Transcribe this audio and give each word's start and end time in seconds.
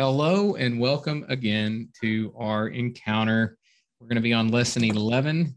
Hello 0.00 0.54
and 0.54 0.80
welcome 0.80 1.26
again 1.28 1.90
to 2.00 2.32
our 2.34 2.68
encounter. 2.68 3.58
We're 4.00 4.06
going 4.06 4.16
to 4.16 4.22
be 4.22 4.32
on 4.32 4.48
lesson 4.48 4.82
11. 4.82 5.54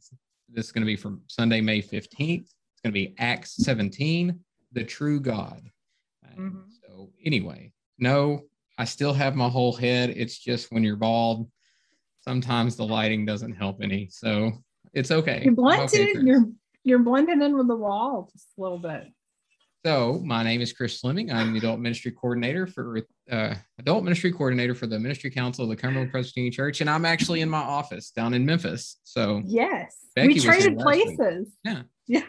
This 0.50 0.66
is 0.66 0.72
going 0.74 0.81
to 0.81 0.86
be 0.86 0.97
from 0.97 1.22
Sunday, 1.28 1.62
May 1.62 1.81
15th. 1.81 2.42
It's 2.42 2.81
going 2.84 2.92
to 2.92 2.92
be 2.92 3.16
Acts 3.20 3.56
17, 3.63 4.38
the 4.74 4.84
true 4.84 5.21
God. 5.21 5.62
Mm-hmm. 6.38 6.60
So, 6.81 7.10
anyway, 7.24 7.71
no, 7.99 8.42
I 8.78 8.84
still 8.84 9.13
have 9.13 9.38
my 9.38 9.48
whole 9.48 9.71
head. 9.71 10.10
It's 10.10 10.38
just 10.38 10.74
when 10.74 10.84
you're 10.84 10.98
bald, 10.98 11.49
sometimes 12.20 12.75
the 12.75 12.85
lighting 12.85 13.25
doesn't 13.25 13.53
help 13.53 13.78
any. 13.81 14.10
So, 14.12 14.52
it's 14.92 15.12
okay. 15.12 15.44
You're 15.46 15.53
blending, 15.53 15.85
okay, 15.85 16.20
you're, 16.21 16.45
you're 16.84 16.99
blending 16.99 17.41
in 17.41 17.55
with 17.57 17.70
the 17.70 17.77
wall 17.77 18.30
just 18.34 18.48
a 18.57 18.62
little 18.62 18.77
bit. 18.77 19.05
So, 19.85 20.21
my 20.23 20.43
name 20.43 20.61
is 20.61 20.71
Chris 20.71 21.01
Fleming. 21.01 21.29
I'm 21.29 21.51
the 21.51 21.57
adult 21.59 21.77
ministry 21.77 22.11
coordinator 22.11 22.65
for 22.65 23.01
uh, 23.29 23.53
adult 23.79 24.05
ministry 24.05 24.31
coordinator 24.31 24.73
for 24.73 24.87
the 24.87 24.97
Ministry 24.97 25.29
Council 25.29 25.65
of 25.65 25.69
the 25.69 25.75
Cumberland 25.75 26.09
Presbyterian 26.09 26.53
Church, 26.53 26.79
and 26.79 26.89
I'm 26.89 27.03
actually 27.03 27.41
in 27.41 27.49
my 27.49 27.59
office 27.59 28.09
down 28.11 28.33
in 28.33 28.45
Memphis. 28.45 29.01
So, 29.03 29.41
yes, 29.43 29.97
Becky 30.15 30.35
we 30.35 30.39
traded 30.39 30.77
places. 30.77 31.49
Yeah, 31.65 31.81
yeah. 32.07 32.23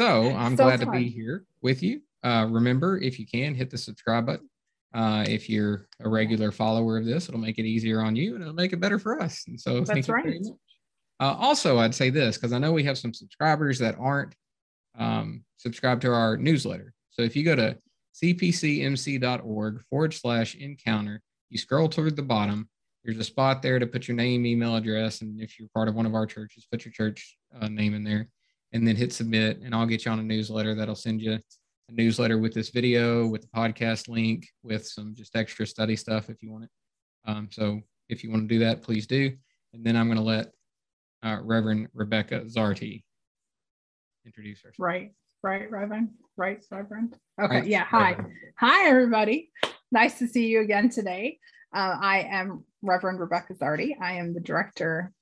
So, 0.00 0.30
I'm 0.36 0.56
so 0.56 0.62
glad 0.62 0.78
fun. 0.78 0.92
to 0.92 1.00
be 1.00 1.08
here 1.08 1.44
with 1.60 1.82
you. 1.82 2.02
Uh, 2.22 2.46
remember, 2.48 2.98
if 2.98 3.18
you 3.18 3.26
can, 3.26 3.56
hit 3.56 3.70
the 3.70 3.78
subscribe 3.78 4.26
button. 4.26 4.48
Uh, 4.94 5.24
if 5.26 5.50
you're 5.50 5.88
a 5.98 6.08
regular 6.08 6.52
follower 6.52 6.98
of 6.98 7.04
this, 7.04 7.28
it'll 7.28 7.40
make 7.40 7.58
it 7.58 7.64
easier 7.64 8.00
on 8.00 8.14
you 8.14 8.36
and 8.36 8.42
it'll 8.42 8.54
make 8.54 8.72
it 8.72 8.78
better 8.78 9.00
for 9.00 9.20
us. 9.20 9.42
And 9.48 9.60
so, 9.60 9.80
that's 9.80 10.08
right. 10.08 10.40
Uh, 11.18 11.36
also, 11.40 11.78
I'd 11.78 11.96
say 11.96 12.10
this 12.10 12.36
because 12.36 12.52
I 12.52 12.60
know 12.60 12.70
we 12.70 12.84
have 12.84 12.98
some 12.98 13.12
subscribers 13.12 13.80
that 13.80 13.96
aren't 13.98 14.36
um, 14.98 15.44
subscribe 15.56 16.00
to 16.02 16.12
our 16.12 16.36
newsletter. 16.36 16.94
So 17.10 17.22
if 17.22 17.36
you 17.36 17.44
go 17.44 17.56
to 17.56 17.78
cpcmc.org 18.22 19.82
forward 19.82 20.14
slash 20.14 20.54
encounter, 20.54 21.22
you 21.50 21.58
scroll 21.58 21.88
toward 21.88 22.16
the 22.16 22.22
bottom, 22.22 22.68
there's 23.04 23.18
a 23.18 23.24
spot 23.24 23.62
there 23.62 23.78
to 23.78 23.86
put 23.86 24.06
your 24.06 24.16
name, 24.16 24.46
email 24.46 24.76
address, 24.76 25.22
and 25.22 25.40
if 25.40 25.58
you're 25.58 25.68
part 25.74 25.88
of 25.88 25.94
one 25.94 26.06
of 26.06 26.14
our 26.14 26.26
churches, 26.26 26.66
put 26.70 26.84
your 26.84 26.92
church 26.92 27.36
uh, 27.60 27.68
name 27.68 27.94
in 27.94 28.04
there 28.04 28.28
and 28.72 28.86
then 28.86 28.96
hit 28.96 29.12
submit, 29.12 29.60
and 29.60 29.74
I'll 29.74 29.86
get 29.86 30.04
you 30.04 30.10
on 30.10 30.18
a 30.18 30.22
newsletter 30.22 30.74
that'll 30.74 30.94
send 30.94 31.20
you 31.20 31.32
a 31.32 31.92
newsletter 31.92 32.38
with 32.38 32.54
this 32.54 32.70
video, 32.70 33.26
with 33.26 33.42
the 33.42 33.48
podcast 33.48 34.08
link, 34.08 34.46
with 34.62 34.86
some 34.86 35.14
just 35.14 35.36
extra 35.36 35.66
study 35.66 35.96
stuff 35.96 36.30
if 36.30 36.42
you 36.42 36.50
want 36.50 36.64
it. 36.64 36.70
Um, 37.26 37.48
so 37.50 37.80
if 38.08 38.24
you 38.24 38.30
want 38.30 38.48
to 38.48 38.54
do 38.54 38.60
that, 38.60 38.82
please 38.82 39.06
do. 39.06 39.32
And 39.74 39.84
then 39.84 39.96
I'm 39.96 40.06
going 40.06 40.18
to 40.18 40.24
let 40.24 40.52
uh, 41.22 41.38
Reverend 41.42 41.88
Rebecca 41.94 42.40
Zarty 42.42 43.02
introduce 44.24 44.60
herself. 44.62 44.76
Right, 44.78 45.12
right, 45.42 45.70
Reverend, 45.70 46.10
right, 46.36 46.64
Reverend. 46.70 47.16
Okay, 47.40 47.56
right. 47.56 47.66
yeah. 47.66 47.84
Hi, 47.84 48.10
Reverend. 48.10 48.32
hi, 48.58 48.88
everybody. 48.88 49.50
Nice 49.90 50.18
to 50.18 50.26
see 50.26 50.46
you 50.46 50.60
again 50.60 50.88
today. 50.88 51.38
Uh, 51.74 51.96
I 52.00 52.28
am 52.30 52.64
Reverend 52.82 53.20
Rebecca 53.20 53.54
Zardy. 53.54 53.94
I 54.00 54.14
am 54.14 54.34
the 54.34 54.40
director. 54.40 55.12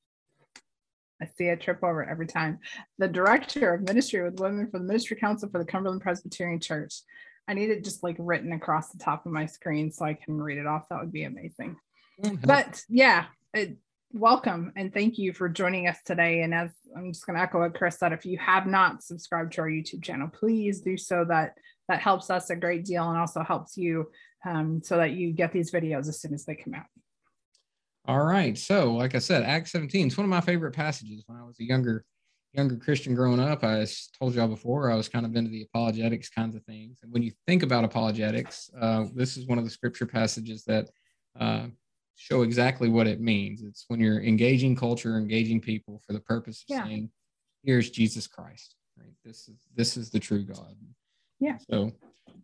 I 1.22 1.26
see 1.36 1.48
a 1.48 1.56
trip 1.56 1.82
over 1.82 2.08
every 2.08 2.26
time. 2.26 2.58
The 2.98 3.08
director 3.08 3.74
of 3.74 3.82
ministry 3.82 4.22
with 4.22 4.40
women 4.40 4.70
for 4.70 4.78
the 4.78 4.84
Ministry 4.84 5.16
Council 5.16 5.48
for 5.50 5.58
the 5.58 5.66
Cumberland 5.66 6.00
Presbyterian 6.00 6.60
Church. 6.60 7.02
I 7.46 7.54
need 7.54 7.70
it 7.70 7.84
just 7.84 8.02
like 8.02 8.16
written 8.18 8.52
across 8.52 8.90
the 8.90 8.98
top 8.98 9.26
of 9.26 9.32
my 9.32 9.46
screen 9.46 9.90
so 9.92 10.04
I 10.04 10.14
can 10.14 10.40
read 10.40 10.58
it 10.58 10.66
off. 10.66 10.88
That 10.88 11.00
would 11.00 11.12
be 11.12 11.24
amazing. 11.24 11.76
Mm-hmm. 12.22 12.46
But 12.46 12.82
yeah, 12.88 13.26
it, 13.52 13.76
welcome 14.12 14.72
and 14.76 14.92
thank 14.92 15.18
you 15.18 15.32
for 15.32 15.48
joining 15.48 15.86
us 15.86 15.98
today. 16.04 16.42
And 16.42 16.54
as 16.54 16.70
I'm 16.96 17.12
just 17.12 17.26
going 17.26 17.36
to 17.36 17.42
echo 17.42 17.60
what 17.60 17.74
Chris 17.74 17.98
said, 17.98 18.12
if 18.12 18.26
you 18.26 18.38
have 18.38 18.66
not 18.66 19.02
subscribed 19.02 19.52
to 19.54 19.62
our 19.62 19.68
YouTube 19.68 20.02
channel, 20.02 20.28
please 20.28 20.80
do 20.80 20.96
so. 20.96 21.24
That 21.24 21.54
that 21.88 22.00
helps 22.00 22.30
us 22.30 22.50
a 22.50 22.56
great 22.56 22.84
deal 22.84 23.08
and 23.08 23.18
also 23.18 23.42
helps 23.42 23.76
you 23.76 24.10
um, 24.46 24.80
so 24.82 24.96
that 24.96 25.12
you 25.12 25.32
get 25.32 25.52
these 25.52 25.70
videos 25.72 26.08
as 26.08 26.20
soon 26.20 26.34
as 26.34 26.44
they 26.44 26.54
come 26.54 26.74
out. 26.74 26.86
All 28.06 28.24
right. 28.24 28.56
So, 28.56 28.92
like 28.94 29.14
I 29.14 29.18
said, 29.18 29.42
Acts 29.42 29.72
17 29.72 30.08
is 30.08 30.16
one 30.16 30.24
of 30.24 30.30
my 30.30 30.40
favorite 30.40 30.72
passages. 30.72 31.24
When 31.26 31.38
I 31.38 31.44
was 31.44 31.58
a 31.60 31.64
younger 31.64 32.04
younger 32.52 32.76
Christian 32.76 33.14
growing 33.14 33.38
up, 33.38 33.62
I 33.62 33.86
told 34.18 34.34
y'all 34.34 34.48
before 34.48 34.90
I 34.90 34.96
was 34.96 35.08
kind 35.08 35.24
of 35.24 35.36
into 35.36 35.50
the 35.50 35.62
apologetics 35.62 36.28
kinds 36.28 36.56
of 36.56 36.64
things. 36.64 36.98
And 37.02 37.12
when 37.12 37.22
you 37.22 37.32
think 37.46 37.62
about 37.62 37.84
apologetics, 37.84 38.70
uh, 38.80 39.04
this 39.14 39.36
is 39.36 39.46
one 39.46 39.58
of 39.58 39.64
the 39.64 39.70
scripture 39.70 40.06
passages 40.06 40.64
that 40.64 40.88
uh, 41.38 41.66
show 42.20 42.42
exactly 42.42 42.90
what 42.90 43.06
it 43.06 43.20
means. 43.20 43.62
It's 43.62 43.86
when 43.88 43.98
you're 43.98 44.20
engaging 44.20 44.76
culture, 44.76 45.16
engaging 45.16 45.60
people 45.60 46.02
for 46.06 46.12
the 46.12 46.20
purpose 46.20 46.62
of 46.62 46.74
yeah. 46.76 46.84
saying, 46.84 47.10
"Here's 47.64 47.90
Jesus 47.90 48.26
Christ." 48.26 48.76
Right. 48.98 49.14
This 49.24 49.48
is 49.48 49.56
this 49.74 49.96
is 49.96 50.10
the 50.10 50.20
true 50.20 50.44
God. 50.44 50.76
Yeah. 51.40 51.56
So, 51.70 51.92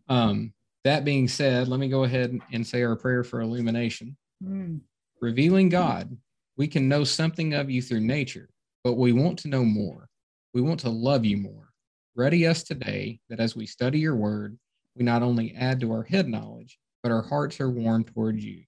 um, 0.09 0.51
that 0.83 1.05
being 1.05 1.27
said, 1.27 1.67
let 1.67 1.79
me 1.79 1.89
go 1.89 2.05
ahead 2.05 2.39
and 2.51 2.65
say 2.65 2.81
our 2.81 2.95
prayer 2.95 3.23
for 3.23 3.41
illumination. 3.41 4.17
Mm. 4.43 4.81
Revealing 5.21 5.69
God, 5.69 6.17
we 6.57 6.67
can 6.67 6.87
know 6.87 7.03
something 7.03 7.53
of 7.53 7.69
you 7.69 7.81
through 7.81 8.01
nature, 8.01 8.49
but 8.83 8.93
we 8.93 9.11
want 9.11 9.37
to 9.39 9.47
know 9.47 9.63
more. 9.63 10.09
We 10.53 10.61
want 10.61 10.79
to 10.81 10.89
love 10.89 11.23
you 11.23 11.37
more. 11.37 11.69
Ready 12.15 12.47
us 12.47 12.63
today 12.63 13.19
that 13.29 13.39
as 13.39 13.55
we 13.55 13.67
study 13.67 13.99
your 13.99 14.15
word, 14.15 14.57
we 14.95 15.03
not 15.03 15.21
only 15.21 15.53
add 15.55 15.79
to 15.81 15.91
our 15.91 16.03
head 16.03 16.27
knowledge, 16.27 16.79
but 17.03 17.11
our 17.11 17.21
hearts 17.21 17.61
are 17.61 17.69
warmed 17.69 18.07
towards 18.07 18.43
you. 18.43 18.63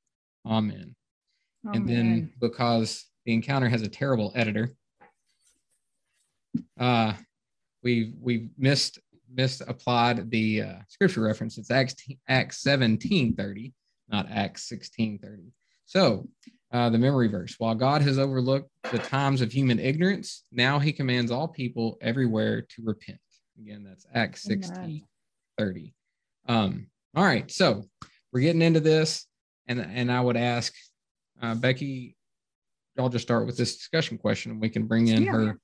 Amen. 0.46 0.96
Oh, 1.68 1.72
and 1.74 1.88
then 1.88 2.09
man. 2.09 2.34
because 2.40 3.06
the 3.25 3.34
encounter 3.34 3.68
has 3.68 3.81
a 3.81 3.90
terrible 3.90 4.31
editor, 4.36 4.74
uh, 6.80 7.14
we've 7.84 8.14
we've 8.20 8.50
missed 8.58 9.00
misapplied 9.34 10.31
the 10.31 10.62
uh, 10.64 10.75
scripture 10.88 11.22
reference. 11.22 11.58
It's 11.58 11.72
Acts 11.72 11.96
Acts 12.28 12.62
seventeen 12.62 13.36
thirty, 13.36 13.74
not 14.08 14.28
Acts 14.31 14.68
sixteen 14.68 15.20
thirty. 15.20 15.52
So 15.86 16.28
uh, 16.72 16.90
the 16.90 16.97
memory 16.97 17.28
verse: 17.28 17.56
While 17.58 17.76
God 17.76 18.02
has 18.02 18.18
overlooked 18.18 18.70
the 18.91 19.00
times 19.00 19.41
of 19.41 19.52
human 19.52 19.80
ignorance, 19.80 20.46
now 20.52 20.80
He 20.80 20.94
commands 20.94 21.31
all 21.31 21.47
people 21.47 21.97
everywhere 22.02 22.62
to 22.62 22.84
repent. 22.84 23.20
Again, 23.59 23.84
that's 23.84 24.06
Acts 24.14 24.44
sixteen 24.44 25.06
thirty. 25.58 25.94
Um, 26.47 26.88
all 27.16 27.26
right, 27.26 27.50
so 27.52 27.84
we're 28.31 28.41
getting 28.41 28.62
into 28.62 28.80
this, 28.80 29.26
and 29.68 29.80
and 29.80 30.12
I 30.12 30.22
would 30.22 30.38
ask 30.38 30.74
uh, 31.42 31.56
Becky, 31.56 32.16
I'll 32.98 33.10
just 33.10 33.26
start 33.26 33.46
with 33.46 33.58
this 33.58 33.78
discussion 33.78 34.18
question 34.18 34.52
and 34.52 34.62
we 34.62 34.70
can 34.70 34.86
bring 34.86 35.08
in 35.08 35.24
yeah. 35.24 35.32
her 35.32 35.60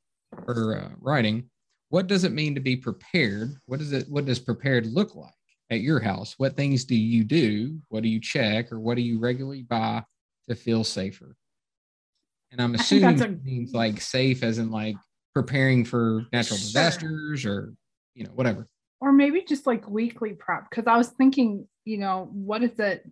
her 0.48 0.78
uh, 0.80 0.90
writing. 1.00 1.50
What 1.90 2.08
does 2.08 2.24
it 2.24 2.32
mean 2.32 2.56
to 2.56 2.62
be 2.62 2.76
prepared? 2.76 3.56
What 3.66 3.80
does 3.80 3.92
it 3.94 4.08
what 4.10 4.26
does 4.26 4.40
prepared 4.40 4.88
look 4.88 5.16
like 5.16 5.34
at 5.70 5.82
your 5.82 6.00
house? 6.00 6.36
What 6.38 6.56
things 6.56 6.86
do 6.86 6.96
you 6.96 7.24
do? 7.24 7.80
What 7.90 8.04
do 8.04 8.10
you 8.10 8.20
check 8.20 8.72
or 8.72 8.80
what 8.80 8.96
do 8.96 9.02
you 9.02 9.20
regularly 9.20 9.64
buy 9.64 10.04
to 10.48 10.56
feel 10.56 10.84
safer? 10.84 11.36
And 12.52 12.62
I'm 12.62 12.76
assuming 12.76 13.22
a- 13.22 13.28
means 13.44 13.74
like 13.74 14.00
safe 14.02 14.44
as 14.44 14.58
in 14.58 14.72
like 14.72 14.96
preparing 15.34 15.84
for 15.84 16.26
natural 16.32 16.58
sure. 16.58 16.68
disasters 16.68 17.46
or 17.46 17.74
you 18.14 18.24
know 18.24 18.32
whatever 18.32 18.68
or 19.02 19.12
maybe 19.12 19.44
just 19.44 19.68
like 19.68 19.88
weekly 19.88 20.34
prep 20.34 20.70
because 20.70 20.88
i 20.88 20.98
was 20.98 21.10
thinking 21.10 21.68
you 21.84 21.98
know 21.98 22.30
what 22.32 22.64
is 22.64 22.80
it 22.80 23.08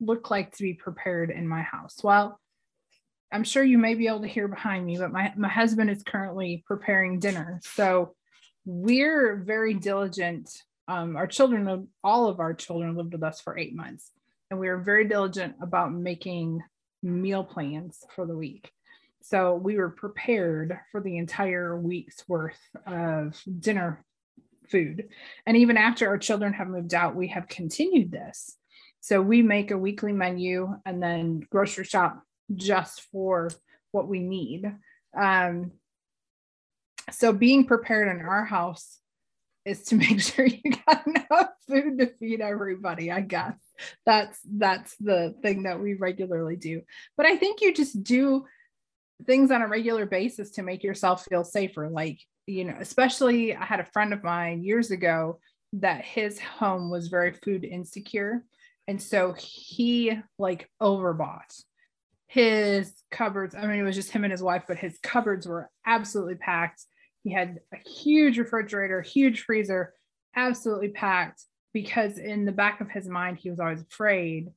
look 0.00 0.30
like 0.30 0.54
to 0.56 0.62
be 0.62 0.74
prepared 0.74 1.30
in 1.30 1.48
my 1.48 1.62
house? 1.62 1.96
Well, 2.02 2.40
I'm 3.32 3.44
sure 3.44 3.64
you 3.64 3.78
may 3.78 3.94
be 3.94 4.06
able 4.06 4.20
to 4.20 4.28
hear 4.28 4.48
behind 4.48 4.86
me, 4.86 4.98
but 4.98 5.12
my, 5.12 5.32
my 5.36 5.48
husband 5.48 5.90
is 5.90 6.02
currently 6.02 6.62
preparing 6.66 7.18
dinner. 7.18 7.60
So 7.62 8.14
we're 8.64 9.36
very 9.36 9.74
diligent. 9.74 10.50
Um, 10.88 11.16
our 11.16 11.26
children, 11.26 11.88
all 12.04 12.28
of 12.28 12.40
our 12.40 12.54
children 12.54 12.96
lived 12.96 13.12
with 13.12 13.22
us 13.22 13.40
for 13.40 13.58
eight 13.58 13.74
months, 13.74 14.12
and 14.50 14.60
we 14.60 14.68
were 14.68 14.78
very 14.78 15.06
diligent 15.06 15.56
about 15.60 15.92
making 15.92 16.62
meal 17.02 17.44
plans 17.44 18.04
for 18.14 18.26
the 18.26 18.36
week. 18.36 18.70
So 19.22 19.56
we 19.56 19.76
were 19.76 19.90
prepared 19.90 20.78
for 20.92 21.00
the 21.00 21.18
entire 21.18 21.76
week's 21.76 22.28
worth 22.28 22.60
of 22.86 23.40
dinner 23.58 24.04
food. 24.70 25.08
And 25.46 25.56
even 25.56 25.76
after 25.76 26.08
our 26.08 26.18
children 26.18 26.52
have 26.52 26.68
moved 26.68 26.94
out, 26.94 27.16
we 27.16 27.28
have 27.28 27.48
continued 27.48 28.12
this. 28.12 28.56
So 29.06 29.22
we 29.22 29.40
make 29.40 29.70
a 29.70 29.78
weekly 29.78 30.12
menu 30.12 30.80
and 30.84 31.00
then 31.00 31.46
grocery 31.48 31.84
shop 31.84 32.20
just 32.52 33.02
for 33.12 33.50
what 33.92 34.08
we 34.08 34.18
need. 34.18 34.64
Um, 35.16 35.70
so 37.12 37.32
being 37.32 37.66
prepared 37.66 38.08
in 38.08 38.26
our 38.26 38.44
house 38.44 38.98
is 39.64 39.84
to 39.84 39.94
make 40.04 40.20
sure 40.20 40.44
you 40.44 40.72
got 40.88 41.06
enough 41.06 41.50
food 41.68 41.98
to 42.00 42.06
feed 42.18 42.40
everybody 42.40 43.12
i 43.12 43.20
guess. 43.20 43.54
That's 44.04 44.40
that's 44.44 44.96
the 44.96 45.36
thing 45.40 45.62
that 45.62 45.80
we 45.80 45.94
regularly 45.94 46.56
do. 46.56 46.82
But 47.16 47.26
i 47.26 47.36
think 47.36 47.60
you 47.60 47.72
just 47.72 48.02
do 48.02 48.44
things 49.24 49.52
on 49.52 49.62
a 49.62 49.68
regular 49.68 50.06
basis 50.06 50.50
to 50.52 50.64
make 50.64 50.82
yourself 50.82 51.24
feel 51.26 51.44
safer. 51.44 51.88
Like 51.88 52.18
you 52.48 52.64
know 52.64 52.76
especially 52.80 53.54
i 53.54 53.64
had 53.64 53.80
a 53.80 53.84
friend 53.92 54.12
of 54.12 54.22
mine 54.22 54.62
years 54.62 54.90
ago 54.90 55.38
that 55.72 56.04
his 56.04 56.38
home 56.38 56.90
was 56.90 57.08
very 57.08 57.32
food 57.32 57.64
insecure 57.64 58.44
and 58.88 59.02
so 59.02 59.32
he 59.32 60.12
like 60.38 60.70
overbought 60.80 61.62
his 62.28 62.92
cupboards. 63.10 63.54
I 63.54 63.66
mean, 63.66 63.80
it 63.80 63.82
was 63.82 63.96
just 63.96 64.10
him 64.10 64.24
and 64.24 64.30
his 64.30 64.42
wife, 64.42 64.64
but 64.68 64.78
his 64.78 64.98
cupboards 65.02 65.46
were 65.46 65.70
absolutely 65.84 66.36
packed. 66.36 66.82
He 67.24 67.32
had 67.32 67.60
a 67.72 67.88
huge 67.88 68.38
refrigerator, 68.38 69.02
huge 69.02 69.42
freezer, 69.42 69.94
absolutely 70.34 70.88
packed 70.88 71.42
because 71.72 72.18
in 72.18 72.44
the 72.44 72.52
back 72.52 72.80
of 72.80 72.90
his 72.90 73.08
mind, 73.08 73.38
he 73.38 73.50
was 73.50 73.60
always 73.60 73.82
afraid 73.82 74.50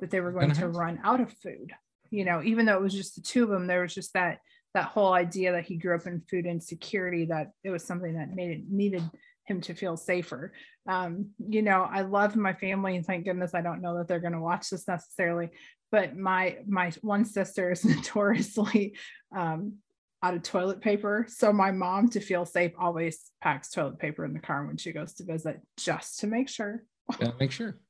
that 0.00 0.10
they 0.10 0.20
were 0.20 0.32
going 0.32 0.52
to 0.52 0.62
mm-hmm. 0.62 0.76
run 0.76 1.00
out 1.02 1.20
of 1.20 1.32
food. 1.32 1.72
You 2.10 2.24
know, 2.24 2.42
even 2.42 2.66
though 2.66 2.76
it 2.76 2.82
was 2.82 2.94
just 2.94 3.14
the 3.14 3.22
two 3.22 3.44
of 3.44 3.50
them, 3.50 3.66
there 3.66 3.82
was 3.82 3.94
just 3.94 4.12
that 4.14 4.38
that 4.74 4.84
whole 4.84 5.12
idea 5.12 5.52
that 5.52 5.64
he 5.64 5.76
grew 5.76 5.96
up 5.96 6.06
in 6.06 6.22
food 6.30 6.46
insecurity 6.46 7.24
that 7.26 7.50
it 7.64 7.70
was 7.70 7.84
something 7.84 8.14
that 8.14 8.30
needed 8.30 8.70
needed 8.70 9.02
him 9.50 9.60
to 9.62 9.74
feel 9.74 9.96
safer. 9.96 10.52
Um, 10.86 11.30
you 11.38 11.62
know, 11.62 11.82
I 11.82 12.02
love 12.02 12.36
my 12.36 12.52
family 12.52 12.96
and 12.96 13.04
thank 13.04 13.24
goodness 13.24 13.54
I 13.54 13.62
don't 13.62 13.82
know 13.82 13.98
that 13.98 14.08
they're 14.08 14.20
going 14.20 14.32
to 14.32 14.40
watch 14.40 14.70
this 14.70 14.86
necessarily, 14.86 15.50
but 15.90 16.16
my 16.16 16.58
my 16.66 16.92
one 17.02 17.24
sister 17.24 17.72
is 17.72 17.84
notoriously 17.84 18.96
um, 19.34 19.74
out 20.22 20.34
of 20.34 20.42
toilet 20.42 20.80
paper. 20.80 21.26
So 21.28 21.52
my 21.52 21.70
mom, 21.70 22.08
to 22.10 22.20
feel 22.20 22.44
safe, 22.44 22.72
always 22.78 23.30
packs 23.40 23.70
toilet 23.70 23.98
paper 23.98 24.24
in 24.24 24.32
the 24.32 24.40
car 24.40 24.66
when 24.66 24.76
she 24.76 24.92
goes 24.92 25.14
to 25.14 25.24
visit, 25.24 25.60
just 25.76 26.20
to 26.20 26.26
make 26.26 26.48
sure. 26.48 26.84
Yeah, 27.20 27.32
make 27.38 27.52
sure. 27.52 27.78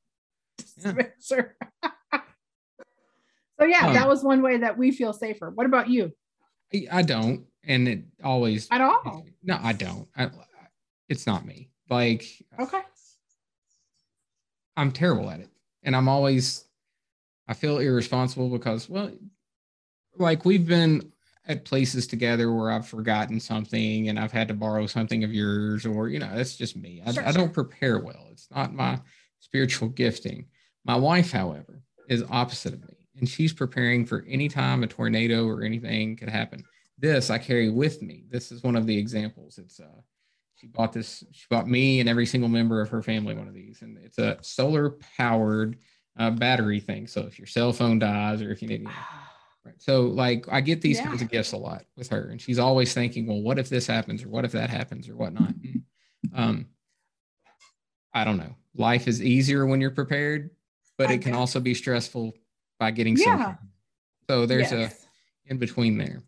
Yeah. 0.76 0.92
make 0.92 1.12
sure. 1.22 1.56
so 3.58 3.64
yeah, 3.64 3.86
um, 3.86 3.94
that 3.94 4.06
was 4.06 4.22
one 4.22 4.42
way 4.42 4.58
that 4.58 4.76
we 4.76 4.90
feel 4.90 5.14
safer. 5.14 5.48
What 5.48 5.64
about 5.64 5.88
you? 5.88 6.12
I 6.92 7.00
don't, 7.00 7.46
and 7.64 7.88
it 7.88 8.04
always 8.22 8.68
at 8.70 8.82
all. 8.82 9.24
No, 9.42 9.58
I 9.62 9.72
don't. 9.72 10.06
I, 10.14 10.30
it's 11.10 11.26
not 11.26 11.44
me. 11.44 11.68
Like 11.90 12.24
okay, 12.58 12.80
I'm 14.76 14.92
terrible 14.92 15.28
at 15.28 15.40
it, 15.40 15.50
and 15.82 15.94
I'm 15.94 16.08
always 16.08 16.64
I 17.46 17.52
feel 17.52 17.78
irresponsible 17.78 18.48
because 18.48 18.88
well, 18.88 19.10
like 20.16 20.44
we've 20.44 20.66
been 20.66 21.12
at 21.46 21.64
places 21.64 22.06
together 22.06 22.52
where 22.52 22.70
I've 22.70 22.86
forgotten 22.86 23.40
something 23.40 24.08
and 24.08 24.20
I've 24.20 24.30
had 24.30 24.46
to 24.48 24.54
borrow 24.54 24.86
something 24.86 25.24
of 25.24 25.34
yours, 25.34 25.84
or 25.84 26.08
you 26.08 26.20
know, 26.20 26.30
that's 26.32 26.56
just 26.56 26.76
me. 26.76 27.02
I, 27.04 27.12
sure, 27.12 27.26
I 27.26 27.32
don't 27.32 27.52
prepare 27.52 27.98
well. 27.98 28.28
It's 28.30 28.48
not 28.54 28.72
my 28.72 29.00
spiritual 29.40 29.88
gifting. 29.88 30.46
My 30.84 30.96
wife, 30.96 31.32
however, 31.32 31.82
is 32.08 32.22
opposite 32.30 32.74
of 32.74 32.88
me, 32.88 33.08
and 33.18 33.28
she's 33.28 33.52
preparing 33.52 34.06
for 34.06 34.24
any 34.28 34.48
time 34.48 34.84
a 34.84 34.86
tornado 34.86 35.46
or 35.46 35.64
anything 35.64 36.16
could 36.16 36.28
happen. 36.28 36.62
This 36.98 37.30
I 37.30 37.38
carry 37.38 37.68
with 37.68 38.00
me. 38.00 38.24
This 38.30 38.52
is 38.52 38.62
one 38.62 38.76
of 38.76 38.86
the 38.86 38.96
examples. 38.96 39.58
It's 39.58 39.80
uh, 39.80 40.00
she 40.60 40.66
bought 40.66 40.92
this. 40.92 41.24
She 41.32 41.46
bought 41.48 41.68
me 41.68 42.00
and 42.00 42.08
every 42.08 42.26
single 42.26 42.48
member 42.48 42.80
of 42.80 42.90
her 42.90 43.02
family 43.02 43.34
one 43.34 43.48
of 43.48 43.54
these, 43.54 43.82
and 43.82 43.98
it's 43.98 44.18
a 44.18 44.38
solar 44.42 44.90
powered 45.16 45.78
uh, 46.18 46.30
battery 46.30 46.80
thing. 46.80 47.06
So 47.06 47.22
if 47.22 47.38
your 47.38 47.46
cell 47.46 47.72
phone 47.72 47.98
dies 47.98 48.42
or 48.42 48.50
if 48.50 48.62
you 48.62 48.68
need. 48.68 48.88
Right. 49.62 49.74
So 49.76 50.04
like 50.04 50.46
I 50.50 50.62
get 50.62 50.80
these 50.80 50.96
yeah. 50.96 51.04
kinds 51.04 51.20
of 51.20 51.30
gifts 51.30 51.52
a 51.52 51.58
lot 51.58 51.84
with 51.94 52.08
her, 52.08 52.30
and 52.30 52.40
she's 52.40 52.58
always 52.58 52.94
thinking, 52.94 53.26
well, 53.26 53.42
what 53.42 53.58
if 53.58 53.68
this 53.68 53.86
happens, 53.86 54.24
or 54.24 54.30
what 54.30 54.46
if 54.46 54.52
that 54.52 54.70
happens, 54.70 55.06
or 55.06 55.16
whatnot. 55.16 55.52
um, 56.34 56.64
I 58.14 58.24
don't 58.24 58.38
know. 58.38 58.54
Life 58.74 59.06
is 59.06 59.22
easier 59.22 59.66
when 59.66 59.78
you're 59.78 59.90
prepared, 59.90 60.48
but 60.96 61.10
it 61.10 61.20
can 61.20 61.34
also 61.34 61.60
be 61.60 61.74
stressful 61.74 62.32
by 62.78 62.90
getting 62.90 63.18
yeah. 63.18 63.24
something. 63.24 63.58
So 64.30 64.46
there's 64.46 64.72
yes. 64.72 65.04
a 65.46 65.50
in 65.50 65.58
between 65.58 65.98
there. 65.98 66.22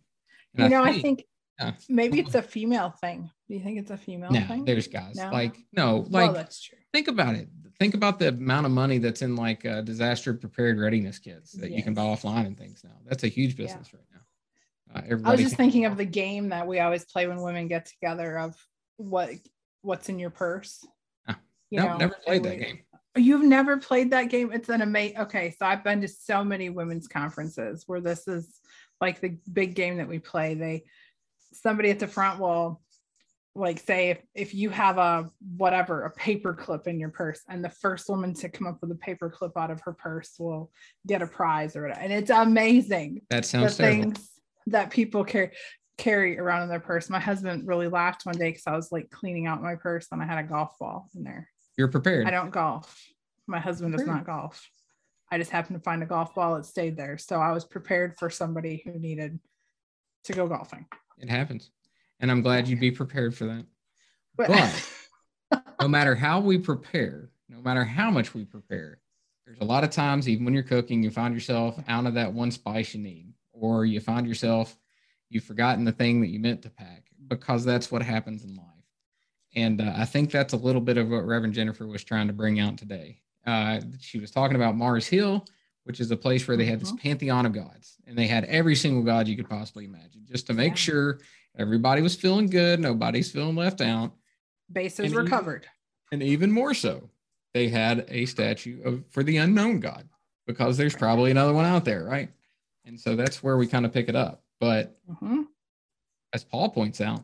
And 0.54 0.64
you 0.64 0.68
know, 0.68 0.84
I 0.84 0.92
think, 0.92 0.96
I 0.98 1.02
think 1.02 1.26
yeah. 1.58 1.72
maybe 1.88 2.20
it's 2.20 2.34
a 2.34 2.42
female 2.42 2.90
thing. 2.90 3.30
Do 3.52 3.58
you 3.58 3.62
think 3.62 3.78
it's 3.78 3.90
a 3.90 3.98
female 3.98 4.30
no, 4.30 4.40
thing? 4.40 4.64
There's 4.64 4.88
guys 4.88 5.16
no? 5.16 5.30
like 5.30 5.58
no, 5.74 6.06
like 6.08 6.24
well, 6.28 6.32
that's 6.32 6.62
true. 6.62 6.78
Think 6.90 7.08
about 7.08 7.34
it 7.34 7.48
think 7.82 7.94
about 7.94 8.20
the 8.20 8.28
amount 8.28 8.64
of 8.64 8.70
money 8.70 8.98
that's 8.98 9.22
in 9.22 9.34
like 9.34 9.66
uh, 9.66 9.80
disaster 9.80 10.32
prepared 10.32 10.78
readiness 10.78 11.18
kits 11.18 11.50
that 11.52 11.70
yes. 11.70 11.78
you 11.78 11.82
can 11.82 11.94
buy 11.94 12.02
offline 12.02 12.46
and 12.46 12.56
things 12.56 12.84
now. 12.84 12.92
That's 13.04 13.24
a 13.24 13.28
huge 13.28 13.56
business 13.56 13.90
yeah. 13.92 13.98
right 13.98 15.08
now. 15.10 15.16
Uh, 15.16 15.28
I 15.28 15.32
was 15.32 15.40
just 15.40 15.56
thinking 15.56 15.84
of 15.86 15.96
the 15.96 16.04
game 16.04 16.50
that 16.50 16.64
we 16.64 16.78
always 16.78 17.04
play 17.04 17.26
when 17.26 17.40
women 17.40 17.66
get 17.66 17.86
together 17.86 18.38
of 18.38 18.54
what 18.98 19.30
what's 19.80 20.08
in 20.08 20.20
your 20.20 20.30
purse. 20.30 20.86
Uh, 21.26 21.34
you 21.70 21.80
no, 21.80 21.88
know, 21.88 21.96
never 21.96 22.16
played 22.24 22.44
that 22.44 22.56
we, 22.56 22.64
game. 22.64 22.78
You've 23.16 23.44
never 23.44 23.78
played 23.78 24.12
that 24.12 24.30
game? 24.30 24.52
It's 24.52 24.68
an 24.68 24.82
amazing. 24.82 25.18
Okay, 25.18 25.54
so 25.58 25.66
I've 25.66 25.82
been 25.82 26.00
to 26.02 26.08
so 26.08 26.44
many 26.44 26.70
women's 26.70 27.08
conferences 27.08 27.84
where 27.88 28.00
this 28.00 28.28
is 28.28 28.60
like 29.00 29.20
the 29.20 29.36
big 29.52 29.74
game 29.74 29.96
that 29.96 30.08
we 30.08 30.20
play. 30.20 30.54
They 30.54 30.84
somebody 31.52 31.90
at 31.90 31.98
the 31.98 32.06
front 32.06 32.38
will 32.38 32.80
like 33.54 33.78
say 33.80 34.10
if, 34.10 34.18
if 34.34 34.54
you 34.54 34.70
have 34.70 34.98
a 34.98 35.30
whatever 35.56 36.04
a 36.04 36.10
paper 36.10 36.54
clip 36.54 36.86
in 36.86 36.98
your 36.98 37.10
purse 37.10 37.42
and 37.48 37.62
the 37.62 37.68
first 37.68 38.08
woman 38.08 38.32
to 38.32 38.48
come 38.48 38.66
up 38.66 38.78
with 38.80 38.90
a 38.90 38.96
paper 38.96 39.28
clip 39.28 39.52
out 39.56 39.70
of 39.70 39.80
her 39.82 39.92
purse 39.92 40.34
will 40.38 40.70
get 41.06 41.20
a 41.20 41.26
prize 41.26 41.76
or 41.76 41.82
whatever. 41.82 42.00
and 42.00 42.12
it's 42.12 42.30
amazing 42.30 43.20
that 43.28 43.44
sounds 43.44 43.76
the 43.76 43.82
terrible. 43.82 44.02
things 44.04 44.30
that 44.66 44.90
people 44.90 45.24
carry 45.24 45.50
carry 45.98 46.38
around 46.38 46.62
in 46.62 46.68
their 46.68 46.80
purse. 46.80 47.10
My 47.10 47.20
husband 47.20 47.68
really 47.68 47.86
laughed 47.86 48.24
one 48.24 48.36
day 48.36 48.50
because 48.50 48.66
i 48.66 48.74
was 48.74 48.90
like 48.90 49.10
cleaning 49.10 49.46
out 49.46 49.62
my 49.62 49.74
purse 49.74 50.06
and 50.10 50.22
i 50.22 50.24
had 50.24 50.38
a 50.38 50.48
golf 50.48 50.78
ball 50.80 51.08
in 51.14 51.22
there. 51.22 51.48
You're 51.76 51.88
prepared. 51.88 52.26
I 52.26 52.30
don't 52.30 52.50
golf. 52.50 53.06
My 53.46 53.60
husband 53.60 53.92
does 53.96 54.06
not 54.06 54.24
golf. 54.24 54.66
I 55.30 55.38
just 55.38 55.50
happened 55.50 55.78
to 55.78 55.82
find 55.82 56.02
a 56.02 56.06
golf 56.06 56.34
ball 56.34 56.56
it 56.56 56.64
stayed 56.64 56.96
there. 56.96 57.18
So 57.18 57.36
i 57.36 57.52
was 57.52 57.64
prepared 57.64 58.16
for 58.18 58.30
somebody 58.30 58.82
who 58.84 58.98
needed 58.98 59.38
to 60.24 60.32
go 60.32 60.48
golfing. 60.48 60.86
It 61.18 61.28
happens 61.28 61.70
and 62.22 62.30
I'm 62.30 62.40
glad 62.40 62.68
you'd 62.68 62.80
be 62.80 62.92
prepared 62.92 63.36
for 63.36 63.44
that. 63.46 63.66
But 64.36 65.60
no 65.80 65.88
matter 65.88 66.14
how 66.14 66.40
we 66.40 66.56
prepare, 66.56 67.28
no 67.48 67.60
matter 67.60 67.84
how 67.84 68.10
much 68.10 68.32
we 68.32 68.44
prepare, 68.44 69.00
there's 69.44 69.58
a 69.60 69.64
lot 69.64 69.84
of 69.84 69.90
times, 69.90 70.28
even 70.28 70.44
when 70.44 70.54
you're 70.54 70.62
cooking, 70.62 71.02
you 71.02 71.10
find 71.10 71.34
yourself 71.34 71.78
out 71.88 72.06
of 72.06 72.14
that 72.14 72.32
one 72.32 72.52
spice 72.52 72.94
you 72.94 73.00
need, 73.00 73.34
or 73.52 73.84
you 73.84 74.00
find 74.00 74.26
yourself 74.26 74.78
you've 75.28 75.44
forgotten 75.44 75.84
the 75.84 75.92
thing 75.92 76.20
that 76.20 76.28
you 76.28 76.38
meant 76.38 76.62
to 76.62 76.70
pack 76.70 77.04
because 77.28 77.64
that's 77.64 77.90
what 77.90 78.02
happens 78.02 78.44
in 78.44 78.54
life. 78.54 78.66
And 79.54 79.80
uh, 79.80 79.92
I 79.96 80.04
think 80.04 80.30
that's 80.30 80.52
a 80.52 80.58
little 80.58 80.80
bit 80.80 80.98
of 80.98 81.08
what 81.08 81.26
Reverend 81.26 81.54
Jennifer 81.54 81.86
was 81.86 82.04
trying 82.04 82.28
to 82.28 82.32
bring 82.32 82.60
out 82.60 82.78
today. 82.78 83.18
Uh, 83.46 83.80
she 83.98 84.20
was 84.20 84.30
talking 84.30 84.56
about 84.56 84.76
Mars 84.76 85.06
Hill, 85.06 85.44
which 85.84 86.00
is 86.00 86.10
a 86.10 86.16
place 86.16 86.46
where 86.46 86.56
they 86.56 86.64
had 86.64 86.80
this 86.80 86.90
mm-hmm. 86.90 87.08
pantheon 87.08 87.46
of 87.46 87.52
gods, 87.52 87.96
and 88.06 88.16
they 88.16 88.26
had 88.26 88.44
every 88.44 88.76
single 88.76 89.02
god 89.02 89.26
you 89.26 89.36
could 89.36 89.48
possibly 89.48 89.84
imagine, 89.84 90.24
just 90.24 90.46
to 90.46 90.54
make 90.54 90.72
yeah. 90.72 90.76
sure 90.76 91.18
Everybody 91.58 92.02
was 92.02 92.14
feeling 92.14 92.46
good. 92.46 92.80
Nobody's 92.80 93.30
feeling 93.30 93.56
left 93.56 93.80
out. 93.80 94.12
Bases 94.70 95.06
and 95.06 95.14
recovered. 95.14 95.66
Even, 96.10 96.22
and 96.22 96.22
even 96.22 96.50
more 96.50 96.74
so, 96.74 97.10
they 97.52 97.68
had 97.68 98.06
a 98.08 98.26
statue 98.26 98.82
of 98.82 99.04
for 99.10 99.22
the 99.22 99.36
unknown 99.36 99.80
God 99.80 100.08
because 100.46 100.76
there's 100.76 100.96
probably 100.96 101.30
another 101.30 101.52
one 101.52 101.66
out 101.66 101.84
there, 101.84 102.04
right? 102.04 102.30
And 102.84 102.98
so 102.98 103.16
that's 103.16 103.42
where 103.42 103.56
we 103.56 103.66
kind 103.66 103.84
of 103.84 103.92
pick 103.92 104.08
it 104.08 104.16
up. 104.16 104.42
But 104.60 104.98
mm-hmm. 105.10 105.42
as 106.32 106.44
Paul 106.44 106.70
points 106.70 107.00
out, 107.00 107.22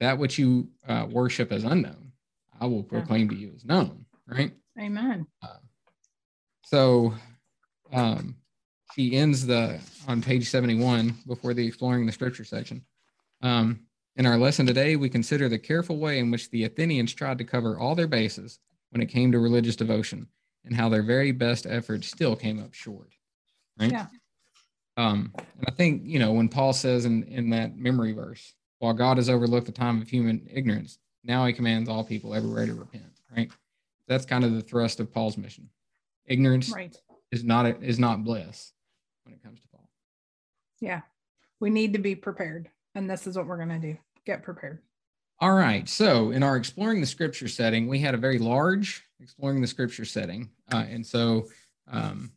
that 0.00 0.18
which 0.18 0.38
you 0.38 0.68
uh, 0.86 1.06
worship 1.10 1.52
as 1.52 1.64
unknown, 1.64 2.12
I 2.60 2.66
will 2.66 2.82
proclaim 2.82 3.28
to 3.28 3.34
you 3.34 3.52
as 3.54 3.64
known, 3.64 4.06
right? 4.26 4.52
Amen. 4.78 5.26
Uh, 5.42 5.58
so 6.64 7.14
um, 7.92 8.36
she 8.94 9.16
ends 9.16 9.46
the 9.46 9.80
on 10.06 10.22
page 10.22 10.48
71 10.48 11.16
before 11.26 11.54
the 11.54 11.66
exploring 11.66 12.06
the 12.06 12.12
scripture 12.12 12.44
section. 12.44 12.84
Um, 13.42 13.80
in 14.16 14.26
our 14.26 14.36
lesson 14.36 14.66
today, 14.66 14.96
we 14.96 15.08
consider 15.08 15.48
the 15.48 15.58
careful 15.58 15.98
way 15.98 16.18
in 16.18 16.30
which 16.30 16.50
the 16.50 16.64
Athenians 16.64 17.14
tried 17.14 17.38
to 17.38 17.44
cover 17.44 17.78
all 17.78 17.94
their 17.94 18.08
bases 18.08 18.58
when 18.90 19.00
it 19.00 19.06
came 19.06 19.30
to 19.32 19.38
religious 19.38 19.76
devotion 19.76 20.26
and 20.64 20.74
how 20.74 20.88
their 20.88 21.02
very 21.02 21.30
best 21.32 21.66
efforts 21.66 22.08
still 22.08 22.34
came 22.34 22.60
up 22.60 22.74
short. 22.74 23.12
Right? 23.78 23.92
Yeah. 23.92 24.06
Um, 24.96 25.32
and 25.36 25.66
I 25.68 25.70
think, 25.70 26.02
you 26.04 26.18
know, 26.18 26.32
when 26.32 26.48
Paul 26.48 26.72
says 26.72 27.04
in, 27.04 27.22
in 27.24 27.50
that 27.50 27.76
memory 27.76 28.12
verse, 28.12 28.54
while 28.80 28.92
God 28.92 29.16
has 29.16 29.30
overlooked 29.30 29.66
the 29.66 29.72
time 29.72 30.02
of 30.02 30.08
human 30.08 30.48
ignorance, 30.52 30.98
now 31.22 31.46
he 31.46 31.52
commands 31.52 31.88
all 31.88 32.02
people 32.02 32.34
everywhere 32.34 32.66
to 32.66 32.74
repent, 32.74 33.20
right? 33.34 33.50
That's 34.08 34.26
kind 34.26 34.44
of 34.44 34.54
the 34.54 34.62
thrust 34.62 34.98
of 34.98 35.12
Paul's 35.12 35.36
mission. 35.36 35.68
Ignorance 36.26 36.70
right. 36.70 36.96
is 37.30 37.44
not 37.44 37.66
is 37.82 37.98
not 37.98 38.24
bliss 38.24 38.72
when 39.24 39.34
it 39.34 39.42
comes 39.42 39.60
to 39.60 39.68
Paul. 39.68 39.88
Yeah. 40.80 41.02
We 41.60 41.70
need 41.70 41.92
to 41.92 41.98
be 41.98 42.14
prepared. 42.14 42.70
And 42.98 43.08
this 43.08 43.28
is 43.28 43.36
what 43.36 43.46
we're 43.46 43.64
going 43.64 43.68
to 43.68 43.78
do 43.78 43.96
get 44.26 44.42
prepared. 44.42 44.80
All 45.38 45.52
right. 45.52 45.88
So, 45.88 46.32
in 46.32 46.42
our 46.42 46.56
exploring 46.56 47.00
the 47.00 47.06
scripture 47.06 47.46
setting, 47.46 47.86
we 47.86 48.00
had 48.00 48.12
a 48.12 48.18
very 48.18 48.40
large 48.40 49.04
exploring 49.20 49.60
the 49.60 49.68
scripture 49.68 50.04
setting. 50.04 50.50
Uh, 50.72 50.84
and 50.88 51.06
so 51.06 51.46
um, 51.88 52.32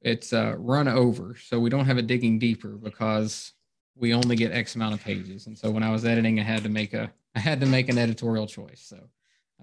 it's 0.00 0.32
uh, 0.32 0.54
run 0.56 0.86
over. 0.86 1.34
So, 1.34 1.58
we 1.58 1.68
don't 1.68 1.84
have 1.84 1.98
a 1.98 2.02
digging 2.02 2.38
deeper 2.38 2.76
because 2.76 3.54
we 3.96 4.14
only 4.14 4.36
get 4.36 4.52
X 4.52 4.76
amount 4.76 4.94
of 4.94 5.02
pages. 5.02 5.48
And 5.48 5.58
so, 5.58 5.68
when 5.68 5.82
I 5.82 5.90
was 5.90 6.04
editing, 6.04 6.38
I 6.38 6.44
had 6.44 6.62
to 6.62 6.68
make 6.68 6.94
a 6.94 7.12
I 7.34 7.40
had 7.40 7.58
to 7.58 7.66
make 7.66 7.88
an 7.88 7.98
editorial 7.98 8.46
choice. 8.46 8.82
So, 8.82 9.00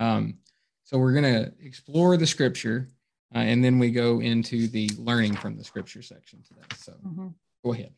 um, 0.01 0.38
so 0.83 0.98
we're 0.98 1.13
going 1.13 1.33
to 1.33 1.53
explore 1.65 2.17
the 2.17 2.27
scripture 2.27 2.89
uh, 3.33 3.38
and 3.39 3.63
then 3.63 3.79
we 3.79 3.89
go 3.89 4.19
into 4.19 4.67
the 4.67 4.89
learning 4.98 5.38
from 5.38 5.55
the 5.55 5.63
scripture 5.63 6.01
section 6.01 6.43
today. 6.43 6.67
So, 6.75 6.91
mm-hmm. 6.91 7.27
go 7.63 7.72
ahead 7.72 7.93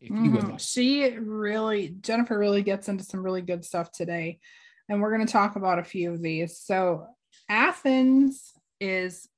if 0.00 0.10
you 0.10 0.30
would 0.30 0.40
mm-hmm. 0.40 0.50
like. 0.52 0.60
She 0.60 1.10
really, 1.10 1.96
Jennifer 2.00 2.38
really 2.38 2.62
gets 2.62 2.88
into 2.88 3.04
some 3.04 3.22
really 3.22 3.42
good 3.42 3.64
stuff 3.64 3.90
today. 3.90 4.38
And 4.88 5.00
we're 5.00 5.14
going 5.14 5.26
to 5.26 5.32
talk 5.32 5.56
about 5.56 5.78
a 5.78 5.84
few 5.84 6.12
of 6.12 6.22
these. 6.22 6.58
So, 6.58 7.06
Athens 7.48 8.52
is 8.80 9.28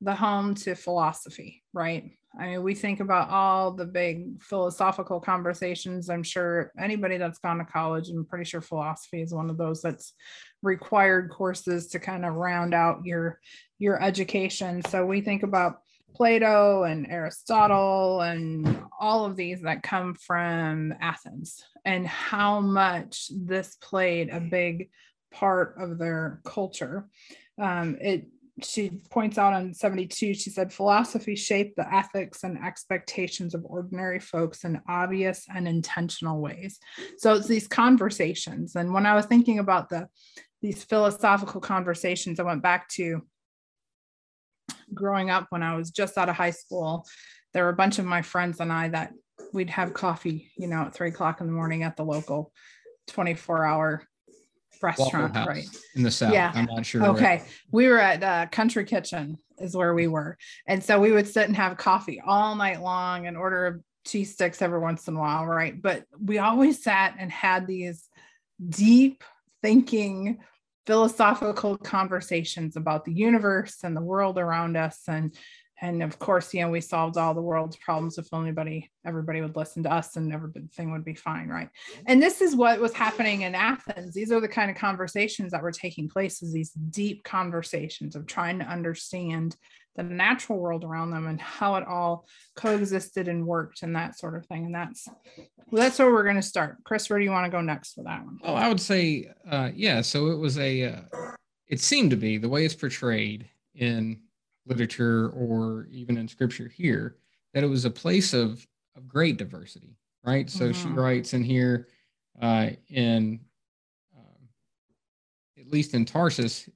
the 0.00 0.14
home 0.14 0.54
to 0.54 0.74
philosophy, 0.74 1.62
right? 1.72 2.10
I 2.38 2.46
mean, 2.48 2.62
we 2.62 2.74
think 2.74 3.00
about 3.00 3.30
all 3.30 3.70
the 3.70 3.84
big 3.84 4.42
philosophical 4.42 5.20
conversations. 5.20 6.10
I'm 6.10 6.24
sure 6.24 6.72
anybody 6.78 7.16
that's 7.16 7.38
gone 7.38 7.58
to 7.58 7.64
college, 7.64 8.08
I'm 8.08 8.24
pretty 8.24 8.44
sure 8.44 8.60
philosophy 8.60 9.22
is 9.22 9.32
one 9.32 9.50
of 9.50 9.56
those 9.56 9.82
that's 9.82 10.14
required 10.62 11.30
courses 11.30 11.88
to 11.88 12.00
kind 12.00 12.24
of 12.24 12.34
round 12.34 12.74
out 12.74 13.04
your 13.04 13.38
your 13.78 14.02
education. 14.02 14.82
So 14.88 15.06
we 15.06 15.20
think 15.20 15.42
about 15.42 15.76
Plato 16.14 16.84
and 16.84 17.10
Aristotle 17.10 18.20
and 18.20 18.82
all 18.98 19.24
of 19.24 19.36
these 19.36 19.62
that 19.62 19.82
come 19.82 20.14
from 20.14 20.94
Athens 21.00 21.64
and 21.84 22.06
how 22.06 22.60
much 22.60 23.30
this 23.34 23.76
played 23.80 24.30
a 24.30 24.40
big 24.40 24.90
part 25.32 25.76
of 25.78 25.98
their 25.98 26.40
culture. 26.44 27.08
Um, 27.58 27.96
it 28.00 28.26
she 28.62 28.90
points 29.10 29.36
out 29.36 29.52
on 29.52 29.74
72 29.74 30.34
she 30.34 30.50
said 30.50 30.72
philosophy 30.72 31.34
shaped 31.34 31.74
the 31.76 31.92
ethics 31.92 32.44
and 32.44 32.56
expectations 32.56 33.52
of 33.52 33.64
ordinary 33.64 34.20
folks 34.20 34.62
in 34.62 34.80
obvious 34.88 35.44
and 35.52 35.66
intentional 35.66 36.40
ways 36.40 36.78
so 37.18 37.34
it's 37.34 37.48
these 37.48 37.66
conversations 37.66 38.76
and 38.76 38.92
when 38.94 39.06
i 39.06 39.14
was 39.16 39.26
thinking 39.26 39.58
about 39.58 39.88
the 39.88 40.08
these 40.62 40.84
philosophical 40.84 41.60
conversations 41.60 42.38
i 42.38 42.44
went 42.44 42.62
back 42.62 42.88
to 42.88 43.20
growing 44.94 45.30
up 45.30 45.46
when 45.50 45.62
I 45.62 45.76
was 45.76 45.90
just 45.90 46.16
out 46.18 46.28
of 46.28 46.36
high 46.36 46.50
school, 46.50 47.06
there 47.52 47.64
were 47.64 47.70
a 47.70 47.76
bunch 47.76 47.98
of 47.98 48.04
my 48.04 48.22
friends 48.22 48.60
and 48.60 48.72
I 48.72 48.88
that 48.88 49.12
we'd 49.52 49.70
have 49.70 49.94
coffee, 49.94 50.50
you 50.56 50.66
know, 50.66 50.82
at 50.82 50.94
three 50.94 51.08
o'clock 51.08 51.40
in 51.40 51.46
the 51.46 51.52
morning 51.52 51.82
at 51.82 51.96
the 51.96 52.04
local 52.04 52.52
24 53.08 53.64
hour 53.64 54.02
restaurant, 54.82 55.34
right? 55.34 55.66
In 55.94 56.02
the 56.02 56.10
South. 56.10 56.32
Yeah. 56.32 56.52
I'm 56.54 56.66
not 56.66 56.84
sure. 56.84 57.04
Okay. 57.06 57.38
Where. 57.38 57.46
We 57.72 57.88
were 57.88 58.00
at 58.00 58.22
uh, 58.22 58.46
Country 58.50 58.84
Kitchen, 58.84 59.38
is 59.58 59.76
where 59.76 59.94
we 59.94 60.06
were. 60.06 60.36
And 60.66 60.82
so 60.82 61.00
we 61.00 61.12
would 61.12 61.28
sit 61.28 61.46
and 61.46 61.56
have 61.56 61.76
coffee 61.76 62.20
all 62.24 62.54
night 62.56 62.82
long 62.82 63.26
and 63.26 63.36
order 63.36 63.80
cheese 64.06 64.32
sticks 64.32 64.60
every 64.60 64.80
once 64.80 65.08
in 65.08 65.16
a 65.16 65.18
while, 65.18 65.46
right? 65.46 65.80
But 65.80 66.04
we 66.22 66.38
always 66.38 66.82
sat 66.82 67.16
and 67.18 67.30
had 67.30 67.66
these 67.66 68.08
deep 68.68 69.24
thinking 69.62 70.40
philosophical 70.86 71.76
conversations 71.78 72.76
about 72.76 73.04
the 73.04 73.12
universe 73.12 73.78
and 73.84 73.96
the 73.96 74.02
world 74.02 74.38
around 74.38 74.76
us. 74.76 75.02
And 75.08 75.36
and 75.82 76.04
of 76.04 76.20
course 76.20 76.54
you 76.54 76.60
know 76.60 76.70
we 76.70 76.80
solved 76.80 77.16
all 77.16 77.34
the 77.34 77.42
world's 77.42 77.76
problems. 77.76 78.16
If 78.16 78.32
anybody 78.32 78.90
everybody 79.04 79.40
would 79.40 79.56
listen 79.56 79.82
to 79.82 79.92
us 79.92 80.16
and 80.16 80.32
everything 80.32 80.92
would 80.92 81.04
be 81.04 81.14
fine 81.14 81.48
right? 81.48 81.68
And 82.06 82.22
this 82.22 82.40
is 82.40 82.54
what 82.54 82.80
was 82.80 82.92
happening 82.92 83.42
in 83.42 83.54
athens. 83.54 84.14
These 84.14 84.30
are 84.30 84.40
the 84.40 84.48
kind 84.48 84.70
of 84.70 84.76
conversations 84.76 85.52
that 85.52 85.62
were 85.62 85.72
taking 85.72 86.08
place 86.08 86.42
is 86.42 86.52
these 86.52 86.70
deep 86.70 87.24
conversations 87.24 88.14
of 88.14 88.26
trying 88.26 88.60
to 88.60 88.66
understand 88.66 89.56
the 89.96 90.02
natural 90.02 90.58
world 90.58 90.84
around 90.84 91.10
them 91.10 91.26
and 91.26 91.40
how 91.40 91.76
it 91.76 91.86
all 91.86 92.26
coexisted 92.56 93.28
and 93.28 93.46
worked 93.46 93.82
and 93.82 93.94
that 93.94 94.18
sort 94.18 94.34
of 94.36 94.44
thing. 94.46 94.66
And 94.66 94.74
that's 94.74 95.08
well, 95.70 95.82
that's 95.82 95.98
where 95.98 96.10
we're 96.10 96.24
going 96.24 96.36
to 96.36 96.42
start. 96.42 96.78
Chris, 96.84 97.08
where 97.08 97.18
do 97.18 97.24
you 97.24 97.30
want 97.30 97.46
to 97.46 97.50
go 97.50 97.60
next 97.60 97.94
for 97.94 98.02
that 98.04 98.24
one? 98.24 98.38
Well, 98.42 98.56
I 98.56 98.68
would 98.68 98.80
say, 98.80 99.30
uh, 99.48 99.70
yeah. 99.74 100.00
So 100.00 100.28
it 100.28 100.38
was 100.38 100.58
a, 100.58 100.84
uh, 100.84 101.00
it 101.68 101.80
seemed 101.80 102.10
to 102.10 102.16
be 102.16 102.38
the 102.38 102.48
way 102.48 102.64
it's 102.64 102.74
portrayed 102.74 103.48
in 103.74 104.20
literature 104.66 105.28
or 105.30 105.88
even 105.90 106.16
in 106.16 106.26
scripture 106.26 106.68
here 106.68 107.16
that 107.52 107.62
it 107.62 107.68
was 107.68 107.84
a 107.84 107.90
place 107.90 108.34
of 108.34 108.66
of 108.96 109.08
great 109.08 109.36
diversity, 109.36 109.96
right? 110.24 110.48
So 110.48 110.70
mm-hmm. 110.70 110.88
she 110.88 110.94
writes 110.94 111.34
in 111.34 111.42
here, 111.42 111.88
uh, 112.40 112.70
in 112.88 113.40
um, 114.16 114.48
at 115.58 115.68
least 115.68 115.94
in 115.94 116.04
Tarsus, 116.04 116.68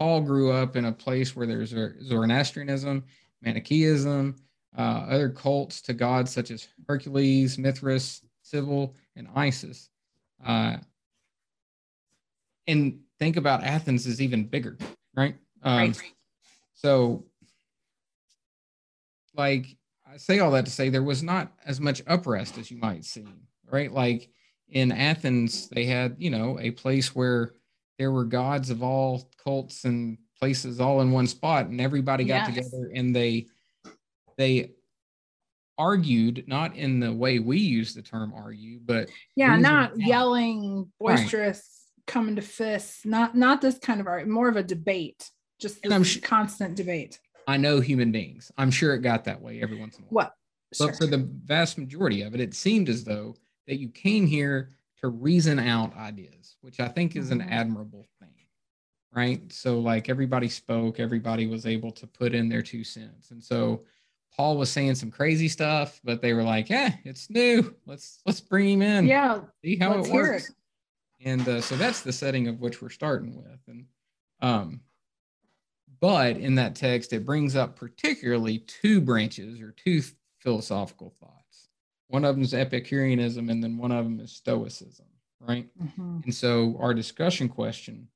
Paul 0.00 0.22
grew 0.22 0.50
up 0.50 0.76
in 0.76 0.86
a 0.86 0.92
place 0.92 1.36
where 1.36 1.46
there's 1.46 1.74
Zoroastrianism, 2.02 3.04
Manichaeism, 3.42 4.34
uh, 4.76 4.80
other 4.80 5.28
cults 5.28 5.82
to 5.82 5.92
gods 5.92 6.32
such 6.32 6.50
as 6.50 6.68
Hercules, 6.88 7.58
Mithras, 7.58 8.22
Cybele, 8.42 8.94
and 9.14 9.28
Isis. 9.34 9.90
Uh, 10.44 10.78
and 12.66 13.00
think 13.18 13.36
about 13.36 13.62
Athens 13.62 14.06
is 14.06 14.22
even 14.22 14.44
bigger, 14.44 14.78
right? 15.14 15.36
Um, 15.62 15.78
right. 15.78 16.02
So, 16.72 17.26
like, 19.34 19.66
I 20.10 20.16
say 20.16 20.38
all 20.38 20.52
that 20.52 20.64
to 20.64 20.70
say 20.70 20.88
there 20.88 21.02
was 21.02 21.22
not 21.22 21.52
as 21.66 21.78
much 21.78 22.02
uprest 22.06 22.56
as 22.56 22.70
you 22.70 22.78
might 22.78 23.04
see, 23.04 23.26
right? 23.70 23.92
Like 23.92 24.30
in 24.70 24.92
Athens, 24.92 25.68
they 25.68 25.84
had, 25.84 26.16
you 26.18 26.30
know, 26.30 26.58
a 26.58 26.70
place 26.70 27.14
where 27.14 27.52
there 28.00 28.10
were 28.10 28.24
gods 28.24 28.70
of 28.70 28.82
all 28.82 29.30
cults 29.44 29.84
and 29.84 30.16
places 30.38 30.80
all 30.80 31.02
in 31.02 31.12
one 31.12 31.26
spot 31.26 31.66
and 31.66 31.82
everybody 31.82 32.24
got 32.24 32.48
yes. 32.48 32.70
together 32.70 32.90
and 32.94 33.14
they 33.14 33.46
they 34.38 34.72
argued 35.76 36.44
not 36.48 36.74
in 36.74 36.98
the 36.98 37.12
way 37.12 37.38
we 37.38 37.58
use 37.58 37.92
the 37.92 38.00
term 38.00 38.32
argue 38.34 38.80
but 38.82 39.10
yeah 39.36 39.54
not 39.56 39.92
yelling 39.96 40.90
boisterous 40.98 41.58
right. 41.58 42.06
coming 42.06 42.36
to 42.36 42.42
fists 42.42 43.04
not 43.04 43.36
not 43.36 43.60
this 43.60 43.78
kind 43.78 44.00
of 44.00 44.06
art 44.06 44.26
more 44.26 44.48
of 44.48 44.56
a 44.56 44.62
debate 44.62 45.30
just 45.60 45.82
this 45.82 46.06
sh- 46.06 46.20
constant 46.20 46.74
debate 46.76 47.20
i 47.46 47.58
know 47.58 47.80
human 47.80 48.10
beings 48.10 48.50
i'm 48.56 48.70
sure 48.70 48.94
it 48.94 49.00
got 49.00 49.24
that 49.24 49.42
way 49.42 49.60
every 49.60 49.78
once 49.78 49.98
in 49.98 50.04
a 50.04 50.06
while 50.06 50.24
what 50.24 50.34
but 50.78 50.86
sure. 50.86 50.94
for 50.94 51.06
the 51.06 51.28
vast 51.44 51.76
majority 51.76 52.22
of 52.22 52.34
it 52.34 52.40
it 52.40 52.54
seemed 52.54 52.88
as 52.88 53.04
though 53.04 53.34
that 53.66 53.78
you 53.78 53.90
came 53.90 54.26
here 54.26 54.70
to 55.02 55.08
reason 55.08 55.58
out 55.58 55.96
ideas, 55.96 56.56
which 56.60 56.80
I 56.80 56.88
think 56.88 57.16
is 57.16 57.30
an 57.30 57.40
mm-hmm. 57.40 57.52
admirable 57.52 58.06
thing, 58.18 58.28
right? 59.12 59.40
So 59.52 59.80
like 59.80 60.08
everybody 60.08 60.48
spoke, 60.48 61.00
everybody 61.00 61.46
was 61.46 61.66
able 61.66 61.92
to 61.92 62.06
put 62.06 62.34
in 62.34 62.48
their 62.48 62.62
two 62.62 62.84
cents, 62.84 63.30
and 63.30 63.42
so 63.42 63.84
Paul 64.36 64.56
was 64.56 64.70
saying 64.70 64.94
some 64.94 65.10
crazy 65.10 65.48
stuff, 65.48 66.00
but 66.04 66.22
they 66.22 66.32
were 66.32 66.42
like, 66.42 66.70
"Yeah, 66.70 66.94
it's 67.04 67.30
new. 67.30 67.74
Let's 67.86 68.20
let's 68.26 68.40
bring 68.40 68.68
him 68.68 68.82
in. 68.82 69.06
Yeah, 69.06 69.40
see 69.64 69.76
how 69.76 69.98
it 69.98 70.10
works." 70.10 70.50
It. 70.50 70.54
And 71.22 71.46
uh, 71.46 71.60
so 71.60 71.76
that's 71.76 72.00
the 72.00 72.12
setting 72.12 72.48
of 72.48 72.60
which 72.60 72.80
we're 72.80 72.88
starting 72.88 73.36
with, 73.36 73.60
and 73.66 73.86
um, 74.40 74.80
but 76.00 76.36
in 76.38 76.54
that 76.54 76.74
text, 76.74 77.12
it 77.12 77.26
brings 77.26 77.56
up 77.56 77.76
particularly 77.76 78.60
two 78.60 79.00
branches 79.00 79.60
or 79.60 79.72
two 79.72 80.02
philosophical 80.38 81.10
thoughts. 81.20 81.39
One 82.10 82.24
of 82.24 82.34
them 82.34 82.44
is 82.44 82.54
Epicureanism, 82.54 83.50
and 83.50 83.62
then 83.62 83.78
one 83.78 83.92
of 83.92 84.04
them 84.04 84.18
is 84.20 84.32
Stoicism, 84.32 85.06
right? 85.38 85.66
Mm-hmm. 85.80 86.18
And 86.24 86.34
so 86.34 86.76
our 86.80 86.92
discussion 86.92 87.48
question 87.48 88.08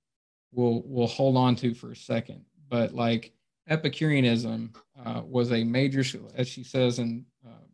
we'll 0.52 0.82
we'll 0.84 1.06
hold 1.06 1.36
on 1.36 1.56
to 1.56 1.74
for 1.74 1.92
a 1.92 1.96
second, 1.96 2.44
but 2.68 2.92
like 2.92 3.32
Epicureanism 3.68 4.72
uh, 5.04 5.22
was 5.24 5.52
a 5.52 5.64
major, 5.64 6.04
as 6.34 6.48
she 6.48 6.64
says 6.64 6.98
in 6.98 7.24
uh, 7.46 7.66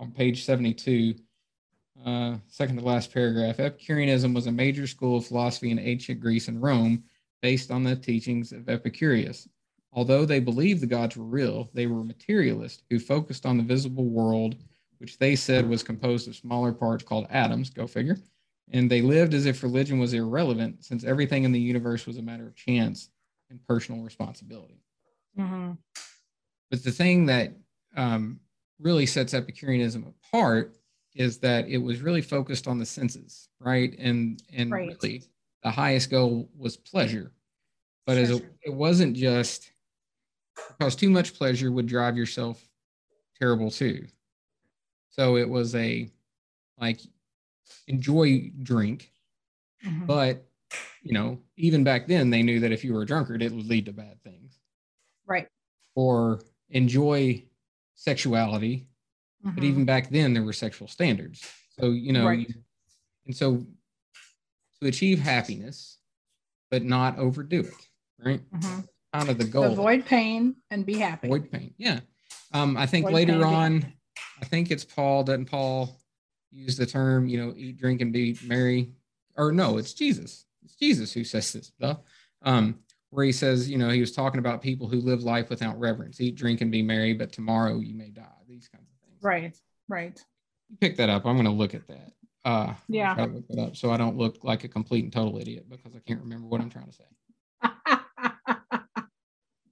on 0.00 0.10
page 0.12 0.44
seventy-two, 0.44 1.14
uh, 2.06 2.36
second 2.48 2.76
to 2.78 2.84
last 2.84 3.12
paragraph. 3.12 3.60
Epicureanism 3.60 4.32
was 4.32 4.46
a 4.46 4.52
major 4.52 4.86
school 4.86 5.18
of 5.18 5.26
philosophy 5.26 5.70
in 5.70 5.78
ancient 5.78 6.20
Greece 6.20 6.48
and 6.48 6.62
Rome, 6.62 7.04
based 7.42 7.70
on 7.70 7.84
the 7.84 7.96
teachings 7.96 8.52
of 8.52 8.68
Epicurus. 8.68 9.48
Although 9.92 10.24
they 10.24 10.40
believed 10.40 10.80
the 10.80 10.86
gods 10.86 11.16
were 11.16 11.24
real, 11.24 11.68
they 11.74 11.86
were 11.86 12.02
materialists 12.04 12.82
who 12.88 12.98
focused 12.98 13.44
on 13.44 13.58
the 13.58 13.62
visible 13.74 14.06
world 14.06 14.54
which 15.02 15.18
they 15.18 15.34
said 15.34 15.68
was 15.68 15.82
composed 15.82 16.28
of 16.28 16.36
smaller 16.36 16.72
parts 16.72 17.02
called 17.02 17.26
atoms, 17.28 17.70
go 17.70 17.88
figure. 17.88 18.16
And 18.70 18.88
they 18.88 19.02
lived 19.02 19.34
as 19.34 19.46
if 19.46 19.64
religion 19.64 19.98
was 19.98 20.14
irrelevant 20.14 20.84
since 20.84 21.02
everything 21.02 21.42
in 21.42 21.50
the 21.50 21.58
universe 21.58 22.06
was 22.06 22.18
a 22.18 22.22
matter 22.22 22.46
of 22.46 22.54
chance 22.54 23.10
and 23.50 23.58
personal 23.66 24.00
responsibility. 24.02 24.80
Mm-hmm. 25.36 25.72
But 26.70 26.84
the 26.84 26.92
thing 26.92 27.26
that 27.26 27.52
um, 27.96 28.38
really 28.78 29.04
sets 29.04 29.34
Epicureanism 29.34 30.06
apart 30.06 30.76
is 31.16 31.38
that 31.38 31.66
it 31.66 31.78
was 31.78 32.00
really 32.00 32.22
focused 32.22 32.68
on 32.68 32.78
the 32.78 32.86
senses, 32.86 33.48
right? 33.58 33.98
And 33.98 34.40
and 34.52 34.70
right. 34.70 34.96
really 35.02 35.24
the 35.64 35.70
highest 35.72 36.10
goal 36.10 36.48
was 36.56 36.76
pleasure. 36.76 37.32
But 38.06 38.14
sure. 38.14 38.22
as 38.22 38.30
a, 38.30 38.40
it 38.62 38.72
wasn't 38.72 39.16
just 39.16 39.72
because 40.68 40.94
too 40.94 41.10
much 41.10 41.34
pleasure 41.34 41.72
would 41.72 41.86
drive 41.86 42.16
yourself 42.16 42.64
terrible 43.36 43.72
too. 43.72 44.06
So 45.12 45.36
it 45.36 45.48
was 45.48 45.74
a 45.74 46.10
like 46.78 47.00
enjoy 47.86 48.50
drink, 48.62 49.12
mm-hmm. 49.84 50.06
but 50.06 50.44
you 51.02 51.12
know, 51.12 51.38
even 51.56 51.84
back 51.84 52.06
then 52.06 52.30
they 52.30 52.42
knew 52.42 52.60
that 52.60 52.72
if 52.72 52.82
you 52.82 52.94
were 52.94 53.02
a 53.02 53.06
drunkard, 53.06 53.42
it 53.42 53.52
would 53.52 53.66
lead 53.66 53.86
to 53.86 53.92
bad 53.92 54.22
things. 54.24 54.58
Right. 55.26 55.48
Or 55.94 56.40
enjoy 56.70 57.44
sexuality, 57.94 58.88
mm-hmm. 59.44 59.54
but 59.54 59.64
even 59.64 59.84
back 59.84 60.10
then 60.10 60.32
there 60.32 60.42
were 60.42 60.52
sexual 60.52 60.88
standards. 60.88 61.46
So 61.78 61.90
you 61.90 62.12
know, 62.12 62.26
right. 62.26 62.50
and 63.26 63.36
so 63.36 63.66
to 64.80 64.88
achieve 64.88 65.20
happiness, 65.20 65.98
but 66.70 66.82
not 66.82 67.18
overdo 67.18 67.60
it, 67.60 67.88
right? 68.18 68.40
Mm-hmm. 68.50 68.80
Kind 69.12 69.28
of 69.28 69.36
the 69.36 69.44
goal. 69.44 69.64
Avoid 69.64 70.06
pain 70.06 70.56
and 70.70 70.86
be 70.86 70.94
happy. 70.94 71.28
Avoid 71.28 71.52
pain. 71.52 71.74
Yeah. 71.76 72.00
Um, 72.54 72.78
I 72.78 72.86
think 72.86 73.04
Avoid 73.06 73.28
later 73.28 73.44
on, 73.44 73.92
think 74.52 74.70
it's 74.70 74.84
Paul. 74.84 75.24
Doesn't 75.24 75.46
Paul 75.46 75.98
use 76.50 76.76
the 76.76 76.84
term, 76.84 77.26
you 77.26 77.42
know, 77.42 77.54
eat, 77.56 77.78
drink, 77.78 78.02
and 78.02 78.12
be 78.12 78.38
merry? 78.44 78.92
Or 79.36 79.50
no, 79.50 79.78
it's 79.78 79.94
Jesus. 79.94 80.44
It's 80.62 80.74
Jesus 80.74 81.10
who 81.10 81.24
says 81.24 81.50
this 81.54 81.68
stuff. 81.68 82.00
Um, 82.42 82.78
where 83.08 83.24
he 83.24 83.32
says, 83.32 83.70
you 83.70 83.78
know, 83.78 83.88
he 83.88 84.00
was 84.00 84.12
talking 84.12 84.38
about 84.38 84.60
people 84.62 84.88
who 84.88 85.00
live 85.00 85.22
life 85.22 85.48
without 85.48 85.78
reverence, 85.80 86.20
eat, 86.20 86.34
drink, 86.34 86.60
and 86.60 86.70
be 86.70 86.82
merry, 86.82 87.14
but 87.14 87.32
tomorrow 87.32 87.78
you 87.78 87.94
may 87.94 88.10
die. 88.10 88.22
These 88.46 88.68
kinds 88.68 88.88
of 88.90 89.08
things. 89.08 89.22
Right. 89.22 89.56
Right. 89.88 90.22
You 90.68 90.76
pick 90.78 90.96
that 90.96 91.08
up. 91.08 91.24
I'm 91.24 91.34
going 91.36 91.46
to 91.46 91.50
look 91.50 91.74
at 91.74 91.86
that. 91.88 92.12
Uh, 92.44 92.74
Yeah. 92.88 93.14
try 93.14 93.26
to 93.26 93.32
look 93.32 93.48
that 93.48 93.58
up 93.58 93.76
so 93.76 93.90
I 93.90 93.96
don't 93.96 94.18
look 94.18 94.44
like 94.44 94.64
a 94.64 94.68
complete 94.68 95.04
and 95.04 95.12
total 95.12 95.38
idiot 95.38 95.66
because 95.70 95.94
I 95.96 96.00
can't 96.06 96.20
remember 96.20 96.46
what 96.46 96.60
I'm 96.60 96.70
trying 96.70 96.90
to 96.90 96.92
say. 96.92 97.04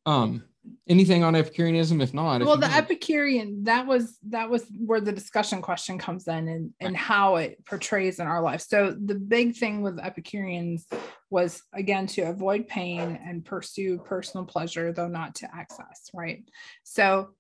Um, 0.07 0.43
anything 0.89 1.25
on 1.25 1.35
Epicureanism? 1.35 2.01
If 2.01 2.15
not, 2.15 2.41
well 2.43 2.55
you 2.55 2.61
the 2.61 2.75
epicurean 2.75 3.65
that 3.65 3.87
was 3.87 4.19
that 4.29 4.51
was 4.51 4.65
where 4.79 5.01
the 5.01 5.13
discussion 5.13 5.63
question 5.63 5.99
comes 5.99 6.27
in 6.29 6.49
and 6.49 6.73
and 6.81 6.97
how 6.97 7.37
it 7.37 7.65
portrays 7.65 8.19
in 8.19 8.27
our 8.27 8.43
life. 8.43 8.61
So 8.63 8.91
the 8.93 9.15
big 9.15 9.57
thing 9.57 9.83
with 9.83 9.99
epicureans 9.99 10.87
was 11.31 11.63
again 11.73 12.07
to 12.09 12.23
avoid 12.23 12.69
pain 12.69 13.19
and 13.25 13.45
pursue 13.45 13.99
personal 13.99 14.47
pleasure 14.47 14.93
though 14.93 15.09
not 15.09 15.37
to 15.37 15.49
excess 15.57 16.11
right? 16.15 16.45
So 16.85 17.31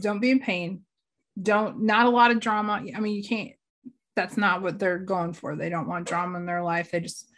don't 0.00 0.20
be 0.20 0.30
in 0.30 0.40
pain. 0.40 0.82
Don't 1.40 1.82
not 1.82 2.06
a 2.06 2.10
lot 2.10 2.30
of 2.30 2.40
drama. 2.40 2.82
I 2.94 3.00
mean 3.00 3.16
you 3.16 3.24
can't 3.24 3.52
that's 4.14 4.36
not 4.36 4.62
what 4.62 4.78
they're 4.78 4.98
going 4.98 5.34
for. 5.34 5.56
They 5.56 5.68
don't 5.68 5.88
want 5.88 6.08
drama 6.08 6.38
in 6.38 6.46
their 6.46 6.62
life. 6.62 6.90
They 6.90 7.00
just 7.00 7.30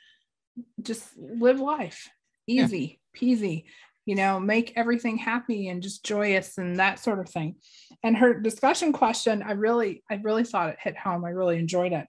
just 0.82 1.16
live 1.16 1.60
life. 1.60 2.08
Yeah. 2.46 2.64
easy 2.64 3.00
peasy 3.18 3.64
you 4.08 4.14
know 4.14 4.40
make 4.40 4.72
everything 4.74 5.18
happy 5.18 5.68
and 5.68 5.82
just 5.82 6.02
joyous 6.02 6.56
and 6.56 6.78
that 6.78 6.98
sort 6.98 7.18
of 7.18 7.28
thing. 7.28 7.56
And 8.02 8.16
her 8.16 8.32
discussion 8.40 8.90
question 8.90 9.42
i 9.42 9.52
really 9.52 10.02
i 10.10 10.14
really 10.14 10.44
thought 10.44 10.70
it 10.70 10.78
hit 10.82 10.96
home. 10.96 11.26
I 11.26 11.30
really 11.30 11.58
enjoyed 11.58 11.92
it. 11.92 12.06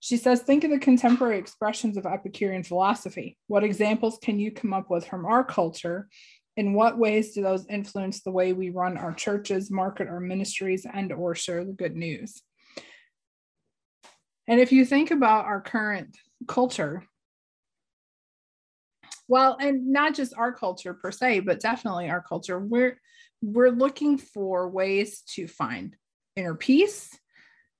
She 0.00 0.16
says 0.16 0.42
think 0.42 0.64
of 0.64 0.72
the 0.72 0.78
contemporary 0.80 1.38
expressions 1.38 1.96
of 1.96 2.04
epicurean 2.04 2.64
philosophy. 2.64 3.38
What 3.46 3.62
examples 3.62 4.18
can 4.20 4.40
you 4.40 4.50
come 4.50 4.72
up 4.72 4.90
with 4.90 5.06
from 5.06 5.24
our 5.24 5.44
culture? 5.44 6.08
In 6.56 6.74
what 6.74 6.98
ways 6.98 7.32
do 7.32 7.42
those 7.42 7.64
influence 7.68 8.22
the 8.22 8.32
way 8.32 8.52
we 8.52 8.70
run 8.70 8.96
our 8.96 9.14
churches 9.14 9.70
market 9.70 10.08
our 10.08 10.20
ministries 10.20 10.84
and 10.92 11.12
or 11.12 11.36
share 11.36 11.64
the 11.64 11.72
good 11.72 11.94
news? 11.94 12.42
And 14.48 14.58
if 14.58 14.72
you 14.72 14.84
think 14.84 15.12
about 15.12 15.44
our 15.44 15.60
current 15.60 16.16
culture 16.48 17.04
well 19.28 19.56
and 19.60 19.88
not 19.88 20.14
just 20.14 20.34
our 20.36 20.52
culture 20.52 20.94
per 20.94 21.10
se 21.10 21.40
but 21.40 21.60
definitely 21.60 22.08
our 22.08 22.22
culture. 22.22 22.58
We're 22.58 23.00
we're 23.42 23.70
looking 23.70 24.18
for 24.18 24.68
ways 24.68 25.22
to 25.34 25.46
find 25.46 25.94
inner 26.36 26.54
peace 26.54 27.16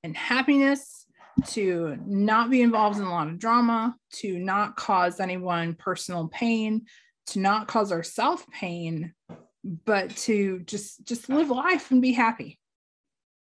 and 0.05 0.17
happiness 0.17 1.07
to 1.45 1.99
not 2.07 2.51
be 2.51 2.63
involved 2.63 2.99
in 2.99 3.05
a 3.05 3.11
lot 3.11 3.29
of 3.29 3.39
drama 3.39 3.95
to 4.11 4.39
not 4.39 4.77
cause 4.77 5.21
anyone 5.21 5.75
personal 5.75 6.29
pain 6.29 6.87
to 7.27 7.41
not 7.41 7.69
cause 7.69 7.93
ourselves 7.93 8.45
pain 8.53 9.13
but 9.85 10.15
to 10.17 10.61
just 10.61 11.05
just 11.05 11.29
live 11.29 11.51
life 11.51 11.91
and 11.91 12.01
be 12.01 12.13
happy. 12.13 12.59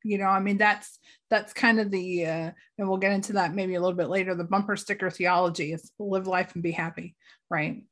You 0.07 0.19
know 0.19 0.27
i 0.27 0.39
mean 0.39 0.59
that's 0.59 0.99
that's 1.31 1.55
kind 1.55 1.81
of 1.81 1.91
the 1.91 2.27
uh, 2.27 2.51
and 2.79 2.89
we'll 2.89 2.99
get 2.99 3.13
into 3.13 3.35
that 3.35 3.55
maybe 3.55 3.75
a 3.75 3.81
little 3.81 3.97
bit 3.97 4.11
later 4.11 4.35
the 4.35 4.45
bumper 4.45 4.77
sticker 4.77 5.09
theology 5.09 5.73
is 5.73 5.91
live 5.99 6.27
life 6.27 6.53
and 6.55 6.63
be 6.63 6.73
happy 6.73 7.17
right 7.51 7.85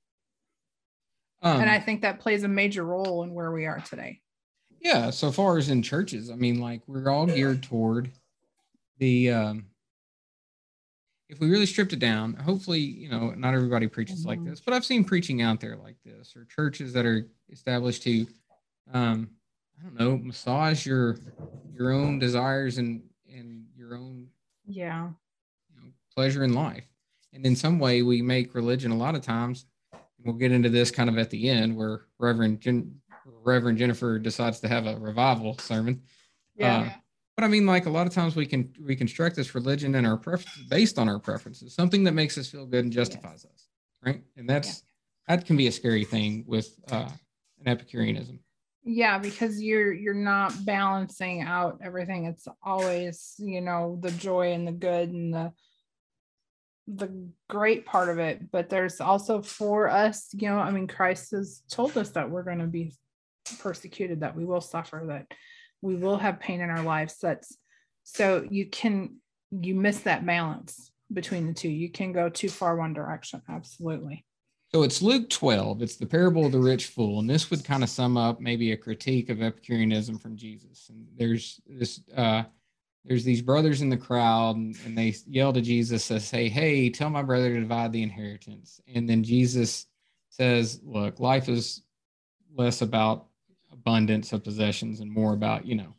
um, 1.43 1.61
and 1.61 1.71
I 1.71 1.81
think 1.81 2.03
that 2.03 2.21
plays 2.21 2.43
a 2.45 2.49
major 2.49 2.85
role 2.85 3.23
in 3.25 3.35
where 3.35 3.53
we 3.53 3.67
are 3.67 3.81
today. 3.81 4.21
yeah, 4.81 5.11
so 5.11 5.31
far 5.31 5.59
as 5.59 5.69
in 5.69 5.83
churches, 5.83 6.31
I 6.31 6.35
mean, 6.35 6.61
like 6.61 6.83
we're 6.87 7.09
all 7.11 7.27
geared 7.27 7.63
toward 7.63 8.11
the. 8.99 9.31
Um, 9.31 9.67
if 11.29 11.41
we 11.41 11.49
really 11.51 11.65
stripped 11.67 11.93
it 11.95 11.99
down, 11.99 12.35
hopefully, 12.35 12.81
you 12.81 13.09
know, 13.09 13.31
not 13.31 13.55
everybody 13.55 13.87
preaches 13.87 14.27
like 14.27 14.39
Mhm. 14.41 14.51
this, 14.51 14.61
but 14.61 14.75
I've 14.75 14.85
seen 14.85 15.03
preaching 15.03 15.41
out 15.41 15.61
there 15.61 15.77
like 15.77 15.97
this, 16.05 16.37
or 16.37 16.45
churches 16.45 16.93
that 16.93 17.07
are 17.07 17.27
established 17.51 18.03
to, 18.03 18.27
um, 18.93 19.31
I 19.81 19.83
don't 19.85 19.95
know, 19.95 20.19
massage 20.19 20.85
your 20.85 21.17
your 21.73 21.91
own 21.93 22.19
desires 22.19 22.77
and 22.79 23.09
and 23.33 23.67
your 23.75 23.95
own 23.97 24.29
Yeah. 24.67 25.13
you 25.71 25.77
know, 25.81 25.93
pleasure 26.15 26.45
in 26.45 26.53
life. 26.53 26.85
And 27.33 27.47
in 27.47 27.57
some 27.57 27.79
way, 27.79 28.03
we 28.03 28.21
make 28.21 28.55
religion 28.55 28.91
a 28.91 28.97
lot 28.97 29.15
of 29.15 29.23
times. 29.23 29.65
We'll 30.25 30.35
get 30.35 30.53
into 30.53 30.69
this 30.69 30.91
kind 30.91 31.09
of 31.09 31.19
at 31.19 31.31
the 31.31 31.49
end, 31.49 31.77
where 31.77 32.07
Reverend 32.19 32.61
Jen, 32.61 32.95
Reverend 33.25 33.79
Jennifer 33.79 34.19
decides 34.19 34.61
to 34.61 34.69
have 34.69 34.87
a 34.87 34.97
revival 34.97 35.59
sermon. 35.59 36.03
Yeah. 36.57 36.81
Uh, 36.81 36.91
but 37.37 37.45
I 37.45 37.49
mean, 37.49 37.67
like 37.67 37.87
a 37.87 37.91
lot 37.91 38.07
of 38.07 38.13
times 38.13 38.37
we 38.37 38.47
can 38.47 38.73
reconstruct 38.79 39.37
this 39.37 39.55
religion 39.55 39.95
and 39.95 40.07
our 40.07 40.19
preferences 40.19 40.65
based 40.69 40.99
on 40.99 41.09
our 41.09 41.19
preferences, 41.19 41.75
something 41.75 42.05
that 42.05 42.13
makes 42.13 42.37
us 42.37 42.49
feel 42.49 42.67
good 42.67 42.85
and 42.85 42.93
justifies 42.93 43.45
us, 43.47 43.69
right? 44.05 44.23
And 44.37 44.49
that's 44.49 44.83
that 45.29 45.47
can 45.47 45.57
be 45.57 45.67
a 45.67 45.73
scary 45.73 46.05
thing 46.05 46.45
with 46.47 46.79
uh, 46.91 47.09
an 47.65 47.69
Epicureanism. 47.69 48.39
yeah, 48.85 49.19
because 49.19 49.63
you're 49.63 49.93
you're 49.93 50.15
not 50.15 50.53
balancing 50.65 51.43
out 51.43 51.79
everything. 51.83 52.27
It's 52.27 52.49
always, 52.63 53.35
you 53.39 53.61
know, 53.61 53.99
the 54.01 54.11
joy 54.11 54.53
and 54.53 54.67
the 54.67 54.73
good 54.73 55.11
and 55.11 55.33
the 55.33 55.53
the 56.87 57.11
great 57.49 57.87
part 57.87 58.09
of 58.09 58.19
it. 58.19 58.51
But 58.51 58.69
there's 58.69 59.01
also 59.01 59.43
for 59.43 59.89
us, 59.89 60.29
you 60.33 60.49
know, 60.49 60.59
I 60.59 60.71
mean, 60.71 60.87
Christ 60.87 61.31
has 61.33 61.63
told 61.71 61.97
us 61.97 62.11
that 62.11 62.31
we're 62.31 62.43
going 62.43 62.59
to 62.59 62.67
be 62.67 62.93
persecuted, 63.59 64.21
that 64.21 64.37
we 64.37 64.45
will 64.45 64.61
suffer, 64.61 65.05
that 65.09 65.27
we 65.81 65.97
will 65.97 66.17
have 66.19 66.41
pain 66.41 66.61
in 66.61 66.71
our 66.71 66.83
lives. 66.83 67.17
That's 67.21 67.57
so 68.05 68.47
you 68.51 68.67
can 68.67 69.17
you 69.51 69.75
miss 69.75 70.01
that 70.01 70.25
balance 70.25 70.91
between 71.13 71.47
the 71.47 71.55
two. 71.55 71.69
You 71.69 71.91
can 71.91 72.13
go 72.13 72.29
too 72.29 72.49
far 72.49 72.77
one 72.77 72.95
direction. 72.95 73.43
Absolutely. 73.49 74.25
So 74.75 74.83
it's 74.83 75.03
Luke 75.03 75.29
12. 75.29 75.83
It's 75.83 75.97
the 75.97 76.07
parable 76.07 76.47
of 76.47 76.53
the 76.53 76.59
rich 76.59 76.87
fool. 76.87 77.21
And 77.21 77.29
this 77.29 77.51
would 77.51 77.63
kind 77.63 77.83
of 77.83 77.91
sum 77.91 78.17
up 78.17 78.41
maybe 78.41 78.73
a 78.73 78.77
critique 78.77 79.29
of 79.29 79.43
Epicureanism 79.43 80.19
from 80.19 80.35
Jesus. 80.35 80.89
And 80.89 81.07
there's 81.15 81.61
this, 81.67 82.01
uh, 82.17 82.45
there's 83.05 83.25
these 83.25 83.43
brothers 83.43 83.83
in 83.83 83.89
the 83.89 83.97
crowd 83.97 84.57
and, 84.57 84.77
and 84.85 84.97
they 84.97 85.15
yell 85.27 85.53
to 85.53 85.61
Jesus, 85.61 86.05
says, 86.05 86.31
Hey, 86.31 86.49
hey, 86.49 86.89
tell 86.89 87.11
my 87.11 87.23
brother 87.23 87.53
to 87.53 87.61
divide 87.61 87.93
the 87.93 88.03
inheritance. 88.03 88.81
And 88.95 89.09
then 89.09 89.25
Jesus 89.25 89.87
says, 90.29 90.81
Look, 90.85 91.19
life 91.19 91.49
is 91.49 91.83
less 92.55 92.83
about 92.83 93.27
abundance 93.73 94.33
of 94.33 94.45
possessions 94.45 95.01
and 95.01 95.11
more 95.11 95.33
about, 95.33 95.67
you 95.67 95.75
know, 95.75 95.95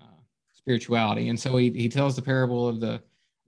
uh, 0.00 0.20
spirituality. 0.52 1.28
And 1.28 1.40
so 1.40 1.56
he, 1.56 1.70
he 1.70 1.88
tells 1.88 2.16
the 2.16 2.22
parable 2.22 2.68
of 2.68 2.80
the, 2.80 3.00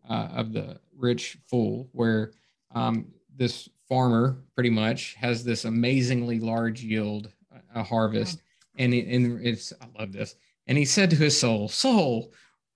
uh, 0.08 0.28
of 0.32 0.52
the 0.52 0.80
rich 0.96 1.38
fool 1.48 1.88
where 1.92 2.32
um, 2.74 3.06
this 3.36 3.68
farmer 3.88 4.38
pretty 4.54 4.70
much 4.70 5.14
has 5.14 5.44
this 5.44 5.64
amazingly 5.66 6.40
large 6.40 6.82
yield, 6.82 7.30
a- 7.50 7.80
a 7.80 7.82
harvest, 7.82 8.40
and 8.78 8.94
it, 8.94 9.06
and 9.06 9.44
it's 9.44 9.72
I 9.80 9.86
love 9.98 10.12
this. 10.12 10.36
And 10.66 10.78
he 10.78 10.84
said 10.84 11.10
to 11.10 11.16
his 11.16 11.38
soul, 11.38 11.68
"Soul, 11.68 12.32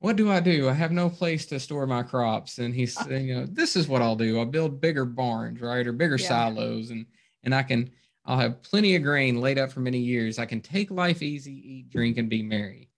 what 0.06 0.14
do 0.14 0.30
I 0.30 0.38
do? 0.38 0.68
I 0.68 0.72
have 0.72 0.92
no 0.92 1.10
place 1.10 1.46
to 1.46 1.58
store 1.58 1.84
my 1.84 2.04
crops." 2.04 2.58
And 2.58 2.72
he's 2.72 2.94
saying, 2.94 3.26
"You 3.26 3.34
know, 3.40 3.46
this 3.46 3.74
is 3.74 3.88
what 3.88 4.02
I'll 4.02 4.14
do. 4.14 4.38
I'll 4.38 4.46
build 4.46 4.80
bigger 4.80 5.04
barns, 5.04 5.60
right, 5.60 5.84
or 5.84 5.92
bigger 5.92 6.16
Yeah. 6.16 6.28
silos, 6.28 6.90
and 6.90 7.06
and 7.42 7.52
I 7.52 7.64
can 7.64 7.90
I'll 8.24 8.38
have 8.38 8.62
plenty 8.62 8.94
of 8.94 9.02
grain 9.02 9.40
laid 9.40 9.58
up 9.58 9.72
for 9.72 9.80
many 9.80 9.98
years. 9.98 10.38
I 10.38 10.46
can 10.46 10.60
take 10.60 10.92
life 10.92 11.22
easy, 11.22 11.52
eat, 11.52 11.90
drink, 11.90 12.18
and 12.18 12.28
be 12.28 12.40
merry." 12.42 12.88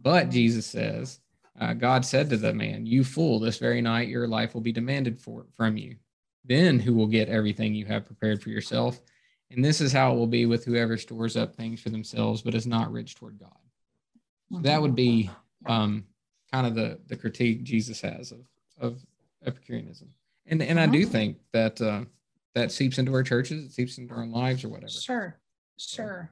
But. 0.00 0.30
Jesus 0.30 0.64
says, 0.64 1.20
uh, 1.60 1.74
God 1.74 2.04
said 2.04 2.30
to 2.30 2.38
the 2.38 2.54
man, 2.54 2.86
"You 2.86 3.04
fool! 3.04 3.38
This 3.38 3.58
very 3.58 3.82
night 3.82 4.08
your 4.08 4.26
life 4.26 4.54
will 4.54 4.62
be 4.62 4.72
demanded 4.72 5.20
for 5.20 5.46
from 5.54 5.76
you." 5.76 5.96
then 6.46 6.78
who 6.78 6.92
will 6.92 7.06
get 7.06 7.28
everything 7.28 7.74
you 7.74 7.86
have 7.86 8.04
prepared 8.04 8.42
for 8.42 8.50
yourself? 8.50 9.00
And 9.50 9.64
this 9.64 9.80
is 9.80 9.92
how 9.92 10.12
it 10.12 10.16
will 10.16 10.26
be 10.26 10.46
with 10.46 10.64
whoever 10.64 10.98
stores 10.98 11.36
up 11.36 11.54
things 11.54 11.80
for 11.80 11.88
themselves, 11.90 12.42
but 12.42 12.54
is 12.54 12.66
not 12.66 12.92
rich 12.92 13.14
toward 13.14 13.38
God. 13.38 13.56
So 14.52 14.58
that 14.58 14.80
would 14.82 14.94
be 14.94 15.30
um, 15.64 16.04
kind 16.54 16.66
of 16.68 16.74
the 16.76 17.00
the 17.08 17.16
critique 17.16 17.64
Jesus 17.64 18.00
has 18.00 18.30
of 18.30 18.46
of 18.78 19.04
Epicureanism, 19.44 20.08
and 20.46 20.62
and 20.62 20.78
I 20.78 20.86
do 20.86 21.04
Mhm. 21.04 21.10
think 21.10 21.38
that 21.52 21.80
uh, 21.80 22.04
that 22.54 22.70
seeps 22.70 22.98
into 22.98 23.12
our 23.12 23.24
churches, 23.24 23.64
it 23.64 23.72
seeps 23.72 23.98
into 23.98 24.14
our 24.14 24.24
lives 24.26 24.62
or 24.64 24.68
whatever. 24.68 24.88
Sure. 24.90 25.40
Sure. 25.76 26.30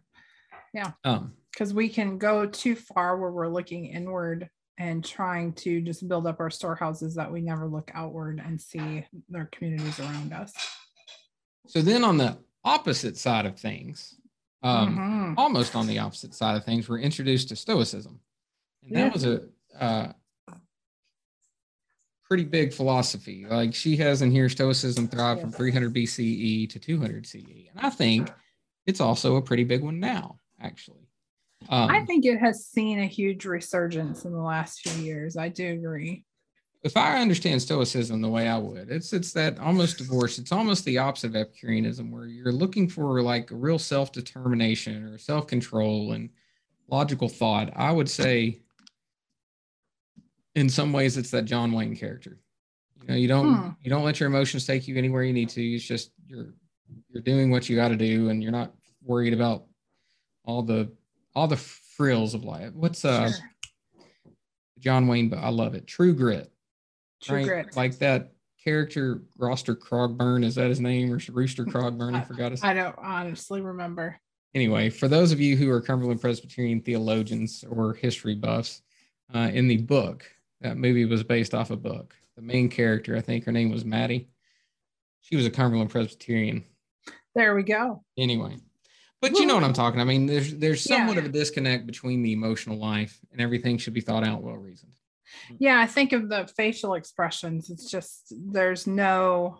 Um, 1.04 1.34
because 1.50 1.74
we 1.74 1.88
can 1.88 2.16
go 2.16 2.46
too 2.46 2.74
far 2.76 3.18
where 3.18 3.32
we're 3.32 3.48
looking 3.48 3.86
inward 3.86 4.48
and 4.78 5.04
trying 5.04 5.52
to 5.54 5.80
just 5.82 6.06
build 6.08 6.26
up 6.26 6.38
our 6.40 6.48
storehouses 6.50 7.14
that 7.16 7.30
we 7.30 7.40
never 7.42 7.66
look 7.66 7.90
outward 7.92 8.40
and 8.42 8.58
see 8.60 9.04
their 9.28 9.46
communities 9.52 9.98
around 10.00 10.32
us. 10.32 10.52
so 11.66 11.82
then 11.82 12.04
on 12.04 12.16
the 12.16 12.38
opposite 12.64 13.16
side 13.18 13.44
of 13.44 13.58
things, 13.58 14.14
um, 14.62 14.96
Mhm. 14.96 15.34
almost 15.36 15.74
on 15.76 15.86
the 15.88 15.98
opposite 15.98 16.32
side 16.34 16.56
of 16.56 16.64
things, 16.64 16.88
we're 16.88 17.00
introduced 17.00 17.48
to 17.50 17.56
Stoicism, 17.56 18.20
and 18.82 18.92
that 18.96 19.06
Yeah. 19.06 19.12
was 19.12 19.24
a 19.24 19.48
uh, 19.78 20.08
pretty 22.24 22.44
big 22.44 22.72
philosophy. 22.72 23.44
Like 23.48 23.74
she 23.74 23.96
has 23.98 24.22
in 24.22 24.30
here, 24.30 24.48
Stoicism 24.48 25.08
thrived 25.08 25.40
from 25.40 25.52
300 25.52 25.94
BCE 25.94 26.68
to 26.70 26.78
200 26.78 27.26
CE, 27.26 27.36
and 27.74 27.80
I 27.80 27.90
think 27.90 28.30
it's 28.86 29.00
also 29.00 29.36
a 29.36 29.42
pretty 29.42 29.64
big 29.64 29.82
one 29.82 30.00
now, 30.00 30.38
actually. 30.60 31.08
Um, 31.68 31.90
I 31.90 32.04
think 32.04 32.24
it 32.24 32.38
has 32.38 32.66
seen 32.66 32.98
a 32.98 33.06
huge 33.06 33.44
resurgence 33.44 34.24
in 34.24 34.32
the 34.32 34.40
last 34.42 34.80
few 34.80 35.04
years. 35.04 35.36
I 35.36 35.48
do 35.48 35.72
agree. 35.72 36.24
if 36.82 36.96
I 36.96 37.20
understand 37.20 37.62
Stoicism 37.62 38.20
the 38.20 38.28
way 38.28 38.48
I 38.48 38.58
would, 38.58 38.90
it's 38.90 39.12
it's 39.12 39.32
that 39.34 39.58
almost 39.60 39.98
divorce. 39.98 40.38
It's 40.38 40.50
almost 40.50 40.84
the 40.84 40.98
opposite 40.98 41.28
of 41.28 41.36
Epicureanism, 41.36 42.10
where 42.10 42.26
you're 42.26 42.50
looking 42.50 42.88
for 42.88 43.22
like 43.22 43.50
a 43.52 43.56
real 43.56 43.78
self 43.78 44.10
determination 44.10 45.04
or 45.04 45.18
self 45.18 45.46
control 45.46 46.12
and 46.12 46.30
logical 46.88 47.28
thought. 47.28 47.70
I 47.76 47.92
would 47.92 48.10
say, 48.10 48.62
in 50.54 50.68
some 50.68 50.92
ways, 50.92 51.16
it's 51.16 51.30
that 51.30 51.44
John 51.44 51.72
Wayne 51.72 51.96
character. 51.96 52.38
You 53.02 53.08
know, 53.08 53.14
you 53.14 53.28
don't 53.28 53.54
hmm. 53.54 53.68
you 53.82 53.90
don't 53.90 54.04
let 54.04 54.20
your 54.20 54.28
emotions 54.28 54.66
take 54.66 54.86
you 54.86 54.96
anywhere 54.96 55.24
you 55.24 55.32
need 55.32 55.48
to. 55.50 55.62
It's 55.62 55.84
just 55.84 56.12
you're 56.26 56.54
you're 57.10 57.22
doing 57.22 57.50
what 57.50 57.68
you 57.68 57.76
got 57.76 57.88
to 57.88 57.96
do, 57.96 58.28
and 58.28 58.42
you're 58.42 58.52
not 58.52 58.72
worried 59.02 59.32
about 59.32 59.64
all 60.44 60.62
the 60.62 60.90
all 61.34 61.48
the 61.48 61.56
frills 61.56 62.34
of 62.34 62.44
life. 62.44 62.72
What's 62.74 63.04
uh 63.04 63.30
sure. 63.30 63.38
John 64.78 65.06
Wayne? 65.06 65.28
But 65.28 65.38
I 65.38 65.48
love 65.48 65.74
it. 65.74 65.86
True 65.86 66.14
Grit. 66.14 66.50
True 67.22 67.38
right? 67.38 67.46
Grit. 67.46 67.76
Like 67.76 67.98
that 67.98 68.32
character, 68.62 69.22
Roster 69.36 69.74
Cogburn. 69.74 70.44
Is 70.44 70.54
that 70.54 70.68
his 70.68 70.80
name 70.80 71.12
or 71.12 71.20
Rooster 71.32 71.64
Cogburn? 71.64 72.14
I 72.14 72.22
forgot 72.22 72.52
his. 72.52 72.62
I 72.62 72.74
don't 72.74 72.96
honestly 72.98 73.60
remember. 73.60 74.20
Anyway, 74.54 74.90
for 74.90 75.08
those 75.08 75.32
of 75.32 75.40
you 75.40 75.56
who 75.56 75.70
are 75.70 75.80
Cumberland 75.80 76.20
Presbyterian 76.20 76.82
theologians 76.82 77.64
or 77.70 77.94
history 77.94 78.34
buffs, 78.34 78.82
uh, 79.34 79.50
in 79.52 79.66
the 79.66 79.78
book, 79.78 80.30
that 80.62 80.76
movie 80.76 81.04
was 81.04 81.22
based 81.22 81.54
off 81.54 81.70
a 81.70 81.76
book. 81.76 82.14
The 82.36 82.42
main 82.42 82.68
character, 82.68 83.16
I 83.16 83.20
think 83.20 83.44
her 83.44 83.52
name 83.52 83.70
was 83.70 83.84
Mattie. 83.84 84.28
She 85.20 85.36
was 85.36 85.46
a 85.46 85.50
Cumberland 85.50 85.90
Presbyterian. 85.90 86.64
There 87.34 87.54
we 87.54 87.62
go. 87.62 88.04
Anyway, 88.18 88.56
but 89.20 89.32
you 89.38 89.46
know 89.46 89.54
what 89.54 89.64
I'm 89.64 89.72
talking. 89.72 90.00
I 90.00 90.04
mean, 90.04 90.26
there's 90.26 90.54
there's 90.54 90.82
somewhat 90.82 91.14
yeah. 91.14 91.20
of 91.20 91.26
a 91.26 91.30
disconnect 91.30 91.86
between 91.86 92.22
the 92.22 92.32
emotional 92.32 92.78
life 92.78 93.18
and 93.30 93.40
everything 93.40 93.78
should 93.78 93.94
be 93.94 94.00
thought 94.00 94.26
out, 94.26 94.42
well 94.42 94.56
reasoned. 94.56 94.92
Yeah, 95.58 95.80
I 95.80 95.86
think 95.86 96.12
of 96.12 96.28
the 96.28 96.50
facial 96.56 96.94
expressions. 96.94 97.70
It's 97.70 97.90
just 97.90 98.32
there's 98.36 98.86
no 98.86 99.58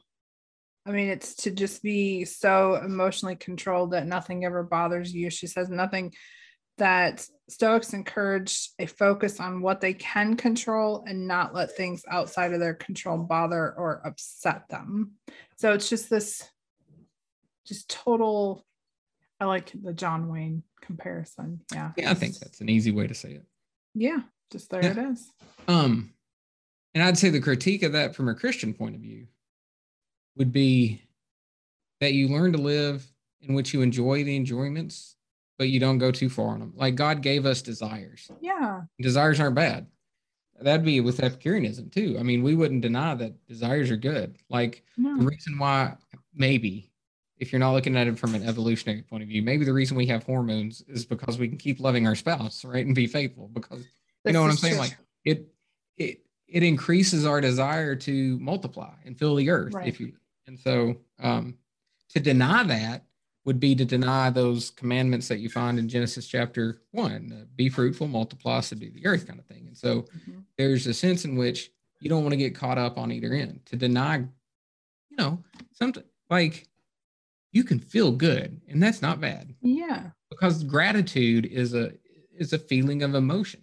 I 0.85 0.91
mean, 0.91 1.09
it's 1.09 1.35
to 1.37 1.51
just 1.51 1.83
be 1.83 2.25
so 2.25 2.75
emotionally 2.75 3.37
controlled 3.37 3.93
that 3.93 4.07
nothing 4.07 4.45
ever 4.45 4.65
bothers 4.65 5.15
you. 5.15 5.31
She 5.31 5.47
says 5.47 5.71
nothing 5.71 6.13
that 6.79 7.27
Stoics 7.49 7.93
encourage 7.93 8.71
a 8.79 8.87
focus 8.87 9.41
on 9.41 9.61
what 9.61 9.81
they 9.81 9.93
can 9.95 10.37
control 10.37 11.05
and 11.07 11.29
not 11.29 11.55
let 11.55 11.77
things 11.77 12.03
outside 12.11 12.53
of 12.53 12.61
their 12.61 12.75
control 12.75 13.19
bother 13.19 13.75
or 13.77 14.01
upset 14.05 14.69
them. 14.69 15.13
So 15.57 15.73
it's 15.73 15.89
just 15.89 16.09
this 16.09 16.49
just 17.67 17.89
total 17.89 18.65
I 19.43 19.45
like 19.45 19.73
the 19.75 19.93
John 19.93 20.29
Wayne 20.29 20.63
comparison. 20.81 21.61
Yeah. 21.73 21.91
Yeah, 21.97 22.13
I 22.13 22.15
think 22.15 22.39
that's 22.39 22.61
an 22.61 22.69
easy 22.69 22.93
way 22.93 23.09
to 23.09 23.15
say 23.15 23.33
it. 23.33 23.45
Yeah, 23.93 24.21
just 24.53 24.71
there 24.71 24.85
yeah. 24.85 24.93
it 24.93 24.99
is. 24.99 25.33
Um, 25.67 26.13
and 26.95 27.03
I'd 27.03 27.19
say 27.19 27.29
the 27.29 27.41
critique 27.41 27.83
of 27.83 27.93
that 27.93 28.15
from 28.15 28.29
a 28.29 28.37
Christian 28.37 28.73
point 28.73 28.95
of 28.95 29.01
view 29.01 29.27
would 30.37 30.53
be 30.53 31.03
that 32.01 32.13
you 32.13 32.29
learn 32.29 32.53
to 32.53 32.59
live 32.59 33.05
in 33.41 33.55
which 33.55 33.75
you 33.75 33.83
enjoy 33.83 34.23
the 34.23 34.37
enjoyments, 34.37 35.17
but 35.63 35.69
you 35.69 35.79
don't 35.79 35.99
go 35.99 36.11
too 36.11 36.29
far 36.29 36.49
on 36.49 36.59
them. 36.59 36.73
Like 36.75 36.97
God 36.97 37.23
gave 37.23 37.47
us 37.47 37.63
desires. 37.63 38.29
Yeah. 38.41 38.81
Desires 39.01 39.39
aren't 39.39 39.55
bad. 39.55 39.87
That'd 40.61 40.85
be 40.85 40.99
with 41.01 41.23
Epicureanism 41.23 41.89
too. 41.89 42.17
I 42.19 42.25
mean, 42.25 42.43
we 42.43 42.57
wouldn't 42.57 42.83
deny 42.83 43.15
that 43.15 43.47
desires 43.47 43.89
are 43.89 43.97
good. 43.97 44.39
Like 44.51 44.83
no. 44.97 45.17
the 45.17 45.25
reason 45.25 45.57
why 45.61 45.95
maybe 46.35 46.91
if 47.39 47.53
you're 47.53 47.61
not 47.61 47.75
looking 47.75 47.97
at 47.97 48.09
it 48.09 48.19
from 48.19 48.35
an 48.35 48.43
evolutionary 48.43 49.03
point 49.03 49.23
of 49.23 49.29
view, 49.29 49.41
maybe 49.41 49.65
the 49.65 49.73
reason 49.73 49.97
we 49.97 50.07
have 50.07 50.25
hormones 50.25 50.83
is 50.89 51.05
because 51.05 51.39
we 51.39 51.47
can 51.47 51.59
keep 51.59 51.79
loving 51.79 52.09
our 52.09 52.17
spouse, 52.17 52.65
right, 52.65 52.85
and 52.85 52.93
be 52.93 53.07
faithful. 53.07 53.49
Because 53.55 53.79
you 53.79 53.87
this 54.25 54.33
know 54.33 54.43
what 54.43 54.51
I'm 54.51 54.57
saying? 54.57 54.75
True. 54.75 54.83
Like 54.83 54.97
it, 55.25 55.47
it, 55.97 56.23
it 56.49 56.65
increases 56.65 57.25
our 57.25 57.41
desire 57.41 57.95
to 57.95 58.37
multiply 58.41 58.95
and 59.05 59.17
fill 59.17 59.37
the 59.37 59.49
earth. 59.49 59.75
Right. 59.75 59.87
If 59.87 60.01
you, 60.01 60.15
and 60.49 60.59
so 60.59 60.97
um, 61.21 61.57
to 62.09 62.19
deny 62.19 62.65
that 62.65 63.05
would 63.45 63.59
be 63.59 63.75
to 63.75 63.85
deny 63.85 64.31
those 64.31 64.71
commandments 64.71 65.29
that 65.29 65.41
you 65.41 65.49
find 65.49 65.79
in 65.79 65.89
Genesis 65.89 66.27
chapter 66.27 66.83
one: 66.93 67.37
uh, 67.37 67.45
be 67.57 67.69
fruitful, 67.69 68.09
multiply, 68.09 68.61
subdue 68.61 68.91
the 68.91 69.07
earth, 69.07 69.27
kind 69.27 69.39
of 69.39 69.47
thing. 69.47 69.67
And 69.67 69.77
so 69.77 70.03
mm-hmm. 70.03 70.41
there's 70.57 70.87
a 70.87 70.95
sense 70.95 71.25
in 71.25 71.37
which 71.37 71.71
you 72.01 72.09
don't 72.09 72.23
want 72.23 72.33
to 72.33 72.39
get 72.39 72.55
caught 72.55 72.79
up 72.79 72.99
on 72.99 73.13
either 73.13 73.33
end. 73.33 73.61
To 73.67 73.77
deny, 73.77 74.19
you 74.19 75.17
know, 75.17 75.43
something 75.73 76.05
like 76.31 76.69
you 77.53 77.63
can 77.63 77.79
feel 77.79 78.11
good 78.11 78.61
and 78.69 78.83
that's 78.83 79.03
not 79.03 79.21
bad. 79.21 79.55
Yeah. 79.61 80.11
Because 80.31 80.65
gratitude 80.65 81.47
is 81.47 81.75
a 81.75 81.93
is 82.37 82.53
a 82.53 82.59
feeling 82.59 83.03
of 83.03 83.15
emotion. 83.15 83.61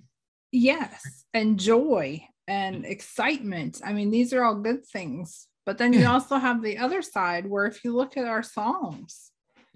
Yes 0.52 1.26
and 1.34 1.60
joy 1.60 2.24
and 2.48 2.86
excitement. 2.86 3.82
I 3.84 3.94
mean 3.94 4.12
these 4.12 4.32
are 4.34 4.44
all 4.44 4.56
good 4.56 4.86
things. 4.86 5.48
But 5.66 5.78
then 5.78 5.94
you 5.94 6.08
also 6.08 6.38
have 6.38 6.64
the 6.64 6.78
other 6.80 7.02
side 7.02 7.46
where 7.46 7.66
if 7.66 7.84
you 7.84 7.96
look 7.96 8.18
at 8.18 8.26
our 8.26 8.42
psalms 8.42 9.29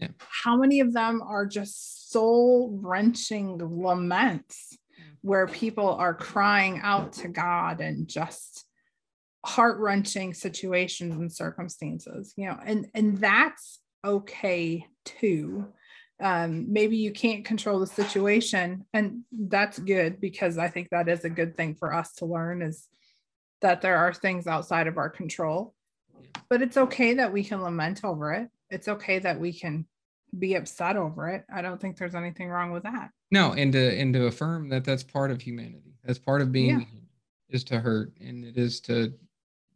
yeah. 0.04 0.26
how 0.44 0.56
many 0.58 0.80
of 0.80 0.94
them 0.94 1.22
are 1.22 1.46
just 1.46 2.12
soul 2.12 2.78
wrenching 2.82 3.58
laments 3.58 4.78
where 5.22 5.48
people 5.48 5.90
are 5.90 6.14
crying 6.14 6.80
out 6.84 7.14
to 7.14 7.28
god 7.28 7.82
and 7.82 8.08
just 8.08 8.66
heart 9.46 9.78
wrenching 9.80 10.34
situations 10.34 11.16
and 11.16 11.32
circumstances 11.32 12.34
you 12.38 12.48
know 12.48 12.58
and 12.66 12.88
and 12.94 13.18
that's 13.18 13.80
okay 14.06 14.86
too. 15.06 15.68
Um, 16.22 16.72
maybe 16.72 16.98
you 16.98 17.12
can't 17.12 17.46
control 17.46 17.80
the 17.80 17.88
situation, 17.88 18.86
and 18.94 19.22
that's 19.32 19.80
good 19.80 20.22
because 20.22 20.58
I 20.58 20.70
think 20.70 20.90
that 20.90 21.10
is 21.10 21.26
a 21.26 21.30
good 21.30 21.58
thing 21.58 21.76
for 21.76 21.94
us 21.94 22.14
to 22.16 22.26
learn 22.26 22.62
is 22.62 22.88
that 23.62 23.82
there 23.82 23.98
are 23.98 24.14
things 24.14 24.48
outside 24.48 24.88
of 24.88 24.98
our 24.98 25.10
control. 25.10 25.74
But 26.50 26.62
it's 26.62 26.78
okay 26.78 27.16
that 27.16 27.34
we 27.34 27.44
can 27.44 27.62
lament 27.62 28.02
over 28.04 28.32
it. 28.34 28.50
It's 28.70 28.88
okay 28.88 29.20
that 29.20 29.40
we 29.40 29.54
can 29.54 29.86
be 30.38 30.56
upset 30.56 30.98
over 30.98 31.30
it. 31.30 31.46
I 31.54 31.62
don't 31.62 31.80
think 31.80 31.98
there's 31.98 32.16
anything 32.16 32.50
wrong 32.50 32.72
with 32.72 32.84
that. 32.84 33.12
No, 33.32 33.54
and 33.54 33.72
to 33.74 34.00
and 34.00 34.14
to 34.14 34.28
affirm 34.28 34.70
that 34.70 34.84
that's 34.84 35.04
part 35.04 35.32
of 35.32 35.42
humanity. 35.42 35.96
That's 36.04 36.20
part 36.20 36.42
of 36.42 36.52
being 36.52 36.80
yeah. 36.80 36.86
is 37.50 37.64
to 37.66 37.80
hurt, 37.80 38.14
and 38.20 38.44
it 38.44 38.58
is 38.58 38.80
to 38.82 39.14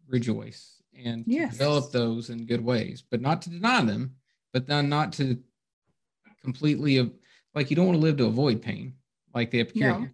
rejoice 0.08 0.82
and 1.04 1.24
yes. 1.28 1.52
develop 1.52 1.92
those 1.92 2.30
in 2.30 2.46
good 2.46 2.64
ways, 2.64 3.04
but 3.10 3.22
not 3.22 3.42
to 3.44 3.50
deny 3.50 3.84
them, 3.84 4.16
but 4.54 4.66
then 4.66 4.90
not 4.90 5.14
to 5.14 5.38
completely 6.42 7.12
like 7.54 7.70
you 7.70 7.76
don't 7.76 7.88
want 7.88 7.98
to 7.98 8.02
live 8.02 8.18
to 8.18 8.26
avoid 8.26 8.62
pain, 8.62 8.94
like 9.34 9.52
the 9.52 9.60
Epicurean, 9.60 10.02
no. 10.02 10.10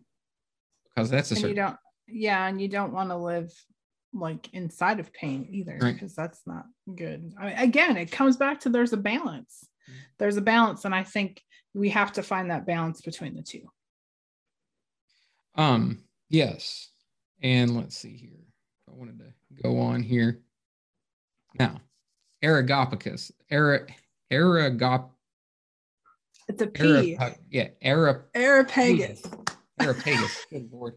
because 0.90 1.10
that's 1.10 1.32
a 1.32 1.36
and 1.36 1.42
certain. 1.42 1.56
You 1.56 1.62
don't, 1.62 1.78
yeah, 2.08 2.48
and 2.48 2.62
you 2.62 2.68
don't 2.68 2.94
want 2.94 3.10
to 3.10 3.18
live 3.18 3.54
like 4.14 4.54
inside 4.54 5.00
of 5.00 5.12
pain 5.14 5.48
either, 5.50 5.78
right. 5.82 5.94
because 5.94 6.16
that's 6.16 6.42
not 6.46 6.66
good. 6.96 7.34
I 7.40 7.46
mean, 7.46 7.58
again, 7.58 7.98
it 7.98 8.12
comes 8.12 8.38
back 8.38 8.62
to 8.62 8.70
there's 8.70 8.94
a 8.94 8.98
balance. 8.98 9.68
There's 10.18 10.38
a 10.38 10.42
balance, 10.42 10.86
and 10.86 10.94
I 10.94 11.04
think 11.04 11.44
we 11.74 11.90
have 11.90 12.12
to 12.14 12.24
find 12.24 12.52
that 12.52 12.66
balance 12.66 13.02
between 13.02 13.36
the 13.36 13.42
two. 13.42 13.70
Um. 15.56 16.04
Yes, 16.30 16.90
and 17.44 17.76
let's 17.76 17.96
see 17.96 18.16
here. 18.16 18.44
I 18.90 18.94
wanted 18.96 19.20
to 19.20 19.62
go 19.62 19.80
on 19.80 20.02
here. 20.02 20.42
Now, 21.60 21.80
Aragopicus, 22.44 23.32
Ara, 23.52 23.86
Aragop. 24.32 25.10
It's 26.48 26.62
a 26.62 26.68
P. 26.68 27.16
Arap- 27.16 27.38
yeah, 27.52 27.68
Arap. 27.84 28.24
Arapagus. 28.36 29.22
Arapagus. 29.80 30.38
Good 30.50 30.70
lord. 30.72 30.96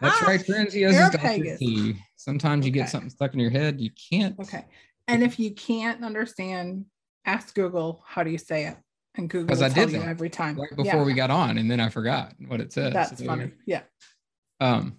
That's 0.00 0.22
right, 0.22 0.44
has 0.44 0.72
his 0.72 1.96
Sometimes 2.16 2.66
you 2.66 2.72
okay. 2.72 2.80
get 2.80 2.90
something 2.90 3.10
stuck 3.10 3.32
in 3.34 3.40
your 3.40 3.50
head. 3.50 3.80
You 3.80 3.90
can't. 4.10 4.38
Okay. 4.40 4.64
And 5.08 5.22
if 5.22 5.38
you 5.38 5.52
can't 5.52 6.02
understand, 6.02 6.86
ask 7.24 7.54
Google 7.54 8.02
how 8.06 8.22
do 8.22 8.30
you 8.30 8.38
say 8.38 8.66
it, 8.66 8.76
and 9.16 9.28
Google 9.28 9.46
because 9.46 9.62
I 9.62 9.68
did 9.68 9.90
that 9.90 10.06
every 10.06 10.30
time 10.30 10.58
right 10.58 10.70
before 10.70 10.84
yeah. 10.84 11.04
we 11.04 11.14
got 11.14 11.30
on, 11.30 11.58
and 11.58 11.70
then 11.70 11.80
I 11.80 11.88
forgot 11.88 12.32
what 12.46 12.60
it 12.60 12.72
says. 12.72 12.92
That's 12.92 13.18
so, 13.18 13.24
funny. 13.24 13.52
Yeah. 13.66 13.82
Um. 14.60 14.96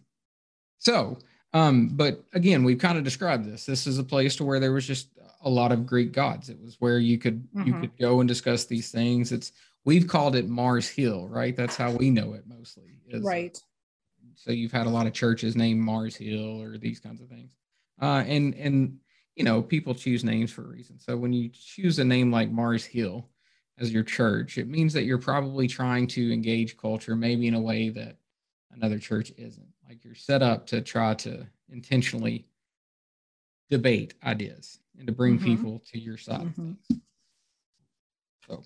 So 0.79 1.17
um, 1.55 1.87
but 1.87 2.21
again, 2.33 2.65
we've 2.65 2.77
kind 2.77 2.97
of 2.97 3.05
described 3.05 3.45
this. 3.45 3.65
This 3.65 3.87
is 3.87 3.97
a 3.97 4.03
place 4.03 4.35
to 4.35 4.43
where 4.43 4.59
there 4.59 4.73
was 4.73 4.85
just 4.85 5.07
a 5.41 5.49
lot 5.49 5.71
of 5.71 5.85
Greek 5.85 6.11
gods. 6.11 6.49
It 6.49 6.59
was 6.61 6.75
where 6.79 6.99
you 6.99 7.17
could 7.17 7.47
mm-hmm. 7.53 7.67
you 7.67 7.79
could 7.79 7.97
go 7.97 8.19
and 8.19 8.27
discuss 8.27 8.65
these 8.65 8.91
things. 8.91 9.31
It's 9.31 9.53
we've 9.85 10.05
called 10.05 10.35
it 10.35 10.49
Mars 10.49 10.89
Hill, 10.89 11.29
right? 11.29 11.55
That's 11.55 11.77
how 11.77 11.91
we 11.91 12.09
know 12.09 12.33
it 12.33 12.43
mostly. 12.45 12.99
Is, 13.07 13.23
right. 13.23 13.57
So 14.35 14.51
you've 14.51 14.73
had 14.73 14.85
a 14.85 14.89
lot 14.89 15.07
of 15.07 15.13
churches 15.13 15.55
named 15.55 15.79
Mars 15.79 16.17
Hill 16.17 16.61
or 16.61 16.77
these 16.77 16.99
kinds 16.99 17.21
of 17.21 17.29
things. 17.29 17.51
Uh, 18.01 18.25
and 18.27 18.53
and 18.55 18.97
you 19.35 19.43
know, 19.43 19.61
people 19.61 19.93
choose 19.93 20.23
names 20.23 20.51
for 20.51 20.61
a 20.61 20.67
reason. 20.67 20.99
So 20.99 21.17
when 21.17 21.33
you 21.33 21.49
choose 21.49 21.99
a 21.99 22.05
name 22.05 22.31
like 22.31 22.51
Mars 22.51 22.85
Hill 22.85 23.29
as 23.77 23.91
your 23.91 24.03
church, 24.03 24.57
it 24.57 24.67
means 24.67 24.93
that 24.93 25.03
you're 25.03 25.17
probably 25.17 25.67
trying 25.67 26.07
to 26.07 26.33
engage 26.33 26.77
culture 26.77 27.15
maybe 27.15 27.47
in 27.47 27.53
a 27.53 27.61
way 27.61 27.89
that 27.89 28.17
another 28.71 28.97
church 28.97 29.31
isn't. 29.37 29.67
Like 29.87 30.03
you're 30.03 30.15
set 30.15 30.41
up 30.41 30.67
to 30.67 30.81
try 30.81 31.13
to 31.15 31.45
intentionally 31.69 32.47
debate 33.69 34.13
ideas 34.23 34.79
and 34.97 35.07
to 35.07 35.13
bring 35.13 35.35
mm-hmm. 35.35 35.45
people 35.45 35.83
to 35.91 35.99
your 35.99 36.17
side 36.17 36.41
mm-hmm. 36.41 36.71
of 36.71 36.77
things. 36.87 37.01
So 38.47 38.63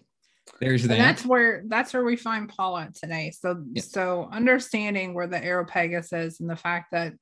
there's 0.60 0.84
that. 0.84 0.94
And 0.94 1.02
that's 1.02 1.26
where 1.26 1.64
that's 1.68 1.94
where 1.94 2.04
we 2.04 2.16
find 2.16 2.50
Paul 2.50 2.78
at 2.78 2.96
today. 2.96 3.32
So 3.32 3.64
so 3.78 4.30
understanding 4.32 5.14
where 5.14 5.28
the 5.28 5.44
Areopagus 5.44 6.14
is 6.14 6.40
and 6.40 6.50
the 6.50 6.56
fact 6.56 6.92
that 6.92 7.14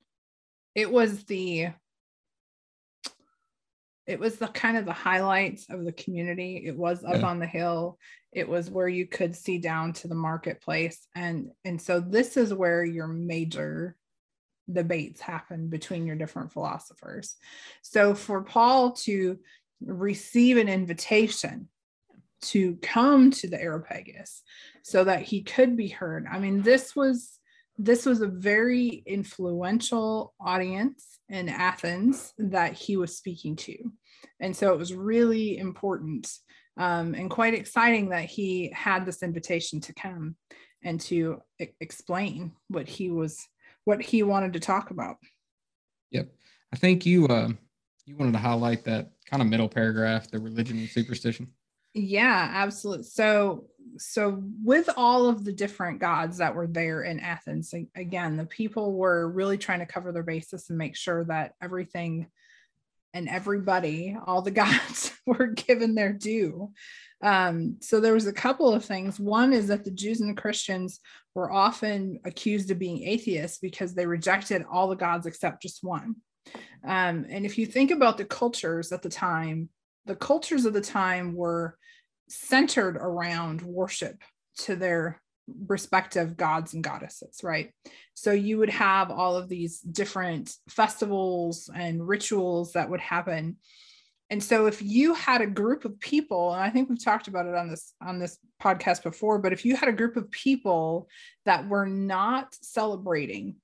it 0.76 0.92
was 0.92 1.24
the 1.26 1.70
it 4.08 4.20
was 4.20 4.38
the 4.38 4.48
kind 4.48 4.78
of 4.78 4.86
the 4.86 4.94
highlights 4.94 5.70
of 5.70 5.84
the 5.84 5.92
community. 5.92 6.64
It 6.66 6.76
was 6.78 7.04
up 7.04 7.18
Yeah. 7.18 7.28
on 7.28 7.40
the 7.40 7.46
hill. 7.48 8.00
It 8.32 8.48
was 8.48 8.70
where 8.72 8.88
you 8.88 9.06
could 9.06 9.36
see 9.36 9.58
down 9.58 9.94
to 9.94 10.08
the 10.08 10.16
marketplace. 10.16 11.08
And 11.14 11.52
and 11.66 11.82
so 11.82 12.00
this 12.00 12.38
is 12.38 12.54
where 12.54 12.84
your 12.86 13.08
major 13.08 13.98
debates 14.72 15.22
happen 15.22 15.70
between 15.70 16.06
your 16.06 16.16
different 16.16 16.52
philosophers. 16.52 17.36
So 17.82 18.14
for 18.16 18.44
paul 18.44 18.92
to 18.94 19.40
receive 19.82 20.58
an 20.58 20.68
invitation 20.70 21.70
to 22.42 22.76
come 22.78 23.32
to 23.32 23.48
the 23.48 23.62
areopagus 23.62 24.44
so 24.84 25.04
that 25.04 25.22
he 25.24 25.42
could 25.44 25.76
be 25.78 25.88
heard. 25.88 26.26
I 26.32 26.40
mean 26.40 26.62
this 26.62 26.96
was 26.96 27.40
this 27.78 28.06
was 28.06 28.22
a 28.22 28.28
very 28.28 29.04
influential 29.06 30.34
audience 30.40 31.17
in 31.30 31.50
athens 31.50 32.34
that 32.38 32.74
he 32.74 32.98
was 32.98 33.18
speaking 33.18 33.56
to 33.56 33.76
and 34.40 34.56
so 34.56 34.74
it 34.74 34.78
was 34.78 34.94
really 34.94 35.58
important 35.58 36.32
um, 36.80 37.16
and 37.16 37.30
quite 37.32 37.56
exciting 37.56 38.10
that 38.10 38.26
he 38.26 38.72
had 38.74 39.06
this 39.06 39.24
invitation 39.24 39.82
to 39.82 39.94
come 39.94 40.36
and 40.84 41.02
to 41.02 41.42
explain 41.80 42.52
what 42.70 42.88
he 42.88 43.10
was 43.10 43.46
what 43.86 44.02
he 44.02 44.24
wanted 44.24 44.54
to 44.54 44.60
talk 44.60 44.92
about 44.92 45.18
Yep. 46.12 46.30
I 46.74 46.76
think 46.78 47.06
you 47.06 47.28
uh, 47.28 47.50
you 48.06 48.16
wanted 48.16 48.34
to 48.34 48.40
highlight 48.40 48.84
that 48.86 49.12
kind 49.30 49.42
of 49.42 49.50
middle 49.50 49.70
paragraph, 49.70 50.30
the 50.30 50.40
religion 50.40 50.78
and 50.78 50.90
superstition. 50.90 51.48
Yeah 51.98 52.52
absolutely 52.54 53.04
so 53.04 53.66
so 53.98 54.44
with 54.64 54.90
all 54.96 55.28
of 55.28 55.44
the 55.44 55.52
different 55.52 56.00
gods 56.00 56.38
that 56.38 56.54
were 56.54 56.68
there 56.68 57.04
in 57.04 57.20
athens 57.20 57.74
again 57.96 58.38
the 58.38 58.46
people 58.46 58.94
were 58.94 59.30
really 59.30 59.58
trying 59.58 59.80
to 59.80 59.86
cover 59.86 60.12
their 60.12 60.24
basis 60.24 60.70
and 60.70 60.78
make 60.78 60.96
sure 60.96 61.24
that 61.26 61.54
everything 61.62 62.28
and 63.14 63.28
everybody 63.28 64.16
all 64.26 64.42
the 64.42 64.52
gods 64.64 65.12
were 65.26 65.48
given 65.48 65.96
their 65.96 66.14
due. 66.14 66.72
Um, 67.22 67.78
so 67.82 68.00
there 68.00 68.14
was 68.14 68.28
a 68.28 68.34
couple 68.34 68.72
of 68.72 68.86
things. 68.86 69.20
One 69.20 69.52
is 69.52 69.68
that 69.68 69.84
the 69.84 69.92
jews 69.92 70.22
and 70.22 70.30
the 70.30 70.40
christians 70.42 71.00
were 71.34 71.52
often 71.52 72.20
accused 72.26 72.70
of 72.72 72.80
being 72.80 73.04
atheists 73.04 73.58
because 73.58 73.94
they 73.94 74.06
rejected 74.06 74.64
all 74.72 74.88
the 74.88 74.96
gods 74.96 75.26
except 75.26 75.62
just 75.62 75.84
one. 75.84 76.16
Um, 76.84 77.26
and 77.30 77.46
if 77.46 77.58
you 77.58 77.66
think 77.66 77.92
about 77.92 78.18
the 78.18 78.26
cultures 78.26 78.92
at 78.92 79.02
the 79.02 79.10
time 79.10 79.70
the 80.08 80.16
cultures 80.16 80.66
of 80.66 80.74
the 80.74 80.82
time 80.82 81.36
were 81.36 81.78
centered 82.30 82.98
around 82.98 83.62
worship 83.62 84.22
to 84.60 84.76
their 84.76 85.22
respective 85.68 86.36
gods 86.36 86.74
and 86.74 86.84
goddesses, 86.84 87.40
right? 87.44 87.72
So 88.14 88.32
you 88.32 88.58
would 88.58 88.70
have 88.70 89.12
all 89.12 89.36
of 89.36 89.48
these 89.48 89.80
different 89.80 90.54
festivals 90.70 91.70
and 91.74 92.06
rituals 92.06 92.74
that 92.74 92.90
would 92.90 93.00
happen. 93.00 93.58
And 94.30 94.44
so 94.44 94.66
if 94.66 94.82
you 94.82 95.14
had 95.14 95.42
a 95.42 95.48
group 95.48 95.86
of 95.86 96.00
people, 96.02 96.54
and 96.54 96.62
I 96.62 96.70
think 96.70 96.90
we've 96.90 97.04
talked 97.04 97.30
about 97.30 97.46
it 97.46 97.56
on 97.56 97.70
this 97.70 97.94
on 98.02 98.20
this 98.20 98.38
podcast 98.62 99.04
before, 99.04 99.40
but 99.40 99.54
if 99.54 99.64
you 99.64 99.78
had 99.78 99.88
a 99.88 99.94
group 99.94 100.18
of 100.18 100.30
people 100.32 101.08
that 101.46 101.68
were 101.70 101.86
not 101.86 102.54
celebrating 102.62 103.56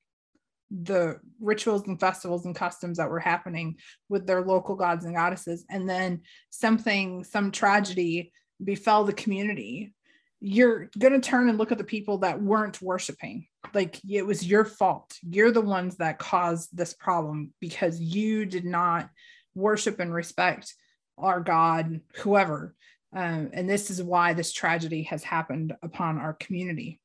the 0.81 1.19
rituals 1.39 1.87
and 1.87 1.99
festivals 1.99 2.45
and 2.45 2.55
customs 2.55 2.97
that 2.97 3.09
were 3.09 3.19
happening 3.19 3.77
with 4.09 4.25
their 4.25 4.41
local 4.41 4.75
gods 4.75 5.05
and 5.05 5.15
goddesses. 5.15 5.65
And 5.69 5.87
then 5.87 6.21
something 6.49 7.23
some 7.23 7.51
tragedy 7.51 8.31
befell 8.63 9.03
the 9.03 9.13
community. 9.13 9.93
You're 10.39 10.89
going 10.97 11.13
to 11.13 11.19
turn 11.19 11.47
and 11.47 11.57
look 11.57 11.71
at 11.71 11.77
the 11.77 11.83
people 11.83 12.19
that 12.19 12.41
weren't 12.41 12.81
worshiping. 12.81 13.47
Like 13.73 13.99
it 14.09 14.25
was 14.25 14.45
your 14.45 14.65
fault. 14.65 15.17
You're 15.21 15.51
the 15.51 15.61
ones 15.61 15.97
that 15.97 16.19
caused 16.19 16.75
this 16.75 16.93
problem 16.93 17.53
because 17.61 17.99
you 17.99 18.45
did 18.45 18.65
not 18.65 19.09
worship 19.55 19.99
and 19.99 20.13
respect 20.13 20.73
our 21.17 21.39
god 21.39 22.01
whoever. 22.15 22.75
Um, 23.15 23.51
and 23.53 23.69
this 23.69 23.91
is 23.91 24.01
why 24.01 24.33
this 24.33 24.51
tragedy 24.51 25.03
has 25.03 25.23
happened 25.23 25.75
upon 25.83 26.17
our 26.17 26.33
community 26.33 26.99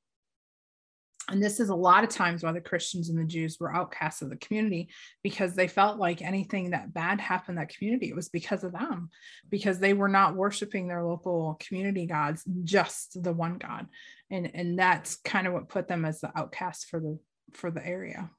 and 1.28 1.42
this 1.42 1.60
is 1.60 1.68
a 1.68 1.74
lot 1.74 2.04
of 2.04 2.10
times 2.10 2.42
why 2.42 2.52
the 2.52 2.60
Christians 2.60 3.08
and 3.10 3.18
the 3.18 3.24
Jews 3.24 3.58
were 3.60 3.74
outcasts 3.74 4.22
of 4.22 4.30
the 4.30 4.36
community 4.36 4.88
because 5.22 5.54
they 5.54 5.68
felt 5.68 5.98
like 5.98 6.22
anything 6.22 6.70
that 6.70 6.94
bad 6.94 7.20
happened 7.20 7.58
in 7.58 7.62
that 7.62 7.74
community, 7.74 8.08
it 8.08 8.16
was 8.16 8.28
because 8.28 8.64
of 8.64 8.72
them, 8.72 9.10
because 9.50 9.78
they 9.78 9.92
were 9.92 10.08
not 10.08 10.36
worshiping 10.36 10.88
their 10.88 11.04
local 11.04 11.58
community 11.60 12.06
gods, 12.06 12.44
just 12.64 13.22
the 13.22 13.32
one 13.32 13.58
God. 13.58 13.86
And 14.30 14.50
and 14.54 14.78
that's 14.78 15.16
kind 15.16 15.46
of 15.46 15.52
what 15.52 15.68
put 15.68 15.88
them 15.88 16.04
as 16.04 16.20
the 16.20 16.30
outcasts 16.36 16.84
for 16.84 17.00
the 17.00 17.18
for 17.52 17.70
the 17.70 17.86
area. 17.86 18.30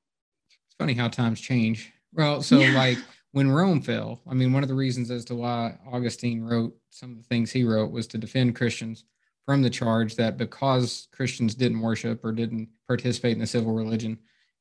It's 0.67 0.75
funny 0.77 0.93
how 0.93 1.07
times 1.09 1.39
change. 1.39 1.93
Well, 2.13 2.41
so 2.41 2.59
Yeah. 2.59 2.73
like 2.77 2.97
when 3.31 3.51
Rome 3.51 3.81
fell, 3.81 4.21
I 4.27 4.33
mean, 4.33 4.51
one 4.53 4.63
of 4.63 4.69
the 4.69 4.75
reasons 4.75 5.11
as 5.11 5.25
to 5.25 5.35
why 5.35 5.77
Augustine 5.91 6.41
wrote 6.41 6.75
some 6.89 7.11
of 7.11 7.17
the 7.17 7.23
things 7.23 7.51
he 7.51 7.63
wrote 7.63 7.91
was 7.91 8.07
to 8.07 8.17
defend 8.17 8.55
Christians 8.55 9.05
from 9.49 9.63
the 9.63 9.69
charge 9.69 10.15
that 10.15 10.37
because 10.37 11.07
Christians 11.11 11.55
didn't 11.55 11.79
worship 11.79 12.23
or 12.23 12.31
didn't 12.31 12.69
participate 12.85 13.31
in 13.31 13.39
the 13.39 13.47
civil 13.47 13.73
religion 13.73 14.15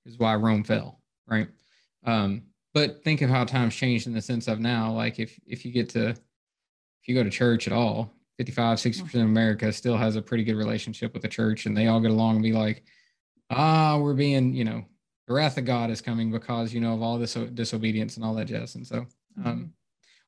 is 0.06 0.18
why 0.18 0.34
Rome 0.34 0.64
fell, 0.64 1.02
right? 1.26 1.46
Um, 2.06 2.44
but 2.72 3.04
think 3.04 3.20
of 3.20 3.28
how 3.28 3.44
times 3.44 3.74
changed 3.74 4.06
in 4.06 4.14
the 4.14 4.22
sense 4.22 4.48
of 4.48 4.60
now, 4.60 4.90
like 4.90 5.18
if 5.18 5.38
if 5.46 5.66
you 5.66 5.72
get 5.72 5.90
to 5.90 6.08
if 6.08 6.16
you 7.04 7.14
go 7.14 7.22
to 7.22 7.28
church 7.28 7.66
at 7.66 7.74
all, 7.74 8.14
55, 8.38 8.78
60% 8.78 9.02
of 9.02 9.20
America 9.20 9.70
still 9.74 9.98
has 9.98 10.16
a 10.16 10.22
pretty 10.22 10.42
good 10.42 10.56
relationship 10.56 11.12
with 11.12 11.20
the 11.20 11.28
church 11.28 11.66
and 11.66 11.76
they 11.76 11.88
all 11.88 12.00
get 12.00 12.10
along 12.10 12.36
and 12.36 12.42
be 12.42 12.54
like, 12.54 12.82
ah, 13.50 13.98
we're 14.00 14.14
being, 14.14 14.54
you 14.54 14.64
know, 14.64 14.82
the 15.26 15.34
wrath 15.34 15.58
of 15.58 15.66
God 15.66 15.90
is 15.90 16.00
coming 16.00 16.32
because 16.32 16.72
you 16.72 16.80
know 16.80 16.94
of 16.94 17.02
all 17.02 17.18
this 17.18 17.34
disobedience 17.34 18.16
and 18.16 18.24
all 18.24 18.34
that 18.36 18.46
jazz. 18.46 18.74
And 18.74 18.86
so, 18.86 19.06
um, 19.44 19.74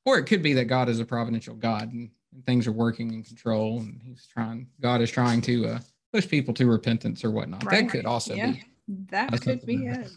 or 0.04 0.18
it 0.18 0.24
could 0.24 0.42
be 0.42 0.54
that 0.54 0.66
God 0.66 0.88
is 0.88 1.00
a 1.00 1.04
providential 1.04 1.54
God 1.54 1.92
and, 1.92 2.10
and 2.32 2.44
things 2.46 2.66
are 2.66 2.72
working 2.72 3.12
in 3.12 3.22
control, 3.22 3.80
and 3.80 4.00
He's 4.02 4.26
trying. 4.26 4.68
God 4.80 5.00
is 5.00 5.10
trying 5.10 5.40
to 5.42 5.66
uh, 5.66 5.78
push 6.12 6.28
people 6.28 6.54
to 6.54 6.66
repentance 6.66 7.24
or 7.24 7.30
whatnot. 7.30 7.64
Right. 7.64 7.82
That 7.82 7.90
could 7.90 8.06
also 8.06 8.34
Yeah. 8.34 8.52
be. 8.52 8.64
That 9.10 9.40
could 9.40 9.64
be 9.64 9.86
it. 9.86 10.10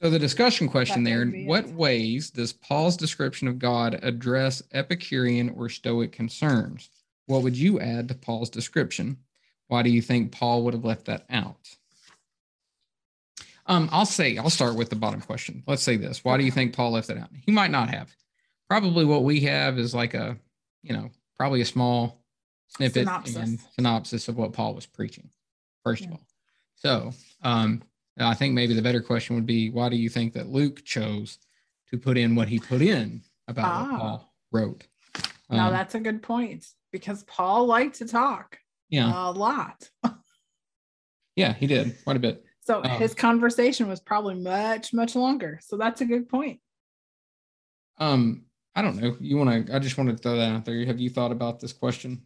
So 0.00 0.10
the 0.10 0.18
discussion 0.18 0.68
question 0.68 1.02
That 1.02 1.10
there: 1.10 1.22
In 1.22 1.46
what 1.46 1.64
it. 1.64 1.72
ways 1.72 2.30
does 2.30 2.52
Paul's 2.52 2.96
description 2.96 3.48
of 3.48 3.58
God 3.58 3.98
address 4.02 4.62
Epicurean 4.72 5.50
or 5.50 5.68
Stoic 5.68 6.12
concerns? 6.12 6.90
What 7.26 7.42
would 7.42 7.56
you 7.56 7.80
add 7.80 8.08
to 8.08 8.14
Paul's 8.14 8.50
description? 8.50 9.18
Why 9.66 9.82
do 9.82 9.90
you 9.90 10.00
think 10.00 10.32
Paul 10.32 10.62
would 10.64 10.74
have 10.74 10.84
left 10.84 11.06
that 11.06 11.24
out? 11.28 11.68
Um, 13.66 13.88
I'll 13.92 14.06
say 14.06 14.38
I'll 14.38 14.48
start 14.50 14.76
with 14.76 14.88
the 14.88 14.96
bottom 14.96 15.20
question. 15.20 15.62
Let's 15.66 15.82
say 15.82 15.96
this: 15.96 16.24
Why 16.24 16.36
do 16.36 16.44
you 16.44 16.52
think 16.52 16.74
Paul 16.74 16.92
left 16.92 17.08
that 17.08 17.18
out? 17.18 17.30
He 17.44 17.50
might 17.52 17.70
not 17.72 17.90
have. 17.90 18.14
Probably 18.68 19.04
what 19.04 19.24
we 19.24 19.40
have 19.40 19.78
is 19.78 19.94
like 19.94 20.14
a, 20.14 20.36
you 20.82 20.92
know, 20.94 21.10
probably 21.36 21.60
a 21.60 21.64
small 21.64 22.22
snippet 22.68 23.06
Synopsis. 23.06 23.36
and 23.36 23.58
synopsis 23.76 24.28
of 24.28 24.36
what 24.36 24.52
Paul 24.52 24.74
was 24.74 24.86
preaching. 24.86 25.30
First 25.84 26.04
of 26.04 26.12
all, 26.12 26.20
so 26.74 27.12
um, 27.42 27.82
I 28.18 28.34
think 28.34 28.52
maybe 28.54 28.74
the 28.74 28.82
better 28.82 29.00
question 29.00 29.36
would 29.36 29.46
be: 29.46 29.70
Why 29.70 29.88
do 29.88 29.96
you 29.96 30.10
think 30.10 30.34
that 30.34 30.48
Luke 30.48 30.84
chose 30.84 31.38
to 31.90 31.96
put 31.96 32.18
in 32.18 32.34
what 32.34 32.48
he 32.48 32.58
put 32.58 32.82
in 32.82 33.22
about 33.46 33.86
what 33.88 33.94
Ah. 33.94 33.98
Paul 33.98 34.34
wrote? 34.52 34.84
Now 35.50 35.68
Um, 35.68 35.72
that's 35.72 35.94
a 35.94 36.00
good 36.00 36.22
point 36.22 36.66
because 36.92 37.22
Paul 37.24 37.66
liked 37.66 37.96
to 37.98 38.06
talk 38.06 38.58
yeah, 38.90 39.10
a 39.14 39.30
lot. 39.30 39.88
yeah, 41.36 41.54
he 41.54 41.66
did 41.66 41.96
quite 42.04 42.16
a 42.16 42.20
bit. 42.20 42.44
So 42.60 42.84
Um, 42.84 43.00
his 43.00 43.14
conversation 43.14 43.88
was 43.88 44.00
probably 44.00 44.34
much, 44.34 44.92
much 44.92 45.14
longer. 45.16 45.58
So 45.62 45.78
that's 45.78 46.02
a 46.02 46.04
good 46.04 46.28
point. 46.28 46.60
Um, 47.96 48.44
I 48.78 48.82
don't 48.82 48.96
know. 48.96 49.16
You 49.18 49.36
want 49.36 49.66
to? 49.66 49.74
I 49.74 49.80
just 49.80 49.98
wanted 49.98 50.18
to 50.18 50.22
throw 50.22 50.36
that 50.36 50.52
out 50.52 50.64
there. 50.64 50.86
Have 50.86 51.00
you 51.00 51.10
thought 51.10 51.32
about 51.32 51.58
this 51.58 51.72
question? 51.72 52.22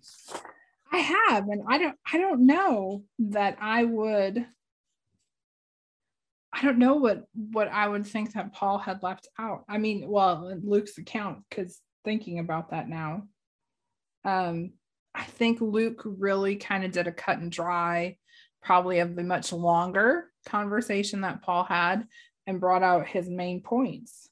I 0.93 0.99
have, 0.99 1.49
and 1.49 1.63
I 1.67 1.79
don't 1.79 1.97
I 2.13 2.19
don't 2.19 2.47
know 2.47 3.05
that 3.21 3.57
I 3.59 3.85
would 3.85 4.47
I 6.53 6.61
don't 6.61 6.77
know 6.77 6.97
what 6.97 7.25
what 7.33 7.69
I 7.69 7.89
would 7.89 8.07
think 8.07 8.35
that 8.35 8.53
Paul 8.53 8.77
had 8.77 9.03
left 9.03 9.29
out. 9.39 9.65
I 9.67 9.79
mean, 9.79 10.07
well, 10.07 10.55
Luke's 10.63 10.99
account, 10.99 11.39
because 11.49 11.81
thinking 12.05 12.39
about 12.39 12.73
that 12.73 12.87
now, 12.87 13.23
um, 14.27 14.73
I 15.15 15.25
think 15.25 15.63
Luke 15.63 16.03
really 16.05 16.57
kind 16.57 16.85
of 16.85 16.93
did 16.93 17.07
a 17.07 17.13
cut 17.13 17.39
and 17.39 17.51
dry, 17.51 18.19
probably 18.63 18.99
of 18.99 19.17
the 19.17 19.23
much 19.23 19.55
longer 19.55 20.27
conversation 20.45 21.23
that 21.23 21.41
Paul 21.41 21.65
had 21.65 22.07
and 22.47 22.61
brought 22.61 22.83
out 22.83 23.07
his 23.07 23.31
main 23.31 23.63
points. 23.63 24.29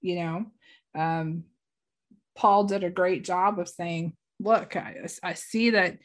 You 0.00 0.14
know, 0.14 0.46
um, 0.94 1.44
Paul 2.38 2.64
did 2.64 2.84
a 2.84 2.90
great 2.90 3.24
job 3.24 3.58
of 3.58 3.68
saying, 3.68 4.14
look, 4.38 4.76
I, 4.76 5.08
I 5.24 5.34
see 5.34 5.70
that 5.70 5.98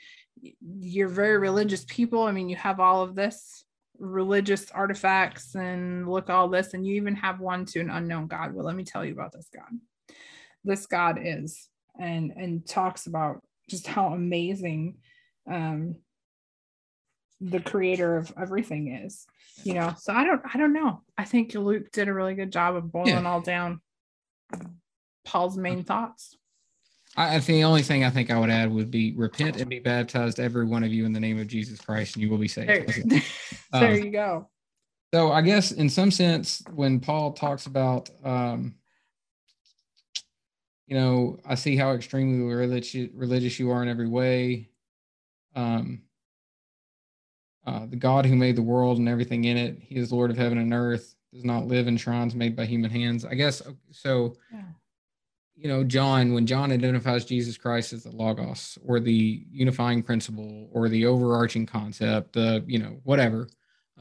you're 0.61 1.07
very 1.07 1.37
religious 1.37 1.85
people. 1.85 2.23
I 2.23 2.31
mean, 2.31 2.49
you 2.49 2.55
have 2.55 2.79
all 2.79 3.03
of 3.03 3.13
this 3.13 3.63
religious 3.99 4.71
artifacts 4.71 5.53
and 5.53 6.09
look 6.09 6.31
all 6.31 6.49
this, 6.49 6.73
and 6.73 6.87
you 6.87 6.95
even 6.95 7.15
have 7.17 7.39
one 7.39 7.65
to 7.67 7.79
an 7.79 7.91
unknown 7.91 8.25
God. 8.25 8.51
Well, 8.55 8.65
let 8.65 8.75
me 8.75 8.83
tell 8.83 9.05
you 9.05 9.13
about 9.13 9.31
this 9.31 9.47
God. 9.53 9.79
This 10.63 10.87
God 10.87 11.19
is, 11.21 11.69
and 11.99 12.31
and 12.35 12.67
talks 12.67 13.05
about 13.05 13.41
just 13.69 13.85
how 13.85 14.07
amazing 14.07 14.95
um, 15.47 15.97
the 17.39 17.59
creator 17.59 18.17
of 18.17 18.33
everything 18.39 18.87
is 19.03 19.25
you 19.63 19.73
know 19.73 19.93
so 19.97 20.13
i 20.13 20.23
don't 20.23 20.41
i 20.53 20.57
don't 20.57 20.71
know 20.71 21.01
i 21.17 21.25
think 21.25 21.53
luke 21.53 21.91
did 21.91 22.07
a 22.07 22.13
really 22.13 22.35
good 22.35 22.51
job 22.53 22.75
of 22.75 22.89
boiling 22.91 23.11
Yeah. 23.11 23.29
all 23.29 23.41
down 23.41 23.81
paul's 25.25 25.57
main 25.57 25.83
thoughts 25.83 26.37
I, 27.15 27.35
I 27.35 27.39
think 27.39 27.57
the 27.57 27.63
only 27.63 27.83
thing 27.83 28.03
I 28.03 28.09
think 28.09 28.31
I 28.31 28.39
would 28.39 28.49
add 28.49 28.71
would 28.71 28.89
be 28.89 29.13
repent 29.15 29.57
and 29.57 29.69
be 29.69 29.79
baptized, 29.79 30.39
every 30.39 30.65
one 30.65 30.83
of 30.83 30.91
you, 30.91 31.05
in 31.05 31.13
the 31.13 31.19
name 31.19 31.39
of 31.39 31.47
Jesus 31.47 31.79
Christ, 31.79 32.15
and 32.15 32.23
you 32.23 32.29
will 32.29 32.39
be 32.39 32.47
saved. 32.47 32.67
there, 32.67 33.21
there 33.71 33.91
Um, 33.93 34.03
you 34.03 34.09
go 34.11 34.49
So 35.13 35.31
I 35.31 35.41
guess 35.41 35.71
in 35.71 35.89
some 35.89 36.09
sense, 36.09 36.63
when 36.73 36.99
Paul 36.99 37.33
talks 37.33 37.67
about, 37.67 38.09
um, 38.23 38.73
you 40.87 40.97
know, 40.97 41.39
I 41.45 41.53
see 41.55 41.75
how 41.75 41.91
extremely 41.93 42.51
religious 42.53 43.11
religious 43.13 43.59
you 43.59 43.69
are 43.71 43.83
in 43.83 43.89
every 43.89 44.07
way. 44.07 44.69
Um, 45.55 46.01
uh, 47.65 47.85
the 47.85 47.95
God 47.95 48.25
who 48.25 48.35
made 48.35 48.55
the 48.55 48.63
world 48.63 48.97
and 48.97 49.07
everything 49.07 49.45
in 49.45 49.55
it, 49.55 49.77
He 49.79 49.95
is 49.95 50.11
Lord 50.11 50.31
of 50.31 50.37
heaven 50.37 50.57
and 50.57 50.73
earth. 50.73 51.15
Does 51.31 51.45
not 51.45 51.67
live 51.67 51.87
in 51.87 51.97
shrines 51.97 52.35
made 52.35 52.55
by 52.55 52.65
human 52.65 52.91
hands. 52.91 53.23
I 53.23 53.35
guess 53.35 53.61
so. 53.91 54.35
Yeah. 54.51 54.61
You 55.63 55.69
know, 55.69 55.85
John, 55.85 56.33
when 56.33 56.45
John 56.45 56.73
identifies 56.73 57.23
Jesus 57.23 57.57
Christ 57.57 57.93
as 57.93 58.03
the 58.03 58.11
Logos 58.11 58.77
or 58.85 58.99
the 58.99 59.45
unifying 59.49 60.03
principle 60.03 60.67
or 60.73 60.89
the 60.89 61.05
overarching 61.05 61.65
concept, 61.65 62.35
uh, 62.35 62.59
you 62.67 62.79
know, 62.79 62.99
whatever. 63.03 63.47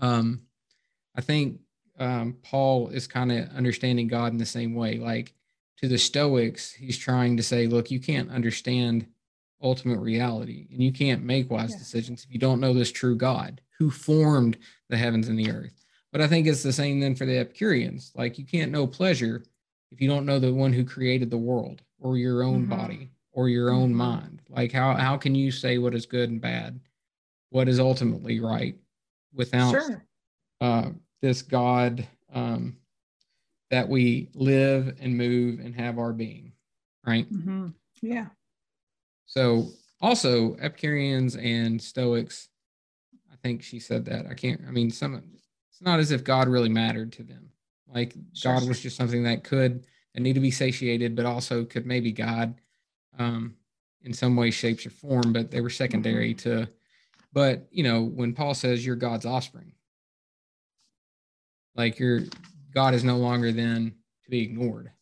Um, 0.01 0.42
I 1.14 1.20
think 1.20 1.61
um, 2.01 2.37
Paul 2.42 2.88
is 2.88 3.07
kind 3.07 3.31
of 3.31 3.48
understanding 3.51 4.09
God 4.09 4.33
in 4.33 4.38
the 4.38 4.44
same 4.44 4.75
way. 4.75 4.98
Like 4.98 5.35
to 5.79 5.87
the 5.87 5.98
Stoics, 5.98 6.72
he's 6.72 6.98
trying 6.98 7.37
to 7.37 7.44
say, 7.44 7.68
look, 7.68 7.92
you 7.92 8.01
can't 8.01 8.33
understand 8.33 9.07
ultimate 9.62 10.01
reality 10.01 10.66
and 10.72 10.83
you 10.83 10.90
can't 10.92 11.22
make 11.22 11.48
wise 11.48 11.70
Yeah. 11.70 11.79
decisions 11.79 12.25
if 12.25 12.33
you 12.33 12.40
don't 12.40 12.59
know 12.59 12.75
this 12.75 12.90
true 12.90 13.14
God 13.14 13.61
who 13.79 13.88
formed 13.88 14.59
the 14.88 14.96
heavens 14.96 15.29
and 15.29 15.38
the 15.38 15.53
earth. 15.53 15.85
But 16.11 16.22
I 16.22 16.27
think 16.27 16.48
it's 16.48 16.64
the 16.64 16.72
same 16.72 16.98
then 16.98 17.14
for 17.14 17.25
the 17.25 17.38
Epicureans. 17.38 18.11
Like 18.16 18.37
you 18.37 18.44
can't 18.44 18.72
know 18.72 18.88
pleasure 18.88 19.44
if 19.92 20.00
you 20.00 20.09
don't 20.09 20.26
know 20.26 20.38
the 20.38 20.52
one 20.52 20.72
who 20.72 20.85
created 20.85 21.31
the 21.31 21.37
world 21.38 21.83
or 22.00 22.16
your 22.16 22.42
own 22.42 22.64
Mhm. 22.66 22.70
body 22.70 23.11
or 23.33 23.48
your 23.48 23.70
own 23.70 23.92
Mhm. 23.92 23.96
mind. 23.96 24.42
Like 24.48 24.72
how 24.72 24.94
how 24.94 25.16
can 25.18 25.35
you 25.35 25.50
say 25.52 25.78
what 25.78 25.94
is 25.94 26.07
good 26.07 26.31
and 26.31 26.40
bad, 26.40 26.81
what 27.50 27.68
is 27.68 27.78
ultimately 27.78 28.40
right 28.40 28.76
without 29.33 29.70
sure 29.72 30.05
uh, 30.61 30.90
this 31.20 31.42
God 31.42 32.07
um, 32.33 32.78
that 33.70 33.88
we 33.88 34.31
live 34.35 34.96
and 35.00 35.16
move 35.16 35.61
and 35.61 35.74
have 35.74 35.98
our 35.98 36.12
being, 36.12 36.52
right? 37.07 37.26
hmm 37.26 37.68
yeah 38.00 38.28
So 39.26 39.68
also 40.00 40.57
Epicureans 40.57 41.37
and 41.37 41.81
Stoics, 41.81 42.48
I 43.31 43.37
think 43.37 43.62
she 43.62 43.78
said 43.78 44.05
that. 44.07 44.26
I 44.26 44.35
can't. 44.35 44.61
I 44.66 44.70
mean, 44.70 44.90
some. 44.90 45.22
It's 45.70 45.81
not 45.83 46.00
as 46.00 46.11
if 46.11 46.22
God 46.24 46.48
really 46.48 46.68
mattered 46.68 47.12
to 47.12 47.22
them. 47.22 47.50
Like 47.86 48.14
Sure, 48.32 48.54
God 48.54 48.68
was 48.68 48.80
just 48.80 48.96
something 48.96 49.24
that 49.24 49.44
could 49.44 49.86
and 50.14 50.22
need 50.22 50.34
to 50.34 50.40
be 50.40 50.50
satiated, 50.50 51.16
but 51.16 51.26
also 51.26 51.64
could 51.64 51.86
maybe 51.86 52.12
God 52.12 52.54
um, 53.18 53.54
in 54.02 54.12
some 54.12 54.36
way, 54.36 54.50
shapes, 54.50 54.86
or 54.86 54.90
form. 54.90 55.32
But 55.32 55.50
they 55.50 55.60
were 55.60 55.70
secondary 55.70 56.34
to. 56.34 56.68
But 57.32 57.66
you 57.70 57.82
know, 57.82 58.02
when 58.02 58.34
Paul 58.34 58.54
says 58.54 58.84
you're 58.84 58.96
God's 58.96 59.26
offspring, 59.26 59.72
like 61.74 61.98
your 61.98 62.20
God 62.74 62.94
is 62.94 63.04
no 63.04 63.16
longer 63.16 63.52
then 63.52 63.94
to 64.24 64.30
be 64.30 64.42
ignored 64.42 64.92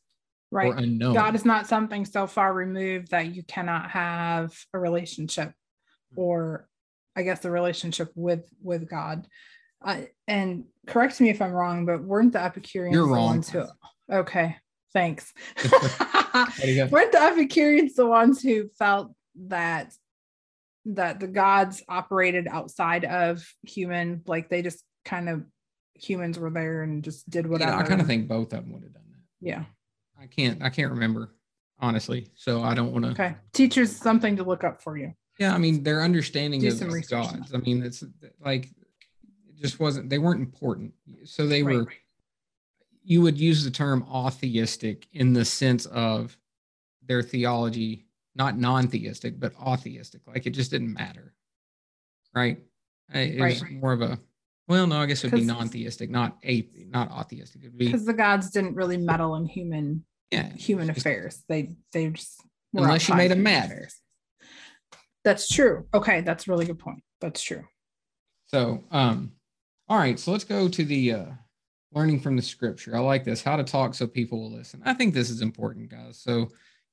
right 0.50 0.72
or 0.72 0.76
unknown. 0.76 1.14
God 1.14 1.34
is 1.34 1.44
not 1.44 1.66
something 1.66 2.04
so 2.04 2.26
far 2.26 2.52
removed 2.52 3.10
that 3.10 3.34
you 3.34 3.42
cannot 3.42 3.90
have 3.90 4.54
a 4.72 4.78
relationship 4.78 5.52
or 6.16 6.68
I 7.16 7.22
guess 7.22 7.44
a 7.44 7.50
relationship 7.50 8.12
with 8.14 8.48
with 8.62 8.88
God. 8.88 9.26
Uh, 9.82 10.02
and 10.28 10.64
correct 10.86 11.20
me 11.20 11.30
if 11.30 11.40
I'm 11.40 11.52
wrong, 11.52 11.86
but 11.86 12.02
weren't 12.02 12.32
the 12.32 12.42
Epicureans 12.42 12.94
You're 12.94 13.06
the 13.06 13.12
wrong. 13.14 13.26
ones 13.26 13.48
who 13.50 13.64
okay, 14.10 14.56
thanks. 14.92 15.32
What 16.32 16.54
do 16.60 16.70
you 16.70 16.76
got? 16.76 16.90
weren't 16.92 17.12
the 17.12 17.22
Epicureans 17.22 17.94
the 17.94 18.06
ones 18.06 18.40
who 18.40 18.68
felt 18.78 19.12
that 19.48 19.92
that 20.86 21.20
the 21.20 21.26
gods 21.26 21.82
operated 21.88 22.46
outside 22.48 23.04
of 23.04 23.44
human, 23.66 24.22
like 24.26 24.48
they 24.48 24.62
just 24.62 24.82
kind 25.04 25.28
of 25.28 25.44
humans 25.94 26.38
were 26.38 26.50
there 26.50 26.82
and 26.82 27.02
just 27.02 27.28
did 27.28 27.46
whatever. 27.46 27.72
I 27.72 27.82
kind 27.82 28.00
of 28.00 28.06
think 28.06 28.28
both 28.28 28.52
of 28.52 28.62
them 28.64 28.72
would 28.72 28.82
have 28.84 28.92
done 28.94 29.04
that. 29.10 29.46
yeah. 29.46 29.64
I 30.20 30.26
can't 30.26 30.62
I 30.62 30.68
can't 30.68 30.90
remember 30.92 31.34
honestly. 31.78 32.28
So 32.34 32.62
I 32.62 32.74
don't 32.74 32.92
want 32.92 33.06
to. 33.06 33.10
Okay. 33.12 33.34
Teachers 33.54 33.96
something 33.96 34.36
to 34.36 34.42
look 34.44 34.64
up 34.64 34.82
for 34.82 34.98
you. 34.98 35.14
Yeah, 35.38 35.54
I 35.54 35.58
mean 35.58 35.82
their 35.82 36.02
understanding 36.02 36.60
Do 36.60 36.68
of 36.68 36.74
some 36.74 36.88
of 36.88 36.94
research. 36.94 37.10
gods. 37.10 37.54
I 37.54 37.58
mean 37.58 37.82
it's 37.82 38.04
like 38.44 38.68
just 39.61 39.79
wasn't. 39.81 40.09
They 40.11 40.18
weren't 40.18 40.40
important. 40.40 40.94
So 41.25 41.46
they 41.46 41.62
Right. 41.62 41.77
were. 41.77 41.92
You 43.03 43.23
would 43.23 43.38
use 43.38 43.64
the 43.64 43.70
term 43.70 44.05
atheistic 44.14 45.07
in 45.12 45.33
the 45.33 45.44
sense 45.44 45.87
of 45.87 46.37
their 47.03 47.23
theology, 47.23 48.07
not 48.35 48.59
non-theistic, 48.59 49.40
but 49.40 49.55
atheistic. 49.66 50.23
Like 50.27 50.46
it 50.46 50.51
just 50.51 50.70
didn't 50.70 50.92
matter, 50.92 51.35
right? 52.35 52.62
It 53.12 53.40
was 53.40 53.64
more 53.70 53.92
of 53.92 54.03
a. 54.03 54.20
Well, 54.68 54.87
no, 54.87 54.99
I 55.01 55.07
guess 55.07 55.25
it 55.25 55.33
would 55.33 55.40
be 55.40 55.44
non-theistic, 55.46 56.11
not 56.11 56.38
a, 56.44 56.68
not 56.88 57.11
atheistic. 57.11 57.64
It 57.64 57.68
would 57.70 57.79
be 57.79 57.87
because 57.87 58.05
the 58.05 58.12
gods 58.12 58.51
didn't 58.51 58.75
really 58.75 58.99
meddle 58.99 59.35
in 59.35 59.46
human 59.46 60.05
yeah, 60.31 60.53
human 60.53 60.87
just- 60.88 60.99
affairs. 60.99 61.42
They 61.49 61.75
they 61.92 62.11
just 62.11 62.40
Unless 62.75 63.09
you 63.09 63.16
made 63.16 63.33
them 63.33 63.42
mad. 63.42 63.64
affairs. 63.64 64.01
That's 65.25 65.49
true. 65.49 65.87
Okay, 65.92 66.20
that's 66.20 66.46
a 66.46 66.51
really 66.51 66.66
good 66.66 66.79
point. 66.79 67.03
That's 67.20 67.42
true. 67.42 67.64
So, 68.46 68.85
um, 68.92 69.33
all 69.90 69.98
right, 69.98 70.20
so 70.20 70.31
let's 70.31 70.44
go 70.44 70.68
to 70.68 70.85
the 70.85 71.12
uh, 71.12 71.24
learning 71.92 72.20
from 72.20 72.37
the 72.37 72.42
scripture. 72.42 72.94
I 72.94 73.00
like 73.00 73.24
this. 73.24 73.42
How 73.42 73.57
to 73.57 73.64
talk 73.64 73.92
so 73.92 74.07
people 74.07 74.40
will 74.40 74.53
listen. 74.53 74.81
I 74.85 74.94
think 74.94 75.12
this 75.12 75.31
is 75.31 75.42
important, 75.42 75.90
guys. 75.90 76.16
So 76.16 76.48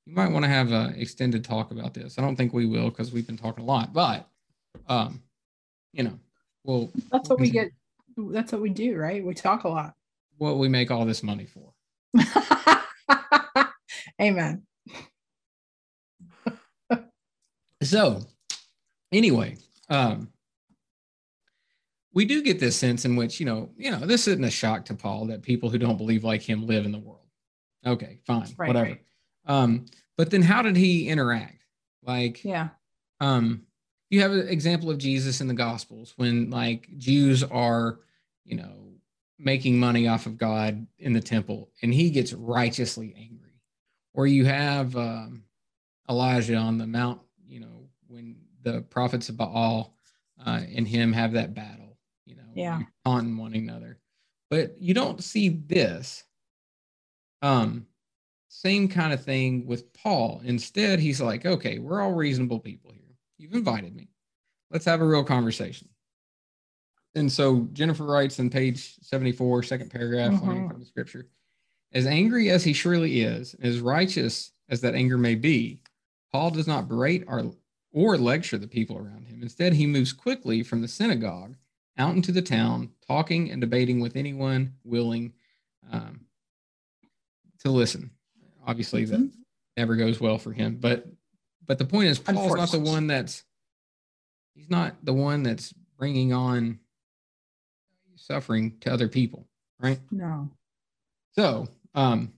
you 0.08 0.16
might 0.16 0.32
want 0.32 0.46
to 0.46 0.50
have 0.50 0.72
an 0.72 0.96
extended 0.96 1.44
talk 1.44 1.70
about 1.70 1.94
this. 1.94 2.18
I 2.18 2.24
don't 2.24 2.36
think 2.36 2.54
we 2.54 2.66
will 2.66 2.90
because 2.90 3.12
we've 3.12 3.28
been 3.28 3.38
talking 3.38 3.64
a 3.64 3.68
lot, 3.68 3.94
but 3.94 4.28
um, 4.90 5.22
you 5.94 6.06
know, 6.06 6.20
we'll 6.64 6.90
That's 7.12 7.30
what 7.30 7.40
we 7.40 7.52
get. 7.52 7.70
That's 8.18 8.52
what 8.52 8.62
we 8.62 8.70
do, 8.72 8.96
right? 8.96 9.24
We 9.24 9.36
talk 9.36 9.66
a 9.66 9.70
lot. 9.70 9.94
what 10.40 10.58
we 10.58 10.68
make 10.68 10.90
all 10.90 11.06
this 11.06 11.22
money 11.22 11.46
for. 11.46 11.74
Amen. 14.20 14.64
So, 17.84 18.24
anyway, 19.12 19.58
um, 19.88 20.30
we 22.18 22.26
do 22.26 22.42
get 22.42 22.60
this 22.60 22.76
sense 22.76 23.06
in 23.06 23.16
which 23.16 23.40
you 23.40 23.46
know, 23.46 23.70
you 23.78 23.92
know, 23.92 24.00
this 24.00 24.28
isn't 24.28 24.44
a 24.44 24.50
shock 24.50 24.86
to 24.86 24.96
Paul 24.96 25.28
that 25.28 25.44
people 25.44 25.70
who 25.70 25.78
don't 25.78 25.98
believe 25.98 26.24
like 26.24 26.42
him 26.42 26.66
live 26.66 26.84
in 26.84 26.92
the 26.92 26.98
world. 26.98 27.28
Okay, 27.86 28.18
fine, 28.26 28.48
Right, 28.58 28.68
whatever. 28.68 28.86
right. 28.90 29.02
Um, 29.46 29.86
but 30.18 30.32
then 30.32 30.42
how 30.42 30.64
did 30.64 30.76
he 30.76 31.10
interact? 31.10 31.62
Like, 32.02 32.44
Yeah. 32.44 32.70
um, 33.20 33.68
you 34.10 34.22
have 34.22 34.32
an 34.32 34.48
example 34.48 34.90
of 34.90 34.98
Jesus 34.98 35.42
in 35.42 35.48
the 35.48 35.54
Gospels 35.54 36.14
when 36.18 36.50
like 36.50 36.90
Jews 36.98 37.44
are, 37.44 38.00
you 38.46 38.56
know, 38.56 38.96
making 39.38 39.80
money 39.80 40.08
off 40.08 40.26
of 40.26 40.40
God 40.40 40.88
in 40.98 41.14
the 41.14 41.22
temple, 41.22 41.70
and 41.84 41.94
he 41.94 42.10
gets 42.10 42.34
righteously 42.34 43.14
angry. 43.16 43.62
Or 44.16 44.26
you 44.26 44.44
have 44.46 44.96
um, 44.96 45.44
Elijah 46.10 46.56
on 46.56 46.80
the 46.80 46.88
mount, 46.88 47.22
you 47.48 47.60
know, 47.60 47.90
when 48.08 48.38
the 48.64 48.82
prophets 48.82 49.30
of 49.30 49.38
Baal 49.38 49.94
uh, 50.44 50.62
and 50.76 50.88
him 50.88 51.14
have 51.14 51.34
that 51.34 51.54
battle, 51.54 51.87
Yeah. 52.58 52.82
on 53.06 53.38
one 53.38 53.54
another. 53.54 54.00
But 54.50 54.76
you 54.82 54.94
don't 54.94 55.24
see 55.24 55.50
this. 55.50 56.24
Um, 57.42 57.86
same 58.50 58.88
kind 58.88 59.14
of 59.14 59.24
thing 59.24 59.66
with 59.68 59.92
Paul. 59.94 60.42
Instead, 60.44 61.00
he's 61.00 61.22
like, 61.22 61.46
okay, 61.46 61.80
we're 61.80 62.02
all 62.02 62.14
reasonable 62.14 62.60
people 62.60 62.92
here. 62.92 63.16
You've 63.38 63.54
invited 63.54 63.96
me. 63.96 64.10
Let's 64.72 64.86
have 64.86 65.02
a 65.02 65.06
real 65.06 65.24
conversation. 65.24 65.90
And 67.16 67.32
so 67.32 67.68
Jennifer 67.74 68.04
writes 68.06 68.40
in 68.40 68.50
page 68.50 68.96
74, 69.02 69.64
second 69.64 69.90
paragraph, 69.92 70.34
Mhm. 70.34 70.70
from 70.72 70.80
the 70.80 70.86
scripture. 70.86 71.28
As 71.94 72.06
angry 72.06 72.50
as 72.50 72.64
he 72.64 72.74
surely 72.74 73.22
is, 73.22 73.54
as 73.56 73.80
righteous 73.80 74.52
as 74.70 74.82
that 74.82 74.96
anger 74.96 75.18
may 75.18 75.36
be, 75.36 75.82
Paul 76.32 76.52
does 76.52 76.68
not 76.68 76.88
berate 76.88 77.24
or, 77.28 77.54
or 77.92 78.18
lecture 78.18 78.58
the 78.58 78.68
people 78.68 78.98
around 78.98 79.28
him. 79.28 79.42
Instead, 79.42 79.74
he 79.74 79.88
moves 79.88 80.14
quickly 80.14 80.64
from 80.64 80.82
the 80.82 80.88
synagogue 80.88 81.56
out 81.98 82.16
into 82.16 82.32
the 82.32 82.42
town, 82.42 82.92
talking 83.08 83.52
and 83.52 83.62
debating 83.62 84.00
with 84.00 84.16
anyone 84.16 84.74
willing 84.84 85.34
um, 85.92 86.22
to 87.60 87.72
listen. 87.72 88.12
Obviously, 88.66 89.06
that 89.06 89.20
Mhm. 89.20 89.32
never 89.78 89.96
goes 89.96 90.20
well 90.20 90.38
for 90.38 90.52
him. 90.54 90.78
But 90.78 91.08
but 91.66 91.78
the 91.78 91.86
point 91.86 92.08
is, 92.08 92.20
Paul's 92.20 92.56
not 92.56 92.72
the 92.72 92.80
one 92.80 93.08
that's 93.08 93.44
he's 94.54 94.70
not 94.70 95.04
the 95.04 95.14
one 95.14 95.44
that's 95.44 95.74
bringing 95.98 96.34
on 96.34 96.80
suffering 98.16 98.78
to 98.80 98.92
other 98.92 99.08
people, 99.08 99.48
right? 99.80 100.00
No. 100.12 100.50
So, 101.34 101.68
um, 101.94 102.34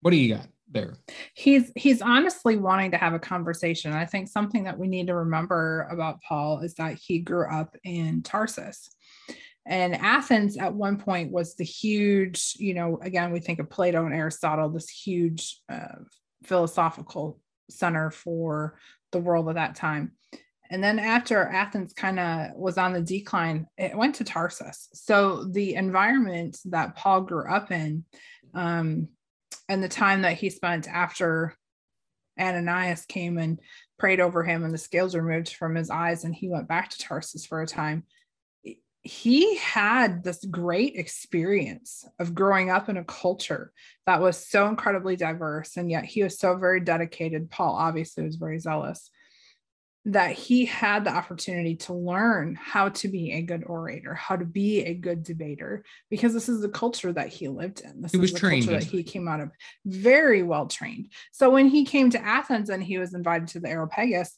what 0.00 0.10
do 0.10 0.16
you 0.16 0.34
got? 0.34 0.48
There. 0.70 0.96
He's 1.34 1.70
he's 1.76 2.02
honestly 2.02 2.56
wanting 2.56 2.90
to 2.92 2.96
have 2.96 3.14
a 3.14 3.18
conversation. 3.18 3.92
I 3.92 4.06
think 4.06 4.28
something 4.28 4.64
that 4.64 4.78
we 4.78 4.88
need 4.88 5.06
to 5.08 5.14
remember 5.14 5.86
about 5.90 6.20
Paul 6.22 6.60
is 6.60 6.74
that 6.74 6.98
he 6.98 7.18
grew 7.18 7.48
up 7.48 7.76
in 7.84 8.22
Tarsus. 8.22 8.90
And 9.66 9.94
Athens 9.94 10.58
at 10.58 10.74
one 10.74 10.98
point 10.98 11.32
was 11.32 11.54
the 11.54 11.64
huge, 11.64 12.54
you 12.58 12.74
know, 12.74 12.98
again, 13.00 13.32
we 13.32 13.40
think 13.40 13.60
of 13.60 13.70
Plato 13.70 14.04
and 14.04 14.14
Aristotle, 14.14 14.68
this 14.68 14.90
huge 14.90 15.60
uh, 15.70 16.02
philosophical 16.42 17.40
center 17.70 18.10
for 18.10 18.78
the 19.12 19.18
world 19.20 19.48
at 19.48 19.54
that 19.54 19.74
time. 19.74 20.12
And 20.70 20.82
then 20.82 20.98
after 20.98 21.46
Athens 21.46 21.92
kind 21.92 22.18
of 22.18 22.56
was 22.56 22.78
on 22.78 22.92
the 22.92 23.00
decline, 23.00 23.66
it 23.78 23.96
went 23.96 24.16
to 24.16 24.24
Tarsus. 24.24 24.88
So 24.92 25.44
the 25.44 25.74
environment 25.74 26.58
that 26.66 26.96
Paul 26.96 27.22
grew 27.22 27.48
up 27.48 27.70
in 27.70 28.04
um, 28.54 29.08
and 29.68 29.82
the 29.82 29.88
time 29.88 30.22
that 30.22 30.36
he 30.36 30.50
spent 30.50 30.88
after 30.88 31.54
Ananias 32.38 33.06
came 33.06 33.38
and 33.38 33.60
prayed 33.98 34.20
over 34.20 34.42
him 34.42 34.64
and 34.64 34.74
the 34.74 34.78
scales 34.78 35.14
removed 35.14 35.50
from 35.50 35.74
his 35.74 35.90
eyes 35.90 36.24
and 36.24 36.34
he 36.34 36.48
went 36.48 36.68
back 36.68 36.90
to 36.90 36.98
Tarsus 36.98 37.46
for 37.46 37.62
a 37.62 37.66
time 37.66 38.04
he 39.04 39.56
had 39.56 40.24
this 40.24 40.42
great 40.46 40.96
experience 40.96 42.06
of 42.18 42.34
growing 42.34 42.70
up 42.70 42.88
in 42.88 42.96
a 42.96 43.04
culture 43.04 43.70
that 44.06 44.22
was 44.22 44.48
so 44.48 44.66
incredibly 44.66 45.14
diverse. 45.14 45.76
And 45.76 45.90
yet 45.90 46.06
he 46.06 46.22
was 46.22 46.38
so 46.38 46.56
very 46.56 46.80
dedicated. 46.80 47.50
Paul 47.50 47.74
obviously 47.74 48.24
was 48.24 48.36
very 48.36 48.58
zealous 48.58 49.10
that 50.06 50.32
he 50.32 50.66
had 50.66 51.04
the 51.04 51.10
opportunity 51.10 51.76
to 51.76 51.94
learn 51.94 52.58
how 52.60 52.90
to 52.90 53.08
be 53.08 53.32
a 53.32 53.42
good 53.42 53.64
orator 53.66 54.14
how 54.14 54.36
to 54.36 54.44
be 54.44 54.82
a 54.82 54.92
good 54.92 55.22
debater 55.22 55.82
because 56.10 56.34
this 56.34 56.48
is 56.48 56.60
the 56.60 56.68
culture 56.68 57.12
that 57.12 57.28
he 57.28 57.48
lived 57.48 57.80
in. 57.80 58.02
This 58.02 58.12
he 58.12 58.18
was 58.18 58.32
the 58.32 58.38
trained 58.38 58.66
culture 58.66 58.80
that 58.80 58.86
he 58.86 59.02
came 59.02 59.26
out 59.26 59.40
of. 59.40 59.50
Very 59.86 60.42
well 60.42 60.66
trained. 60.66 61.10
So 61.32 61.50
when 61.50 61.68
he 61.68 61.84
came 61.84 62.10
to 62.10 62.24
athens 62.24 62.68
and 62.68 62.82
he 62.82 62.98
was 62.98 63.14
invited 63.14 63.48
to 63.48 63.60
the 63.60 63.70
areopagus 63.70 64.36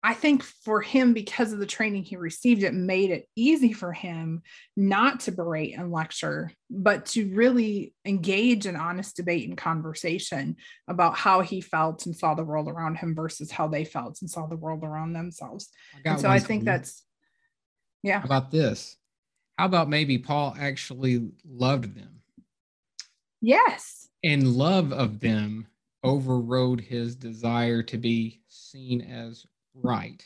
I 0.00 0.14
think 0.14 0.44
for 0.44 0.80
him, 0.80 1.12
because 1.12 1.52
of 1.52 1.58
the 1.58 1.66
training 1.66 2.04
he 2.04 2.16
received, 2.16 2.62
it 2.62 2.72
made 2.72 3.10
it 3.10 3.26
easy 3.34 3.72
for 3.72 3.92
him 3.92 4.42
not 4.76 5.20
to 5.20 5.32
berate 5.32 5.76
and 5.76 5.90
lecture, 5.90 6.52
but 6.70 7.06
to 7.06 7.34
really 7.34 7.94
engage 8.04 8.66
in 8.66 8.76
honest 8.76 9.16
debate 9.16 9.48
and 9.48 9.58
conversation 9.58 10.56
about 10.86 11.16
how 11.16 11.40
he 11.40 11.60
felt 11.60 12.06
and 12.06 12.14
saw 12.14 12.34
the 12.34 12.44
world 12.44 12.68
around 12.68 12.94
him 12.94 13.12
versus 13.14 13.50
how 13.50 13.66
they 13.66 13.84
felt 13.84 14.18
and 14.20 14.30
saw 14.30 14.46
the 14.46 14.56
world 14.56 14.84
around 14.84 15.14
themselves. 15.14 15.68
And 16.04 16.20
so 16.20 16.28
I 16.28 16.38
think 16.38 16.64
that's, 16.64 17.04
yeah. 18.04 18.20
How 18.20 18.26
about 18.26 18.52
this? 18.52 18.96
How 19.58 19.66
about 19.66 19.88
maybe 19.88 20.18
Paul 20.18 20.54
actually 20.60 21.28
loved 21.44 21.96
them? 21.96 22.22
Yes. 23.40 24.08
And 24.22 24.52
love 24.52 24.92
of 24.92 25.18
them 25.18 25.66
overrode 26.04 26.80
his 26.80 27.16
desire 27.16 27.82
to 27.82 27.98
be 27.98 28.42
seen 28.46 29.00
as 29.00 29.44
right. 29.82 30.22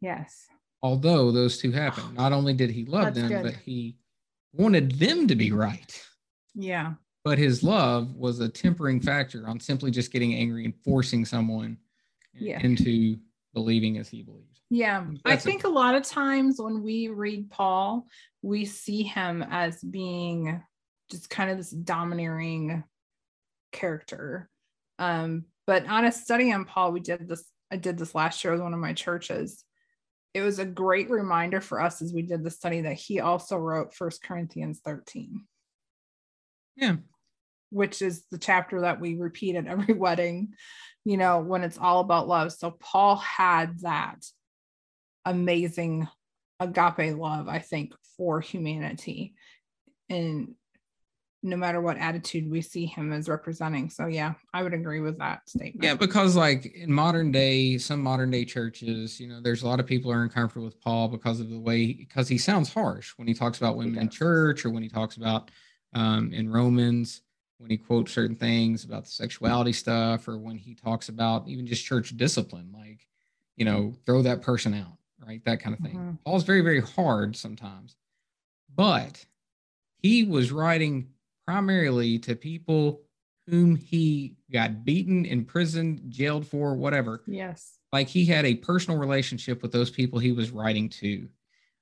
Yes. 0.00 0.46
Although 0.82 1.30
those 1.30 1.58
two 1.58 1.70
happened, 1.70 2.14
not 2.16 2.32
only 2.32 2.54
did 2.54 2.70
he 2.70 2.84
love 2.84 3.14
them, 3.14 3.28
good. 3.28 3.42
but 3.42 3.54
he 3.54 3.96
wanted 4.52 4.92
them 4.92 5.26
to 5.28 5.34
be 5.34 5.52
right. 5.52 6.02
Yeah. 6.54 6.94
But 7.24 7.38
his 7.38 7.62
love 7.62 8.14
was 8.16 8.40
a 8.40 8.48
tempering 8.48 9.00
factor 9.00 9.48
on 9.48 9.60
simply 9.60 9.90
just 9.90 10.12
getting 10.12 10.34
angry 10.34 10.64
and 10.64 10.74
forcing 10.84 11.24
someone 11.24 11.78
yeah. 12.34 12.60
into 12.60 13.16
believing 13.54 13.98
as 13.98 14.08
he 14.08 14.22
believes. 14.22 14.60
Yeah. 14.70 15.06
I 15.24 15.36
think 15.36 15.64
a, 15.64 15.68
a 15.68 15.70
lot 15.70 15.94
of 15.94 16.02
times 16.02 16.60
when 16.60 16.82
we 16.82 17.08
read 17.08 17.50
Paul, 17.50 18.06
we 18.42 18.64
see 18.64 19.02
him 19.02 19.44
as 19.50 19.80
being 19.82 20.60
just 21.10 21.30
kind 21.30 21.50
of 21.50 21.58
this 21.58 21.70
domineering 21.70 22.82
character. 23.70 24.48
Um, 24.98 25.44
but 25.66 25.86
on 25.86 26.06
a 26.06 26.12
study 26.12 26.52
on 26.52 26.64
Paul, 26.64 26.92
we 26.92 27.00
did 27.00 27.28
this 27.28 27.44
I 27.72 27.76
did 27.76 27.96
this 27.96 28.14
last 28.14 28.44
year 28.44 28.52
with 28.52 28.62
one 28.62 28.74
of 28.74 28.80
my 28.80 28.92
churches. 28.92 29.64
It 30.34 30.42
was 30.42 30.58
a 30.58 30.64
great 30.66 31.08
reminder 31.08 31.62
for 31.62 31.80
us 31.80 32.02
as 32.02 32.12
we 32.12 32.20
did 32.20 32.44
the 32.44 32.50
study 32.50 32.82
that 32.82 32.94
he 32.94 33.20
also 33.20 33.56
wrote 33.56 33.94
First 33.94 34.22
Corinthians 34.22 34.80
13. 34.84 35.44
Yeah. 36.76 36.96
Which 37.70 38.02
is 38.02 38.24
the 38.30 38.38
chapter 38.38 38.82
that 38.82 39.00
we 39.00 39.16
repeat 39.16 39.56
at 39.56 39.66
every 39.66 39.94
wedding, 39.98 40.52
you 41.04 41.16
know, 41.16 41.40
when 41.40 41.62
it's 41.62 41.78
all 41.78 42.00
about 42.00 42.28
love. 42.28 42.52
So 42.52 42.72
Paul 42.72 43.16
had 43.16 43.80
that 43.80 44.22
amazing 45.24 46.08
agape 46.60 47.16
love, 47.16 47.48
I 47.48 47.60
think, 47.60 47.94
for 48.18 48.40
humanity. 48.40 49.34
And 50.10 50.54
no 51.42 51.56
matter 51.56 51.80
what 51.80 51.98
attitude 51.98 52.48
we 52.48 52.60
see 52.60 52.86
him 52.86 53.12
as 53.12 53.28
representing. 53.28 53.90
So 53.90 54.06
yeah, 54.06 54.34
I 54.54 54.62
would 54.62 54.74
agree 54.74 55.00
with 55.00 55.18
that 55.18 55.48
statement. 55.48 55.82
Yeah, 55.82 55.94
because 55.94 56.36
like 56.36 56.66
in 56.66 56.92
modern 56.92 57.32
day, 57.32 57.78
some 57.78 58.00
modern 58.00 58.30
day 58.30 58.44
churches, 58.44 59.18
you 59.18 59.26
know, 59.26 59.40
there's 59.40 59.62
a 59.62 59.66
lot 59.66 59.80
of 59.80 59.86
people 59.86 60.12
are 60.12 60.22
uncomfortable 60.22 60.66
with 60.66 60.80
Paul 60.80 61.08
because 61.08 61.40
of 61.40 61.50
the 61.50 61.58
way 61.58 61.92
because 61.92 62.28
he 62.28 62.38
sounds 62.38 62.72
harsh 62.72 63.12
when 63.16 63.26
he 63.26 63.34
talks 63.34 63.58
about 63.58 63.76
women 63.76 63.98
in 63.98 64.08
church 64.08 64.64
or 64.64 64.70
when 64.70 64.82
he 64.82 64.88
talks 64.88 65.16
about 65.16 65.50
um, 65.94 66.32
in 66.32 66.50
Romans 66.50 67.22
when 67.58 67.70
he 67.70 67.76
quotes 67.76 68.12
certain 68.12 68.34
things 68.34 68.84
about 68.84 69.04
the 69.04 69.10
sexuality 69.10 69.72
stuff 69.72 70.26
or 70.26 70.36
when 70.36 70.58
he 70.58 70.74
talks 70.74 71.08
about 71.08 71.48
even 71.48 71.64
just 71.64 71.84
church 71.84 72.16
discipline, 72.16 72.70
like 72.72 73.06
you 73.56 73.64
know, 73.64 73.94
throw 74.06 74.22
that 74.22 74.42
person 74.42 74.74
out, 74.74 74.96
right? 75.24 75.44
That 75.44 75.60
kind 75.60 75.74
of 75.74 75.80
thing. 75.80 75.94
Mm-hmm. 75.94 76.14
Paul's 76.24 76.44
very 76.44 76.60
very 76.60 76.80
hard 76.80 77.36
sometimes, 77.36 77.96
but 78.74 79.24
he 79.98 80.24
was 80.24 80.52
writing 80.52 81.08
primarily 81.46 82.18
to 82.20 82.34
people 82.34 83.02
whom 83.48 83.76
he 83.76 84.36
got 84.52 84.84
beaten, 84.84 85.24
imprisoned, 85.24 86.02
jailed 86.08 86.46
for, 86.46 86.74
whatever. 86.74 87.22
Yes. 87.26 87.78
Like 87.92 88.08
he 88.08 88.24
had 88.24 88.44
a 88.44 88.54
personal 88.54 88.98
relationship 88.98 89.62
with 89.62 89.72
those 89.72 89.90
people 89.90 90.18
he 90.18 90.32
was 90.32 90.50
writing 90.50 90.88
to. 90.90 91.28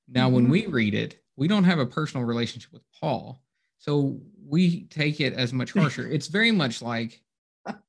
Now, 0.09 0.27
mm-hmm. 0.27 0.35
when 0.35 0.49
we 0.49 0.67
read 0.67 0.95
it, 0.95 1.23
we 1.37 1.49
don't 1.49 1.65
have 1.65 1.79
a 1.79 1.87
personal 1.87 2.27
relationship 2.27 2.73
with 2.73 2.83
Paul. 3.01 3.41
So 3.79 4.21
we 4.45 4.85
take 4.85 5.21
it 5.21 5.35
as 5.35 5.53
much 5.53 5.73
harsher. 5.75 6.07
it's 6.07 6.27
very 6.27 6.51
much 6.51 6.83
like 6.83 7.21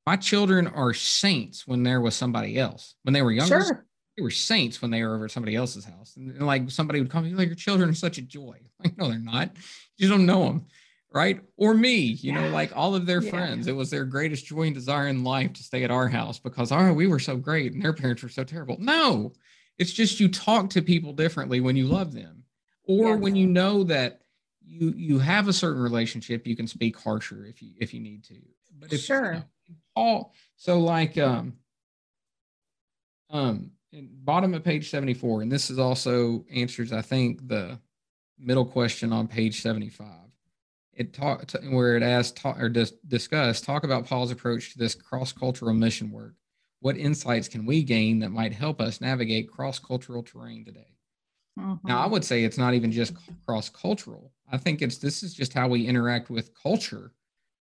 my 0.05 0.17
children 0.17 0.67
are 0.67 0.93
saints 0.93 1.65
when 1.65 1.83
they're 1.83 2.01
with 2.01 2.13
somebody 2.13 2.59
else. 2.59 2.95
When 3.03 3.13
they 3.13 3.21
were 3.21 3.31
younger, 3.31 3.61
sure. 3.61 3.85
they 4.17 4.21
were 4.21 4.29
saints 4.29 4.81
when 4.81 4.91
they 4.91 5.01
were 5.01 5.15
over 5.15 5.25
at 5.25 5.31
somebody 5.31 5.55
else's 5.55 5.85
house. 5.85 6.15
And, 6.17 6.31
and 6.31 6.45
like 6.45 6.69
somebody 6.69 6.99
would 6.99 7.09
come, 7.09 7.33
like, 7.35 7.47
your 7.47 7.55
children 7.55 7.89
are 7.89 7.93
such 7.93 8.17
a 8.17 8.21
joy. 8.21 8.59
Like, 8.83 8.97
no, 8.97 9.09
they're 9.09 9.19
not. 9.19 9.51
You 9.97 10.09
don't 10.09 10.25
know 10.25 10.45
them 10.45 10.65
right? 11.11 11.41
Or 11.57 11.73
me, 11.73 11.97
you 11.97 12.33
yeah. 12.33 12.41
know, 12.41 12.49
like 12.49 12.75
all 12.75 12.95
of 12.95 13.05
their 13.05 13.21
yeah. 13.21 13.29
friends. 13.29 13.67
It 13.67 13.75
was 13.75 13.89
their 13.89 14.05
greatest 14.05 14.45
joy 14.45 14.63
and 14.63 14.75
desire 14.75 15.07
in 15.07 15.23
life 15.23 15.53
to 15.53 15.63
stay 15.63 15.83
at 15.83 15.91
our 15.91 16.07
house 16.07 16.39
because 16.39 16.71
oh, 16.71 16.93
we 16.93 17.07
were 17.07 17.19
so 17.19 17.35
great 17.35 17.73
and 17.73 17.83
their 17.83 17.93
parents 17.93 18.23
were 18.23 18.29
so 18.29 18.43
terrible. 18.43 18.77
No, 18.79 19.33
it's 19.77 19.93
just 19.93 20.19
you 20.19 20.29
talk 20.29 20.69
to 20.71 20.81
people 20.81 21.13
differently 21.13 21.59
when 21.59 21.75
you 21.75 21.87
love 21.87 22.13
them, 22.13 22.43
or 22.85 23.09
yes. 23.09 23.19
when 23.19 23.35
you 23.35 23.47
know 23.47 23.83
that 23.83 24.21
you 24.63 24.93
you 24.95 25.19
have 25.19 25.47
a 25.47 25.53
certain 25.53 25.81
relationship, 25.81 26.47
you 26.47 26.55
can 26.55 26.67
speak 26.67 26.97
harsher 26.97 27.45
if 27.45 27.61
you 27.61 27.73
if 27.79 27.93
you 27.93 27.99
need 27.99 28.23
to. 28.25 28.37
But 28.79 28.93
if 28.93 29.01
sure, 29.01 29.33
you 29.33 29.39
know, 29.39 29.43
Paul, 29.95 30.33
so 30.55 30.79
like 30.79 31.17
um 31.17 31.53
um 33.29 33.71
bottom 33.93 34.53
of 34.53 34.63
page 34.63 34.89
74 34.89 35.41
and 35.41 35.51
this 35.51 35.69
is 35.69 35.77
also 35.77 36.45
answers 36.49 36.93
i 36.93 37.01
think 37.01 37.45
the 37.47 37.77
middle 38.39 38.65
question 38.65 39.11
on 39.11 39.27
page 39.27 39.61
75 39.61 40.07
it 41.01 41.13
talked 41.13 41.55
where 41.69 41.97
it 41.97 42.03
asked 42.03 42.37
talk, 42.37 42.59
or 42.61 42.69
dis, 42.69 42.91
discuss 43.07 43.59
talk 43.59 43.83
about 43.83 44.05
Paul's 44.05 44.31
approach 44.31 44.71
to 44.71 44.77
this 44.77 44.93
cross-cultural 44.93 45.73
mission 45.73 46.11
work. 46.11 46.35
What 46.79 46.95
insights 46.95 47.47
can 47.47 47.65
we 47.65 47.83
gain 47.83 48.19
that 48.19 48.29
might 48.29 48.53
help 48.53 48.79
us 48.79 49.01
navigate 49.01 49.51
cross-cultural 49.51 50.23
terrain 50.23 50.63
today? 50.63 50.95
Mm-hmm. 51.59 51.87
Now, 51.87 52.03
I 52.03 52.07
would 52.07 52.23
say 52.23 52.43
it's 52.43 52.57
not 52.57 52.75
even 52.75 52.91
just 52.91 53.13
cross-cultural. 53.45 54.31
I 54.51 54.57
think 54.57 54.81
it's 54.81 54.97
this 54.97 55.23
is 55.23 55.33
just 55.33 55.53
how 55.53 55.67
we 55.67 55.87
interact 55.87 56.29
with 56.29 56.53
culture 56.53 57.13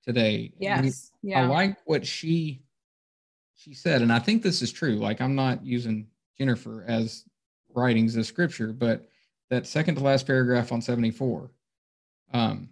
today. 0.02 0.52
Yes. 0.58 1.12
yeah. 1.22 1.42
I 1.42 1.46
like 1.46 1.76
what 1.84 2.06
she 2.06 2.62
she 3.54 3.74
said, 3.74 4.02
and 4.02 4.12
I 4.12 4.18
think 4.18 4.42
this 4.42 4.62
is 4.62 4.72
true. 4.72 4.96
Like 4.96 5.20
I'm 5.20 5.34
not 5.34 5.64
using 5.64 6.06
Jennifer 6.38 6.84
as 6.88 7.24
writings 7.74 8.16
of 8.16 8.26
scripture, 8.26 8.72
but 8.72 9.06
that 9.50 9.66
second 9.66 9.96
to 9.96 10.02
last 10.02 10.26
paragraph 10.26 10.72
on 10.72 10.80
74. 10.80 11.50
Um, 12.32 12.70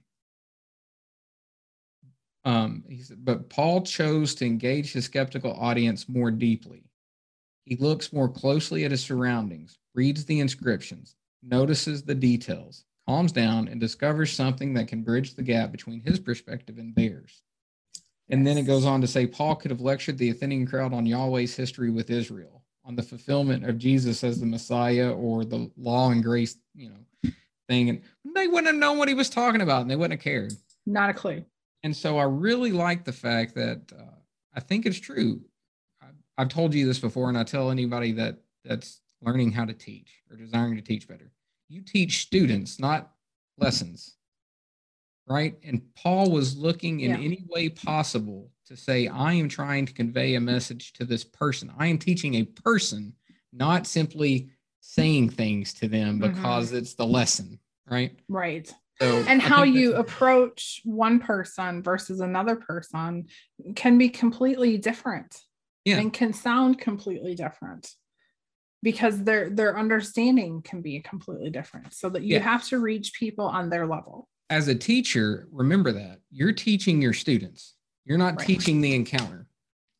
um, 2.45 2.84
he 2.88 3.03
said, 3.03 3.24
but 3.24 3.49
Paul 3.49 3.82
chose 3.82 4.34
to 4.36 4.47
engage 4.47 4.92
his 4.92 5.07
skeptical 5.07 5.55
audience 5.55 6.09
more 6.09 6.30
deeply. 6.30 6.84
He 7.64 7.76
looks 7.76 8.12
more 8.12 8.28
closely 8.28 8.84
at 8.84 8.90
his 8.90 9.03
surroundings, 9.03 9.78
reads 9.95 10.24
the 10.26 10.40
inscriptions, 10.40 11.16
notices 11.42 12.03
the 12.03 12.14
details, 12.14 12.84
calms 13.09 13.32
down, 13.32 13.68
and 13.68 13.80
discovers 13.80 14.32
something 14.32 14.74
that 14.74 14.88
can 14.88 15.03
bridge 15.03 15.34
the 15.34 15.42
gap 15.42 15.72
between 15.72 16.01
his 16.01 16.18
perspective 16.18 16.76
and 16.76 16.95
theirs. 16.95 17.42
And 18.28 18.47
then 18.47 18.59
it 18.59 18.62
goes 18.62 18.84
on 18.84 19.01
to 19.01 19.07
say 19.07 19.26
Paul 19.26 19.57
could 19.57 19.70
have 19.70 19.80
lectured 19.80 20.18
the 20.18 20.30
Athenian 20.30 20.66
crowd 20.66 20.92
on 20.92 21.07
Yahweh's 21.07 21.57
history 21.57 21.90
with 21.90 22.11
Israel, 22.11 22.62
on 22.84 22.95
the 22.95 23.03
fulfillment 23.03 23.64
of 23.64 23.78
Jesus 23.78 24.22
as 24.22 24.38
the 24.38 24.47
Messiah 24.47 25.12
or 25.12 25.47
the 25.47 25.70
law 25.78 26.11
and 26.11 26.22
grace, 26.22 26.57
you 26.74 26.90
know, 26.90 27.30
thing. 27.68 27.88
And 27.88 28.03
they 28.34 28.47
wouldn't 28.49 28.66
have 28.66 28.76
known 28.76 28.99
what 28.99 29.09
he 29.09 29.14
was 29.14 29.30
talking 29.30 29.62
about 29.62 29.82
and 29.82 29.90
they 29.90 29.97
wouldn't 29.97 30.20
have 30.20 30.24
cared. 30.24 30.53
Not 30.86 31.09
a 31.09 31.14
clue 31.14 31.45
And 31.85 31.95
so 31.95 32.16
I 32.16 32.24
really 32.24 32.72
like 32.72 33.05
the 33.05 33.12
fact 33.12 33.55
that 33.57 33.82
uh, 33.97 34.16
I 34.55 34.61
think 34.61 34.87
it's 34.87 34.99
true. 34.99 35.43
I, 36.03 36.07
I've 36.39 36.49
told 36.49 36.72
you 36.72 36.87
this 36.87 36.99
before, 36.99 37.28
and 37.28 37.37
I 37.37 37.45
tell 37.45 37.70
anybody 37.70 38.11
that 38.12 38.39
that's 38.64 39.03
learning 39.20 39.53
how 39.53 39.66
to 39.66 39.74
teach 39.74 40.11
or 40.30 40.37
desiring 40.37 40.76
to 40.76 40.82
teach 40.82 41.07
better. 41.07 41.30
You 41.68 41.82
teach 41.82 42.22
students, 42.22 42.80
not 42.80 43.12
lessons, 43.59 44.16
right? 45.28 45.57
And 45.62 45.82
Paul 45.95 46.30
was 46.30 46.57
looking 46.57 47.01
in 47.01 47.11
Yeah. 47.11 47.18
any 47.18 47.45
way 47.51 47.68
possible 47.68 48.51
to 48.64 48.76
say, 48.78 49.07
I 49.07 49.35
am 49.35 49.51
trying 49.51 49.85
to 49.85 49.93
convey 49.93 50.37
a 50.37 50.41
message 50.41 50.95
to 50.95 51.05
this 51.05 51.22
person. 51.22 51.70
I 51.76 51.89
am 51.89 51.99
teaching 51.99 52.37
a 52.37 52.45
person, 52.45 53.12
not 53.53 53.87
simply 53.87 54.49
saying 54.80 55.30
things 55.30 55.74
to 55.74 55.89
them 55.89 56.18
Mhm. 56.18 56.32
because 56.32 56.72
it's 56.72 56.95
the 56.95 57.07
lesson, 57.07 57.59
right? 57.87 58.18
Right. 58.28 58.72
So 59.01 59.24
And 59.26 59.42
how 59.42 59.64
you 59.64 59.95
approach 59.97 60.80
one 60.84 61.18
person 61.18 61.82
versus 61.82 62.20
another 62.20 62.57
person 62.57 63.26
can 63.74 63.99
be 63.99 64.09
completely 64.09 64.78
different 64.78 65.40
Yeah. 65.84 65.99
and 65.99 66.12
can 66.12 66.32
sound 66.32 66.78
completely 66.78 67.34
different 67.34 67.90
because 68.82 69.24
their 69.24 69.51
their 69.51 69.78
understanding 69.78 70.62
can 70.62 70.80
be 70.82 71.01
completely 71.01 71.51
different 71.51 71.92
so 71.92 72.09
that 72.11 72.22
you 72.22 72.34
Yeah. 72.36 72.40
have 72.42 72.64
to 72.68 72.78
reach 72.78 73.12
people 73.14 73.47
on 73.47 73.68
their 73.70 73.86
level. 73.86 74.28
as 74.51 74.68
a 74.68 74.74
teacher, 74.74 75.49
remember 75.51 75.90
that 75.90 76.20
you're 76.30 76.53
teaching 76.53 77.01
your 77.01 77.14
students. 77.14 77.74
You're 78.05 78.18
not 78.18 78.36
Right. 78.36 78.47
teaching 78.47 78.82
the 78.82 78.95
encounter. 78.95 79.49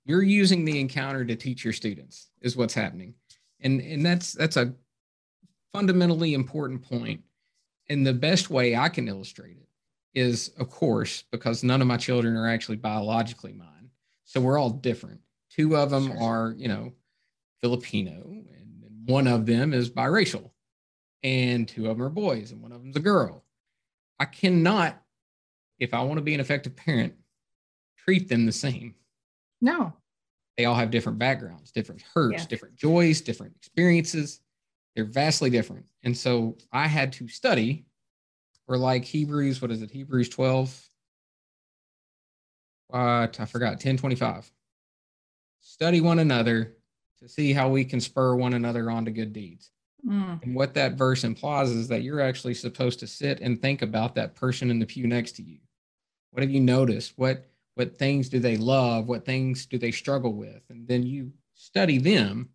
You're 0.05 0.23
using 0.23 0.67
the 0.67 0.79
encounter 0.79 1.25
to 1.25 1.35
teach 1.35 1.65
your 1.65 1.73
students 1.73 2.29
is 2.43 2.55
what's 2.55 2.75
happening. 2.75 3.15
And 3.61 3.81
and 3.81 4.05
that's 4.05 4.33
that's 4.35 4.59
a 4.59 4.75
fundamentally 5.73 6.35
important 6.35 6.83
point. 6.83 7.25
And 7.89 8.07
the 8.07 8.15
best 8.15 8.51
way 8.51 8.77
I 8.77 8.89
can 8.89 9.09
illustrate 9.09 9.57
it 9.59 9.69
is 10.19 10.51
of 10.59 10.71
course 10.71 11.25
because 11.31 11.63
none 11.65 11.81
of 11.81 11.87
my 11.89 11.97
children 11.97 12.37
are 12.37 12.49
actually 12.49 12.77
biologically 12.77 13.53
mine. 13.53 13.91
So 14.25 14.41
we're 14.41 14.59
all 14.59 14.71
different. 14.71 15.21
Two 15.51 15.77
of 15.77 15.91
them 15.91 16.13
are, 16.13 16.55
you 16.57 16.69
know, 16.69 16.93
Filipino 17.63 18.23
and, 18.31 18.71
one 19.07 19.27
of 19.27 19.45
them 19.45 19.75
is 19.75 19.91
biracial. 19.91 20.51
And 21.23 21.69
two 21.69 21.91
of 21.91 21.99
them 21.99 22.07
are 22.07 22.11
boys 22.11 22.53
and 22.53 22.63
one 22.63 22.73
of 22.73 22.83
them's 22.83 22.97
a 22.97 23.01
girl. 23.01 23.45
I 24.19 24.25
cannot, 24.25 24.99
if 25.79 25.93
I 25.93 26.01
want 26.03 26.17
to 26.17 26.23
be 26.23 26.33
an 26.33 26.41
effective 26.41 26.75
parent, 26.75 27.13
treat 27.99 28.29
them 28.31 28.47
the 28.47 28.53
same. 28.53 28.95
No. 29.61 29.93
They 30.57 30.65
all 30.65 30.75
have 30.75 30.91
different 30.91 31.19
backgrounds, 31.19 31.71
different 31.71 32.03
hurts, 32.15 32.33
Yes. 32.33 32.47
different 32.47 32.77
joys, 32.77 33.21
different 33.21 33.55
experiences. 33.57 34.41
They're 34.95 35.05
vastly 35.05 35.51
different. 35.51 35.87
And 36.03 36.17
so 36.17 36.57
I 36.73 36.87
had 36.87 37.13
to 37.15 37.29
study, 37.29 37.87
or 38.69 38.77
like 38.77 39.05
Hebrews, 39.05 39.61
what 39.61 39.71
is 39.71 39.83
it? 39.83 39.91
Hebrews 39.91 40.29
12. 40.29 40.89
What? 42.89 43.41
I 43.41 43.45
forgot, 43.47 43.73
1025. 43.73 44.51
Study 45.61 46.01
one 46.01 46.19
another 46.19 46.77
to 47.19 47.29
see 47.29 47.53
how 47.53 47.69
we 47.71 47.85
can 47.85 48.01
spur 48.01 48.35
one 48.35 48.55
another 48.55 48.91
on 48.91 49.05
to 49.07 49.11
good 49.11 49.33
deeds. 49.33 49.71
Mm, 50.07 50.43
And 50.43 50.55
what 50.55 50.75
that 50.75 50.95
verse 50.95 51.25
implies 51.25 51.71
is 51.71 51.89
that 51.89 52.03
you're 52.03 52.21
actually 52.21 52.55
supposed 52.55 53.01
to 53.01 53.07
sit 53.07 53.41
and 53.41 53.61
think 53.61 53.81
about 53.83 54.15
that 54.15 54.35
person 54.35 54.71
in 54.71 54.79
the 54.79 54.87
pew 54.87 55.07
next 55.07 55.33
to 55.33 55.43
you. 55.43 55.59
What 56.31 56.43
have 56.43 56.51
you 56.51 56.61
noticed? 56.61 57.15
What 57.17 57.47
what 57.77 57.99
things 57.99 58.29
do 58.29 58.39
they 58.39 58.57
love? 58.57 59.09
What 59.09 59.25
things 59.25 59.67
do 59.67 59.79
they 59.79 59.91
struggle 59.91 60.33
with? 60.33 60.63
And 60.69 60.87
then 60.87 61.03
you 61.03 61.33
study 61.55 61.99
them 61.99 62.51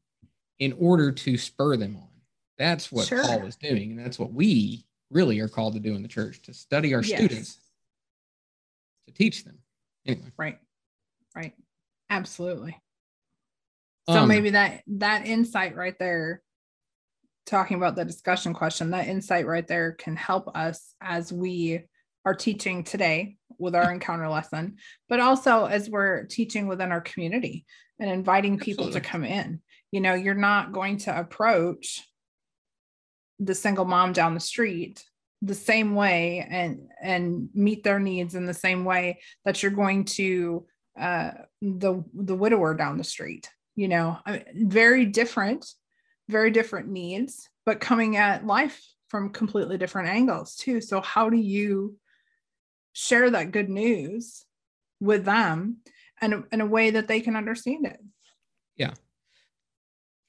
in 0.60 0.74
order 0.80 1.12
to 1.12 1.38
spur 1.38 1.76
them 1.76 1.98
on. 1.98 2.09
That's 2.60 2.92
what 2.92 3.08
Sure. 3.08 3.24
Paul 3.24 3.46
is 3.46 3.56
doing, 3.56 3.92
and 3.92 4.00
that's 4.00 4.20
what 4.20 4.34
we 4.34 4.86
really 5.10 5.40
are 5.40 5.48
called 5.48 5.74
to 5.74 5.80
do 5.80 5.96
in 5.96 6.04
the 6.04 6.08
church 6.10 6.42
to 6.44 6.54
study 6.54 6.94
our 6.94 7.02
Yes. 7.02 7.18
students, 7.18 7.60
to 9.08 9.14
teach 9.14 9.46
them. 9.46 9.58
Anyway, 10.06 10.32
Right. 10.38 10.60
Right. 11.36 11.54
Absolutely. 12.10 12.78
So 14.08 14.22
um, 14.22 14.28
maybe 14.28 14.52
that 14.52 14.84
that 14.88 15.26
insight 15.26 15.76
right 15.76 15.98
there 16.00 16.42
talking 17.46 17.78
about 17.78 17.96
the 17.96 18.06
discussion 18.06 18.54
question 18.54 18.92
that 18.92 19.08
insight 19.08 19.46
right 19.46 19.68
there 19.68 19.94
can 19.94 20.16
help 20.16 20.56
us 20.56 20.94
as 21.02 21.32
we 21.32 21.82
are 22.26 22.34
teaching 22.36 22.84
today 22.84 23.38
with 23.58 23.76
our 23.76 23.92
encounter 23.92 24.28
lesson 24.28 24.78
but 25.08 25.20
also 25.20 25.66
as 25.66 25.90
we're 25.90 26.26
teaching 26.26 26.68
within 26.68 26.92
our 26.92 27.02
community 27.02 27.66
and 28.00 28.10
inviting 28.10 28.58
people 28.58 28.92
to 28.92 29.02
come 29.02 29.24
in 29.24 29.62
you 29.92 30.00
know 30.00 30.14
you're 30.14 30.36
not 30.36 30.72
going 30.72 30.98
to 30.98 31.18
approach 31.20 32.08
the 33.40 33.56
single 33.56 33.86
mom 33.86 34.14
down 34.14 34.34
the 34.34 34.40
street 34.40 35.04
the 35.42 35.56
same 35.56 35.96
way 35.96 36.46
and 36.50 36.90
and 37.02 37.50
meet 37.54 37.84
their 37.84 38.00
needs 38.00 38.36
in 38.36 38.46
the 38.46 38.54
same 38.54 38.84
way 38.84 39.20
that 39.46 39.64
you're 39.64 39.72
going 39.72 40.04
to 40.04 40.66
uh 41.00 41.32
the 41.62 42.04
the 42.14 42.36
widower 42.36 42.74
down 42.74 42.98
the 42.98 43.04
street 43.04 43.50
you 43.76 43.88
know 43.88 44.18
I 44.26 44.32
mean, 44.32 44.70
very 44.70 45.06
different 45.06 45.66
very 46.28 46.52
different 46.52 46.90
needs 46.90 47.48
but 47.66 47.80
coming 47.80 48.18
at 48.18 48.46
life 48.46 48.82
from 49.10 49.32
completely 49.32 49.78
different 49.78 50.10
angles 50.10 50.56
too. 50.56 50.80
So 50.82 51.02
how 51.02 51.30
do 51.30 51.38
you 51.38 51.98
share 52.94 53.30
that 53.30 53.52
good 53.52 53.70
news 53.70 54.46
with 55.00 55.26
them 55.26 55.78
and 56.22 56.46
in 56.52 56.62
a 56.62 56.66
way 56.66 56.92
that 56.92 57.08
they 57.08 57.20
can 57.20 57.36
understand 57.36 57.86
it? 57.86 58.00
Yeah. 58.78 58.94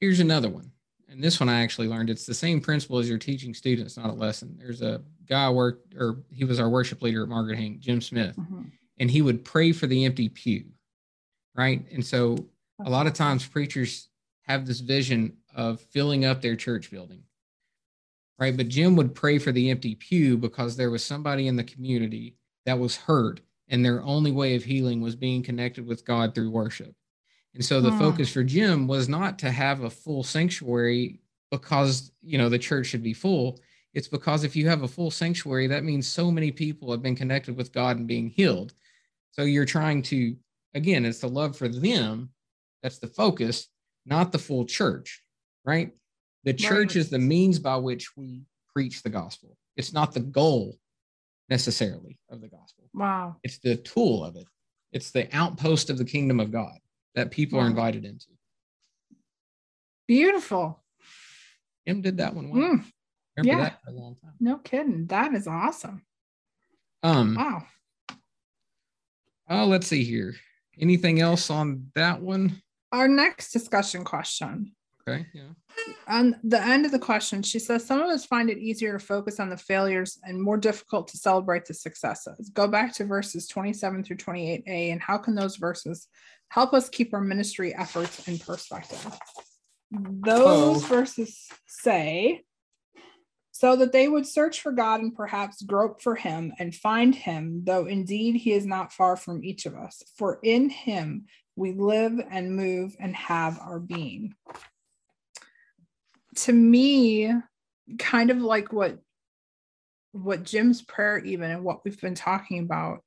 Here's 0.01 0.21
another 0.21 0.49
one. 0.49 0.70
And 1.11 1.23
this 1.23 1.41
one 1.41 1.49
I 1.49 1.63
actually 1.63 1.89
learned 1.89 2.09
it's 2.09 2.25
the 2.25 2.35
same 2.35 2.61
principle 2.61 2.99
as 2.99 3.09
you're 3.09 3.19
teaching 3.19 3.53
students, 3.53 3.97
not 3.97 4.11
a 4.11 4.13
lesson. 4.13 4.57
There's 4.57 4.81
a 4.81 5.03
guy 5.27 5.47
I 5.47 5.51
worked, 5.51 5.95
or 5.97 6.23
he 6.31 6.45
was 6.45 6.61
our 6.61 6.69
worship 6.71 7.03
leader 7.03 7.25
at 7.25 7.29
Margaret 7.29 7.59
Hank, 7.59 7.81
Jim 7.81 8.01
Smith, 8.01 8.37
Mhm. 8.37 8.71
and 8.99 9.11
he 9.11 9.21
would 9.21 9.45
pray 9.45 9.73
for 9.73 9.89
the 9.89 10.05
empty 10.05 10.29
pew. 10.29 10.67
Right. 11.57 11.85
And 11.91 12.05
so 12.07 12.49
a 12.79 12.89
lot 12.89 13.09
of 13.09 13.13
times 13.13 13.45
preachers 13.47 14.09
have 14.43 14.67
this 14.67 14.81
vision 14.81 15.37
of 15.55 15.81
filling 15.81 16.25
up 16.25 16.43
their 16.43 16.55
church 16.57 16.91
building. 16.93 17.25
Right. 18.39 18.57
But 18.57 18.69
Jim 18.69 18.95
would 18.97 19.15
pray 19.15 19.39
for 19.39 19.51
the 19.53 19.69
empty 19.71 19.97
pew 19.97 20.39
because 20.39 20.77
there 20.77 20.91
was 20.91 21.05
somebody 21.05 21.49
in 21.49 21.57
the 21.57 21.65
community 21.65 22.37
that 22.67 22.79
was 22.79 22.97
hurt, 22.97 23.41
and 23.69 23.85
their 23.85 24.01
only 24.03 24.31
way 24.31 24.55
of 24.55 24.65
healing 24.65 25.01
was 25.01 25.17
being 25.17 25.43
connected 25.43 25.87
with 25.87 26.05
God 26.05 26.35
through 26.35 26.51
worship. 26.51 26.95
And 27.55 27.65
so 27.65 27.81
the 27.81 27.91
Hmm. 27.91 27.99
focus 27.99 28.33
for 28.33 28.45
Jim 28.45 28.87
was 28.87 29.09
not 29.09 29.39
to 29.41 29.51
have 29.51 29.83
a 29.83 29.91
full 29.91 30.23
sanctuary 30.23 31.21
because, 31.51 32.13
you 32.23 32.39
know, 32.39 32.49
the 32.49 32.59
church 32.59 32.87
should 32.87 33.03
be 33.03 33.13
full. 33.15 33.61
It's 33.93 34.07
because 34.09 34.45
if 34.45 34.55
you 34.55 34.69
have 34.69 34.83
a 34.83 34.89
full 34.89 35.11
sanctuary, 35.11 35.67
that 35.67 35.83
means 35.85 36.07
so 36.07 36.31
many 36.31 36.53
people 36.53 36.91
have 36.93 37.03
been 37.03 37.17
connected 37.17 37.57
with 37.57 37.73
God 37.73 37.97
and 37.97 38.07
being 38.07 38.31
healed. 38.31 38.75
So 39.33 39.43
you're 39.43 39.65
trying 39.65 40.03
to, 40.03 40.37
again, 40.75 41.05
it's 41.05 41.19
the 41.21 41.29
love 41.29 41.57
for 41.57 41.69
them 41.69 42.31
that's 42.83 42.99
the 42.99 43.09
focus, 43.09 43.69
not 44.07 44.31
the 44.31 44.39
full 44.39 44.65
church, 44.65 45.23
right? 45.65 45.93
The 46.45 46.55
church 46.55 46.95
Right. 46.95 46.97
is 46.97 47.11
the 47.11 47.19
means 47.19 47.59
by 47.59 47.77
which 47.77 48.17
we 48.17 48.43
preach 48.73 49.03
the 49.03 49.11
gospel. 49.11 49.59
It's 49.77 49.93
not 49.93 50.13
the 50.15 50.21
goal 50.21 50.79
necessarily 51.49 52.17
of 52.29 52.41
the 52.41 52.49
gospel, 52.49 52.89
wow 52.95 53.35
it's 53.43 53.59
the 53.59 53.77
tool 53.79 54.25
of 54.25 54.37
it, 54.37 54.47
it's 54.93 55.11
the 55.11 55.29
outpost 55.37 55.91
of 55.91 55.99
the 55.99 56.05
kingdom 56.05 56.39
of 56.39 56.53
God 56.53 56.79
that 57.15 57.31
people 57.31 57.59
are 57.59 57.67
invited 57.67 58.05
into. 58.05 58.27
beautiful 60.07 60.83
Jim 61.87 62.03
did 62.03 62.19
that 62.19 62.35
one 62.35 62.51
well. 62.51 62.61
Mm, 62.61 62.85
Remember 63.37 63.63
yeah. 63.63 63.69
that 63.71 63.83
for 63.83 63.91
a 63.91 63.95
long 63.95 64.17
time. 64.23 64.33
no 64.41 64.57
kidding 64.59 65.07
that 65.07 65.35
is 65.35 65.47
awesome 65.47 66.03
Um, 67.03 67.35
wow 67.35 67.63
oh, 69.49 69.67
let's 69.67 69.87
see 69.89 70.05
here. 70.05 70.35
Anything 70.79 71.21
else 71.21 71.51
on 71.51 71.91
that 71.95 72.21
one? 72.21 72.63
our 72.93 73.09
next 73.09 73.53
discussion 73.53 74.05
question 74.05 74.73
Okay, 75.09 75.27
yeah. 75.33 75.49
on 76.09 76.37
the 76.45 76.61
end 76.63 76.85
of 76.85 76.93
the 76.93 76.99
question, 76.99 77.43
she 77.43 77.59
says 77.59 77.85
some 77.87 78.01
of 78.03 78.09
us 78.11 78.27
find 78.27 78.51
it 78.51 78.59
easier 78.59 78.93
to 78.93 79.05
focus 79.05 79.41
on 79.41 79.49
the 79.49 79.57
failures 79.57 80.19
and 80.25 80.41
more 80.41 80.59
difficult 80.59 81.09
to 81.09 81.17
celebrate 81.17 81.65
the 81.65 81.73
successes. 81.73 82.51
Go 82.53 82.69
back 82.69 82.93
to 82.95 83.05
verses 83.07 83.49
27 83.49 84.05
through 84.05 84.19
28a, 84.19 84.93
and 84.93 85.01
how 85.01 85.17
can 85.17 85.35
those 85.35 85.57
verses 85.57 86.07
help 86.51 86.75
us 86.75 86.89
keep 86.89 87.15
our 87.15 87.21
ministry 87.21 87.75
efforts 87.75 88.29
in 88.29 88.39
perspective? 88.39 89.05
Oh. 89.07 89.19
Those 90.25 90.85
Oh. 90.85 90.87
verses 90.87 91.49
say, 91.67 92.45
so 93.53 93.77
that 93.77 93.93
they 93.93 94.09
would 94.09 94.27
search 94.27 94.61
for 94.61 94.73
God 94.73 95.01
and 95.01 95.15
perhaps 95.15 95.63
grope 95.63 96.01
for 96.01 96.15
him 96.15 96.53
and 96.59 96.75
find 96.75 97.15
him, 97.15 97.63
though 97.65 97.87
indeed 97.87 98.37
he 98.37 98.53
is 98.53 98.65
not 98.65 98.93
far 98.93 99.17
from 99.17 99.43
each 99.45 99.67
of 99.67 99.75
us. 99.75 100.03
For 100.17 100.39
in 100.43 100.71
him 100.71 101.27
we 101.57 101.73
live 101.73 102.19
and 102.31 102.57
move 102.57 102.97
and 103.01 103.15
have 103.17 103.59
our 103.59 103.81
being 103.81 104.35
to 106.37 106.53
me 106.53 107.33
kind 107.99 108.31
of 108.31 108.39
like 108.39 108.73
what 108.73 108.99
what 110.13 110.43
jim's 110.43 110.83
prayer 110.83 111.19
even 111.19 111.51
and 111.51 111.65
what 111.65 111.85
we've 111.85 112.01
been 112.01 112.15
talking 112.15 112.61
about 112.61 113.01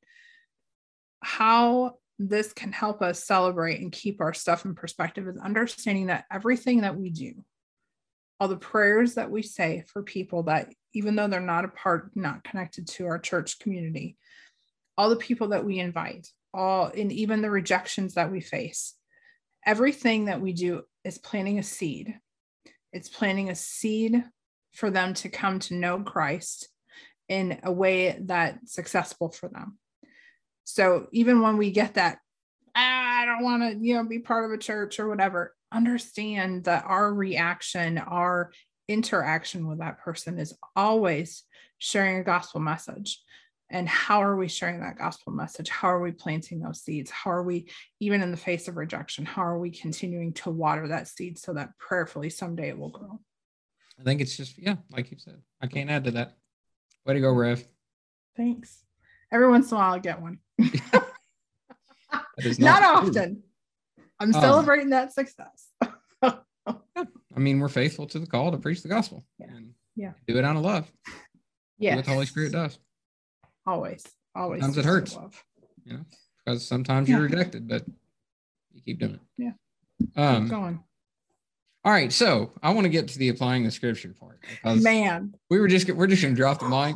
how 1.22 1.96
this 2.20 2.54
can 2.54 2.72
help 2.72 3.02
us 3.02 3.24
celebrate 3.24 3.82
and 3.82 3.92
keep 3.92 4.22
our 4.22 4.34
stuff 4.34 4.66
in 4.66 4.76
perspective 4.76 5.28
is 5.28 5.38
understanding 5.38 6.08
that 6.08 6.26
everything 6.32 6.82
that 6.82 6.96
we 6.96 7.10
do 7.10 7.34
all 8.40 8.48
the 8.48 8.58
prayers 8.58 9.16
that 9.16 9.32
we 9.32 9.42
say 9.42 9.84
for 9.88 10.04
people 10.04 10.44
that 10.44 10.74
even 10.94 11.16
though 11.16 11.28
they're 11.28 11.40
not 11.40 11.66
a 11.66 11.70
part 11.70 12.12
not 12.16 12.44
connected 12.44 12.88
to 12.88 13.06
our 13.06 13.20
church 13.20 13.60
community 13.60 14.18
all 14.98 15.10
the 15.10 15.16
people 15.16 15.50
that 15.50 15.66
we 15.66 15.80
invite, 15.80 16.30
all 16.54 16.92
and 16.96 17.12
even 17.12 17.42
the 17.42 17.50
rejections 17.50 18.14
that 18.14 18.32
we 18.32 18.42
face. 18.42 18.94
Everything 19.66 20.26
that 20.26 20.42
we 20.42 20.54
do 20.54 20.84
is 21.04 21.18
planting 21.18 21.60
a 21.60 21.64
seed. 21.64 22.16
It's 22.92 23.10
planting 23.10 23.50
a 23.50 23.56
seed 23.56 24.24
for 24.74 24.90
them 24.90 25.14
to 25.16 25.30
come 25.30 25.60
to 25.60 25.76
know 25.76 26.00
Christ 26.00 26.70
in 27.30 27.60
a 27.64 27.72
way 27.72 28.18
that's 28.22 28.74
successful 28.74 29.32
for 29.32 29.50
them. 29.50 29.78
So 30.64 31.08
even 31.12 31.42
when 31.42 31.58
we 31.58 31.72
get 31.72 31.96
that, 31.96 32.20
ah, 32.76 33.22
I 33.22 33.26
don't 33.26 33.44
want 33.44 33.64
to, 33.64 33.86
you 33.86 33.96
know, 33.96 34.04
be 34.06 34.20
part 34.20 34.46
of 34.46 34.52
a 34.52 34.62
church 34.62 35.00
or 35.00 35.08
whatever, 35.08 35.56
understand 35.72 36.66
that 36.66 36.86
our 36.88 37.14
reaction, 37.14 37.98
our 37.98 38.52
interaction 38.88 39.68
with 39.68 39.80
that 39.80 40.00
person 40.00 40.40
is 40.40 40.54
always 40.76 41.44
sharing 41.78 42.18
a 42.18 42.24
gospel 42.24 42.60
message. 42.60 43.22
And 43.70 43.90
how 43.90 44.22
are 44.22 44.36
we 44.36 44.48
sharing 44.48 44.82
that 44.82 44.98
gospel 44.98 45.34
message? 45.34 45.70
How 45.70 45.90
are 45.90 46.02
we 46.02 46.12
planting 46.12 46.60
those 46.60 46.84
seeds? 46.84 47.10
How 47.10 47.32
are 47.32 47.44
we, 47.44 47.70
even 48.00 48.22
in 48.22 48.30
the 48.30 48.38
face 48.38 48.68
of 48.68 48.78
rejection, 48.78 49.26
how 49.26 49.44
are 49.44 49.58
we 49.58 49.72
continuing 49.72 50.34
to 50.34 50.52
water 50.52 50.88
that 50.90 51.08
seed 51.08 51.40
so 51.40 51.54
that 51.54 51.78
prayerfully 51.80 52.30
someday 52.30 52.70
it 52.70 52.78
will 52.78 52.90
grow? 52.90 53.20
I 54.00 54.04
think 54.04 54.22
it's 54.22 54.38
just, 54.38 54.58
yeah, 54.58 54.76
like 54.92 55.12
you 55.12 55.18
said, 55.18 55.42
I 55.62 55.68
can't 55.68 55.90
add 55.90 56.04
to 56.04 56.12
that. 56.12 56.36
Way 57.06 57.16
to 57.16 57.20
go, 57.22 57.32
Rev. 57.32 57.66
Thanks. 58.38 58.84
Every 59.32 59.50
once 59.50 59.72
in 59.72 59.78
a 59.78 59.80
while, 59.80 59.94
I 59.94 60.00
get 60.00 60.22
one. 60.22 60.38
not 60.98 62.60
not 62.60 62.84
often. 62.84 63.44
I'm 64.20 64.34
Um, 64.34 64.42
celebrating 64.42 64.90
that 64.92 65.14
success. 65.14 65.68
I 66.22 67.40
mean, 67.40 67.60
we're 67.60 67.68
faithful 67.70 68.06
to 68.08 68.20
the 68.20 68.28
call 68.28 68.52
to 68.52 68.58
preach 68.58 68.82
the 68.84 68.90
gospel 68.90 69.26
Yeah. 69.40 69.48
and 69.56 69.74
Yeah. 69.96 70.14
do 70.28 70.38
it 70.38 70.46
out 70.46 70.56
of 70.56 70.62
love. 70.62 70.92
Yeah. 71.80 71.96
what 71.96 72.06
the 72.06 72.12
Holy 72.12 72.26
Spirit 72.28 72.52
does. 72.52 72.78
Always. 73.66 74.06
Always. 74.36 74.62
Sometimes 74.62 74.78
it 74.78 74.86
hurts. 74.86 75.16
love. 75.16 75.44
You 75.86 75.94
know, 75.98 76.06
because 76.46 76.66
sometimes 76.66 77.10
Yeah. 77.10 77.16
you're 77.18 77.26
rejected, 77.28 77.68
but 77.68 77.86
you 78.72 78.82
keep 78.82 79.00
doing 79.00 79.16
it. 79.16 79.22
Yeah. 79.38 79.52
Um, 80.16 80.44
Keep 80.44 80.52
going. 80.52 80.84
all 81.84 81.92
right. 81.92 82.12
So 82.14 82.54
I 82.62 82.72
want 82.74 82.86
to 82.86 82.90
get 82.90 83.08
to 83.10 83.18
the 83.20 83.30
applying 83.30 83.64
the 83.64 83.72
scripture 83.72 84.14
part 84.14 84.40
Man. 84.64 85.36
we 85.50 85.60
were 85.60 85.68
just 85.68 85.90
we're 85.92 86.08
just 86.08 86.22
gonna 86.22 86.36
drop 86.36 86.60
the 86.60 86.70
mic. 86.70 86.96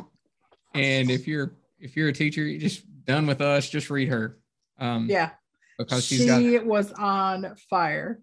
And 0.74 1.10
if 1.10 1.26
you're 1.26 1.56
if 1.78 1.96
you're 1.96 2.08
a 2.08 2.12
teacher, 2.12 2.42
you 2.44 2.58
just 2.58 2.84
done 3.08 3.26
with 3.26 3.40
us, 3.40 3.68
just 3.68 3.90
read 3.90 4.08
her. 4.08 4.38
Um, 4.78 5.08
Yeah. 5.08 5.30
because 5.78 6.04
she's 6.04 6.26
got 6.26 6.64
was 6.66 6.92
on 6.92 7.56
fire. 7.68 8.22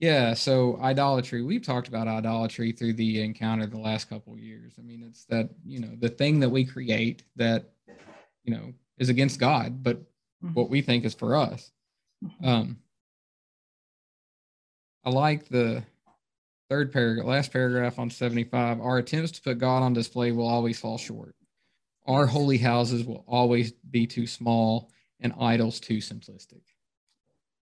Yeah, 0.00 0.34
so 0.34 0.76
idolatry. 0.82 1.42
We've 1.42 1.62
talked 1.62 1.88
about 1.88 2.08
idolatry 2.08 2.72
through 2.72 2.94
the 2.94 3.22
encounter 3.22 3.66
the 3.66 3.78
last 3.78 4.10
couple 4.10 4.34
of 4.34 4.40
years. 4.40 4.74
I 4.78 4.82
mean, 4.82 5.04
it's 5.08 5.24
that, 5.26 5.48
you 5.64 5.78
know, 5.80 5.94
the 5.98 6.08
thing 6.08 6.40
that 6.40 6.48
we 6.50 6.64
create 6.64 7.22
that, 7.36 7.72
you 8.42 8.54
know, 8.54 8.74
is 8.98 9.08
against 9.08 9.38
God, 9.38 9.82
but 9.82 10.02
Mhm. 10.42 10.54
what 10.54 10.68
we 10.68 10.82
think 10.82 11.04
is 11.04 11.14
for 11.14 11.36
us. 11.36 11.70
Mhm. 12.22 12.44
Um 12.46 12.78
I 15.04 15.10
like 15.10 15.48
the 15.48 15.84
third 16.70 16.90
paragraph, 16.90 17.26
last 17.26 17.52
paragraph 17.52 17.98
on 17.98 18.08
75. 18.10 18.80
Our 18.80 18.96
attempts 18.98 19.32
to 19.32 19.42
put 19.42 19.58
God 19.58 19.82
on 19.82 19.92
display 19.92 20.32
will 20.32 20.46
always 20.48 20.80
fall 20.80 20.96
short. 20.96 21.36
Our 22.06 22.26
holy 22.26 22.58
houses 22.58 23.04
will 23.04 23.24
always 23.26 23.72
be 23.72 24.06
too 24.06 24.26
small 24.26 24.90
and 25.20 25.32
idols 25.40 25.80
too 25.80 25.98
simplistic. 25.98 26.62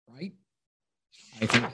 Right? 0.08 0.32
I 1.40 1.46
think 1.46 1.64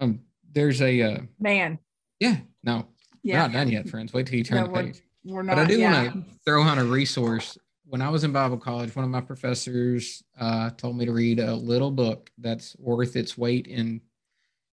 um 0.00 0.20
there's 0.52 0.80
a 0.82 1.02
uh, 1.02 1.18
Man. 1.40 1.78
yeah, 2.20 2.36
no, 2.62 2.76
we're 2.76 2.84
Yeah. 3.32 3.38
not 3.42 3.52
done 3.52 3.68
yet, 3.68 3.88
friends. 3.88 4.12
Wait 4.12 4.26
till 4.26 4.36
you 4.38 4.44
turn 4.44 4.58
No, 4.60 4.66
the 4.66 4.72
we're- 4.72 4.92
page. 4.92 5.02
We're 5.26 5.42
not. 5.42 5.56
But 5.56 5.62
I 5.62 5.66
do 5.68 5.78
yeah. 5.78 6.02
want 6.12 6.28
to 6.28 6.34
throw 6.44 6.60
on 6.62 6.78
a 6.78 6.84
resource. 6.84 7.56
When 7.86 8.02
I 8.02 8.10
was 8.10 8.24
in 8.24 8.32
Bible 8.32 8.58
college, 8.58 8.94
one 8.94 9.04
of 9.06 9.10
my 9.10 9.22
professors 9.22 10.22
uh, 10.38 10.68
told 10.76 10.96
me 10.98 11.06
to 11.06 11.12
read 11.12 11.38
a 11.40 11.54
little 11.54 11.90
book 11.90 12.30
that's 12.38 12.76
worth 12.78 13.16
its 13.16 13.36
weight 13.38 13.66
in 13.66 14.02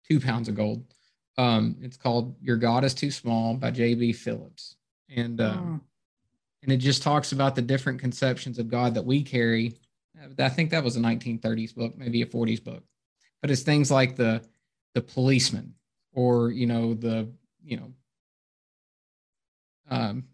two 0.07 0.19
pounds 0.21 0.47
of 0.47 0.55
gold. 0.55 0.85
Um, 1.37 1.75
it's 1.81 1.97
called 1.97 2.35
"Your 2.41 2.55
God 2.57 2.85
Is 2.85 2.93
Too 2.93 3.11
Small" 3.11 3.55
by 3.55 3.71
J.B. 3.71 4.13
Phillips, 4.13 4.77
and 5.09 5.39
um, 5.41 5.57
Mm. 5.57 5.81
and 6.63 6.71
it 6.71 6.77
just 6.77 7.01
talks 7.03 7.31
about 7.31 7.55
the 7.55 7.61
different 7.61 7.99
conceptions 7.99 8.59
of 8.59 8.69
God 8.69 8.93
that 8.95 9.05
we 9.05 9.23
carry. 9.23 9.77
Uh, 10.19 10.43
I 10.43 10.49
think 10.49 10.69
that 10.71 10.83
was 10.83 10.95
a 10.95 10.99
1930s 10.99 11.73
book, 11.75 11.97
maybe 11.97 12.21
a 12.21 12.25
40s 12.25 12.63
book, 12.63 12.83
but 13.41 13.51
it's 13.51 13.61
things 13.61 13.91
like 13.91 14.15
the 14.15 14.41
the 14.93 15.01
policeman, 15.01 15.73
or 16.13 16.51
you 16.51 16.65
know 16.65 16.93
the 16.93 17.29
you 17.63 17.77
know 17.77 17.93
um, 19.89 20.25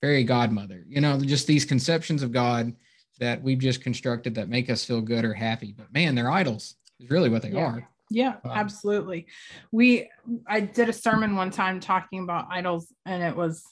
fairy 0.00 0.24
godmother. 0.24 0.84
You 0.86 1.00
know, 1.00 1.18
just 1.20 1.46
these 1.46 1.64
conceptions 1.64 2.22
of 2.22 2.32
God 2.32 2.74
that 3.18 3.42
we've 3.42 3.58
just 3.58 3.82
constructed 3.82 4.34
that 4.34 4.48
make 4.48 4.70
us 4.70 4.84
feel 4.84 5.00
good 5.00 5.24
or 5.24 5.34
happy. 5.34 5.72
But 5.76 5.92
man, 5.92 6.14
they're 6.14 6.30
idols. 6.30 6.76
Is 7.00 7.10
really 7.10 7.28
what 7.28 7.42
they 7.42 7.50
Yeah. 7.50 7.64
are. 7.66 7.88
Yeah, 8.10 8.36
Um, 8.44 8.50
absolutely. 8.50 9.26
We 9.70 10.10
I 10.46 10.60
did 10.60 10.88
a 10.88 10.92
sermon 10.92 11.34
one 11.34 11.50
time 11.50 11.80
talking 11.80 12.22
about 12.22 12.46
idols, 12.50 12.92
and 13.06 13.22
it 13.22 13.34
was 13.34 13.64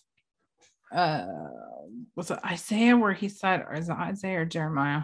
uh 0.93 1.26
was 2.16 2.30
it 2.30 2.38
Isaiah 2.45 2.97
where 2.97 3.12
he 3.12 3.28
said, 3.28 3.64
or 3.68 3.74
is 3.74 3.88
it 3.88 3.97
Isaiah 3.97 4.41
or 4.41 4.45
Jeremiah? 4.45 5.03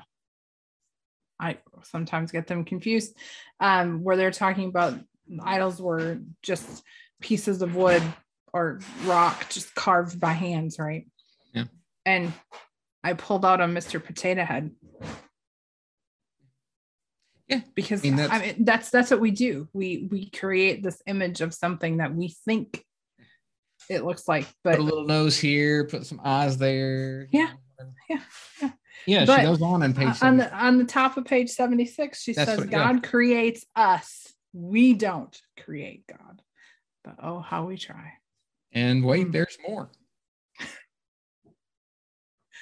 I 1.41 1.59
sometimes 1.83 2.33
get 2.33 2.47
them 2.47 2.65
confused. 2.65 3.17
Um, 3.61 4.03
where 4.03 4.17
they're 4.17 4.31
talking 4.31 4.69
about 4.69 4.99
idols 5.43 5.81
were 5.81 6.19
just 6.43 6.83
pieces 7.21 7.63
of 7.63 7.75
wood 7.75 8.03
or 8.53 8.81
rock 9.05 9.49
just 9.51 9.75
carved 9.75 10.19
by 10.21 10.33
hands, 10.33 10.79
right? 10.79 11.07
Yeah. 11.53 11.65
And 12.05 12.33
I 13.05 13.13
pulled 13.13 13.45
out 13.45 13.61
a 13.61 13.65
Mr. 13.65 14.03
Potato 14.03 14.45
Head 14.45 14.71
Yeah, 17.49 17.61
because 17.75 18.05
I 18.05 18.11
mean, 18.11 18.21
I 18.21 18.39
mean 18.41 18.65
that's 18.65 18.91
that's 18.91 19.11
what 19.11 19.21
we 19.21 19.31
do. 19.31 19.69
We 19.73 20.09
we 20.11 20.31
create 20.31 20.83
this 20.83 21.01
image 21.07 21.41
of 21.41 21.55
something 21.55 21.99
that 21.99 22.15
we 22.15 22.35
think 22.45 22.85
it 23.89 24.05
looks 24.05 24.27
like, 24.29 24.47
but 24.65 24.73
Put 24.73 24.81
a 24.81 24.83
little 24.83 25.05
nose 25.07 25.39
here, 25.39 25.85
put 25.87 26.07
some 26.07 26.21
eyes 26.25 26.59
there. 26.59 27.29
Yeah, 27.31 27.51
yeah, 28.09 28.21
yeah. 28.61 28.71
Yeah, 29.07 29.25
But, 29.27 29.37
she 29.37 29.43
goes 29.43 29.63
on 29.63 29.83
on 29.83 29.95
page 29.95 30.23
on 30.23 30.37
the 30.39 30.53
on 30.57 30.79
the 30.79 30.85
top 30.85 31.17
of 31.17 31.25
page 31.27 31.51
76 31.51 32.21
she 32.21 32.33
That's 32.33 32.51
says 32.51 32.59
what- 32.59 32.71
yeah. 32.73 32.93
god 32.93 33.03
creates 33.05 33.65
us 33.77 34.33
we 34.53 34.95
don't 34.95 35.39
create 35.63 36.05
god 36.09 36.43
but 37.05 37.15
oh 37.23 37.39
how 37.39 37.67
we 37.67 37.77
try 37.77 38.15
And 38.73 39.05
wait, 39.05 39.29
Mm. 39.29 39.33
there's 39.33 39.57
more. 39.69 39.91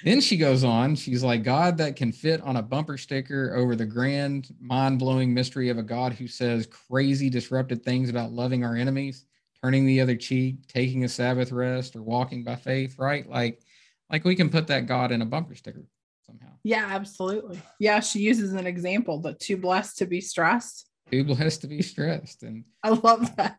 then 0.03 0.19
she 0.21 0.35
goes 0.37 0.63
on. 0.63 0.95
She's 0.95 1.23
like, 1.23 1.43
God 1.43 1.77
that 1.77 1.95
can 1.95 2.11
fit 2.11 2.41
on 2.41 2.57
a 2.57 2.61
bumper 2.61 2.97
sticker 2.97 3.55
over 3.55 3.75
the 3.75 3.85
grand, 3.85 4.49
mind 4.59 4.99
blowing 4.99 5.33
mystery 5.33 5.69
of 5.69 5.77
a 5.77 5.83
God 5.83 6.13
who 6.13 6.27
says 6.27 6.67
crazy, 6.67 7.29
disrupted 7.29 7.83
things 7.83 8.09
about 8.09 8.31
loving 8.33 8.63
our 8.65 8.75
enemies, 8.75 9.25
turning 9.65 9.85
the 9.87 9.99
other 9.99 10.15
cheek, 10.15 10.67
taking 10.67 11.03
a 11.05 11.09
Sabbath 11.09 11.51
rest, 11.51 11.95
or 11.95 12.03
walking 12.03 12.43
by 12.43 12.55
faith, 12.55 12.99
right? 12.99 13.27
Like, 13.27 13.61
like 14.11 14.23
we 14.23 14.35
can 14.35 14.47
put 14.47 14.67
that 14.67 14.85
God 14.85 15.11
in 15.11 15.23
a 15.23 15.25
bumper 15.25 15.55
sticker 15.55 15.83
somehow. 16.27 16.49
yeah 16.63 16.87
absolutely 16.89 17.59
yeah 17.79 17.99
she 17.99 18.17
uses 18.19 18.53
an 18.53 18.65
example 18.65 19.19
that 19.21 19.39
too 19.39 19.55
blessed 19.57 19.95
to 19.99 20.05
be 20.07 20.19
stressed 20.19 20.89
Too 21.11 21.23
blessed 21.23 21.61
to 21.61 21.67
be 21.67 21.81
stressed. 21.83 22.41
And 22.43 22.63
i 22.83 22.89
love 22.89 23.35
that 23.37 23.57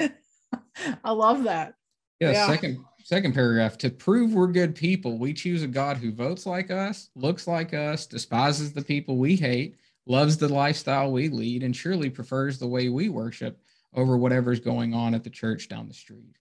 i 1.04 1.10
love 1.10 1.44
that 1.44 1.74
Yeah, 2.20 2.32
Yeah. 2.32 2.46
second 2.46 2.84
second 3.04 3.34
paragraph. 3.34 3.76
To 3.78 3.90
prove 3.90 4.32
we're 4.32 4.46
good 4.46 4.74
people, 4.74 5.18
we 5.18 5.32
choose 5.34 5.62
a 5.62 5.66
God 5.68 5.96
who 5.98 6.12
votes 6.12 6.46
like 6.46 6.70
us, 6.70 7.10
looks 7.14 7.46
like 7.46 7.74
us, 7.74 8.06
despises 8.06 8.72
the 8.72 8.82
people 8.82 9.16
we 9.18 9.34
hate, 9.36 9.76
loves 10.06 10.36
the 10.38 10.48
lifestyle 10.48 11.10
we 11.12 11.28
lead, 11.28 11.62
and 11.62 11.74
surely 11.74 12.08
prefers 12.10 12.58
the 12.58 12.68
way 12.68 12.88
we 12.90 13.08
worship 13.10 13.58
over 13.94 14.16
whatever's 14.16 14.60
going 14.60 14.94
on 14.94 15.14
at 15.14 15.24
the 15.24 15.30
church 15.30 15.68
down 15.68 15.88
the 15.88 15.94
street. 15.94 16.36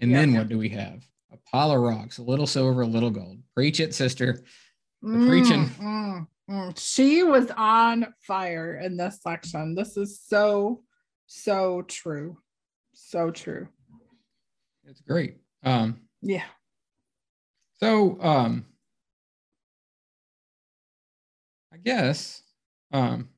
And 0.00 0.10
Yeah. 0.10 0.20
then 0.20 0.34
what 0.34 0.48
do 0.48 0.58
we 0.58 0.68
have? 0.70 1.06
A 1.32 1.36
pile 1.50 1.72
of 1.72 1.80
rocks, 1.80 2.18
a 2.18 2.22
little 2.22 2.46
silver, 2.46 2.82
a 2.82 2.86
little 2.86 3.10
gold. 3.10 3.42
Preach 3.54 3.80
it, 3.80 3.94
sister. 3.94 4.42
The 5.02 5.26
preaching. 5.26 5.66
Mm, 5.66 5.78
mm, 5.80 6.26
mm. 6.50 6.78
she 6.78 7.22
was 7.22 7.50
on 7.56 8.14
fire 8.20 8.76
in 8.78 8.96
this 8.96 9.20
section 9.22 9.74
this 9.74 9.96
is 9.98 10.20
so 10.20 10.82
so 11.26 11.82
true 11.82 12.38
so 12.94 13.30
true 13.30 13.68
It's 14.86 15.00
great. 15.02 15.38
Um, 15.62 16.00
yeah 16.22 16.44
So, 17.80 18.18
um, 18.22 18.64
I 21.72 21.76
guess 21.78 22.42
um, 22.92 23.28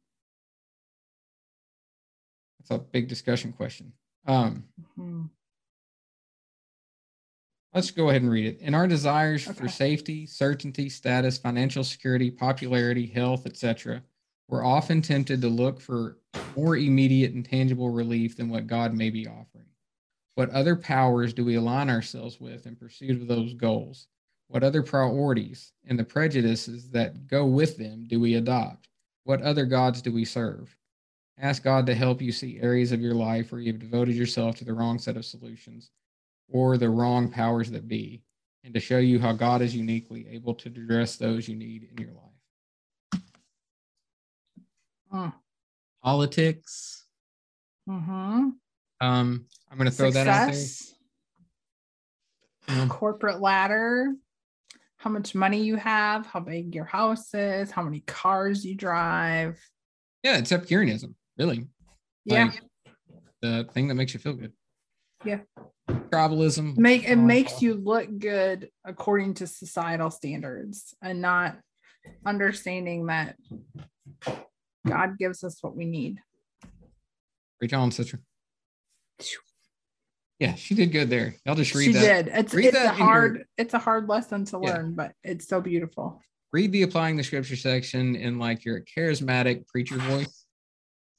that's 2.69 2.81
a 2.81 2.85
big 2.85 3.09
discussion 3.09 3.53
question. 3.53 3.93
Um, 4.27 4.65
Mhm. 4.99 5.31
let's 7.73 7.91
go 7.91 8.09
ahead 8.11 8.23
and 8.23 8.31
read 8.31 8.47
it. 8.47 8.61
In 8.61 8.75
our 8.75 8.89
desires 8.89 9.45
for 9.45 9.69
safety, 9.69 10.27
certainty, 10.27 10.89
status, 10.89 11.39
financial 11.39 11.85
security, 11.85 12.31
popularity, 12.31 13.07
health, 13.07 13.47
etc., 13.47 14.03
we're 14.49 14.65
often 14.65 15.03
tempted 15.03 15.41
to 15.41 15.49
look 15.49 15.81
for 15.81 16.19
more 16.57 16.77
immediate 16.77 17.35
and 17.35 17.45
tangible 17.45 17.91
relief 17.91 18.37
than 18.37 18.49
what 18.49 18.67
God 18.67 18.95
may 18.95 19.11
be 19.11 19.27
offering. 19.27 19.67
What 20.35 20.51
other 20.51 20.77
powers 20.77 21.33
do 21.33 21.45
we 21.45 21.55
align 21.55 21.89
ourselves 21.91 22.41
with 22.41 22.67
in 22.67 22.77
pursuit 22.77 23.21
of 23.21 23.27
those 23.27 23.55
goals? 23.55 24.07
What 24.49 24.63
other 24.63 24.83
priorities 24.83 25.73
and 25.85 25.99
the 25.99 26.05
prejudices 26.05 26.91
that 26.91 27.27
go 27.27 27.47
with 27.47 27.77
them 27.77 28.07
do 28.07 28.21
we 28.21 28.35
adopt? 28.35 28.89
What 29.25 29.43
other 29.43 29.67
gods 29.67 30.03
do 30.03 30.13
we 30.13 30.25
serve? 30.25 30.77
Ask 31.39 31.63
God 31.63 31.87
to 31.87 31.95
help 31.95 32.23
you 32.23 32.33
see 32.33 32.59
areas 32.61 32.93
of 32.93 33.01
your 33.01 33.15
life 33.15 33.53
where 33.53 33.61
you've 33.61 33.79
devoted 33.79 34.15
yourself 34.15 34.57
to 34.57 34.65
the 34.65 34.73
wrong 34.73 34.99
set 34.99 35.17
of 35.17 35.25
solutions 35.25 35.91
or 36.49 36.79
the 36.79 36.89
wrong 36.89 37.31
powers 37.31 37.71
that 37.73 37.89
be, 37.89 38.23
and 38.65 38.73
to 38.73 38.81
show 38.81 38.99
you 38.99 39.19
how 39.19 39.33
God 39.33 39.61
is 39.61 39.77
uniquely 39.77 40.27
able 40.31 40.55
to 40.55 40.69
address 40.69 41.17
those 41.17 41.47
you 41.49 41.57
need 41.57 41.89
in 41.91 41.99
your 41.99 42.13
life. 42.13 43.23
Mm. 45.13 45.33
Politics. 46.03 47.05
Mm-hmm. 47.89 48.51
Um, 49.01 49.47
I'm 49.71 49.77
going 49.77 49.91
to 49.91 49.95
throw 49.95 50.11
that 50.11 50.27
out 50.27 50.47
there. 50.47 50.55
Success, 50.55 50.95
Um, 52.69 52.89
corporate 52.89 53.41
ladder, 53.41 54.15
how 54.97 55.11
much 55.11 55.35
money 55.35 55.63
you 55.63 55.77
have, 55.77 56.27
how 56.27 56.41
big 56.41 56.75
your 56.75 56.85
house 56.85 57.33
is, 57.35 57.71
how 57.71 57.83
many 57.83 58.01
cars 58.01 58.65
you 58.65 58.75
drive. 58.75 59.59
yeah, 60.23 60.39
it's 60.39 60.51
Epicureanism, 60.51 61.15
really. 61.39 61.67
Yeah. 62.25 62.45
Like, 62.45 62.63
the 63.43 63.69
thing 63.73 63.89
that 63.89 63.95
makes 63.95 64.15
you 64.15 64.21
feel 64.21 64.35
good. 64.35 64.53
Yeah. 65.25 65.41
Tribalism. 65.89 66.77
Make 66.77 67.09
it 67.09 67.13
um, 67.19 67.27
makes 67.27 67.63
you 67.63 67.75
look 67.75 68.19
good 68.19 68.71
according 68.85 69.35
to 69.35 69.47
societal 69.47 70.11
standards 70.11 70.95
and 71.03 71.21
not 71.21 71.57
understanding 72.25 73.07
that 73.07 73.37
God 74.87 75.19
gives 75.19 75.43
us 75.45 75.63
what 75.63 75.77
we 75.77 75.85
need. 75.85 76.19
Preach 77.59 77.73
on, 77.73 77.91
sister. 77.91 78.21
Yeah, 80.39 80.55
she 80.55 80.75
did 80.75 80.93
good 80.93 81.09
there. 81.09 81.35
I'll 81.47 81.55
just 81.55 81.75
read 81.75 81.87
She 81.87 81.93
that. 81.95 82.27
did. 82.27 82.35
It's 82.35 82.53
read 82.55 82.67
it's 82.67 82.77
a 82.77 82.81
that 82.81 82.99
your- 82.99 83.07
hard 83.07 83.45
it's 83.57 83.75
a 83.75 83.79
hard 83.79 84.09
lesson 84.09 84.45
to 84.47 84.61
Yeah. 84.63 84.75
learn, 84.75 84.95
but 84.95 85.13
it's 85.25 85.49
so 85.49 85.61
beautiful. 85.61 86.21
Read 86.53 86.73
the 86.73 86.83
applying 86.83 87.17
the 87.17 87.25
scripture 87.25 87.57
section 87.57 88.15
in 88.17 88.39
like 88.39 88.65
your 88.65 88.83
charismatic 88.83 89.67
preacher 89.67 89.97
voice. 89.97 90.46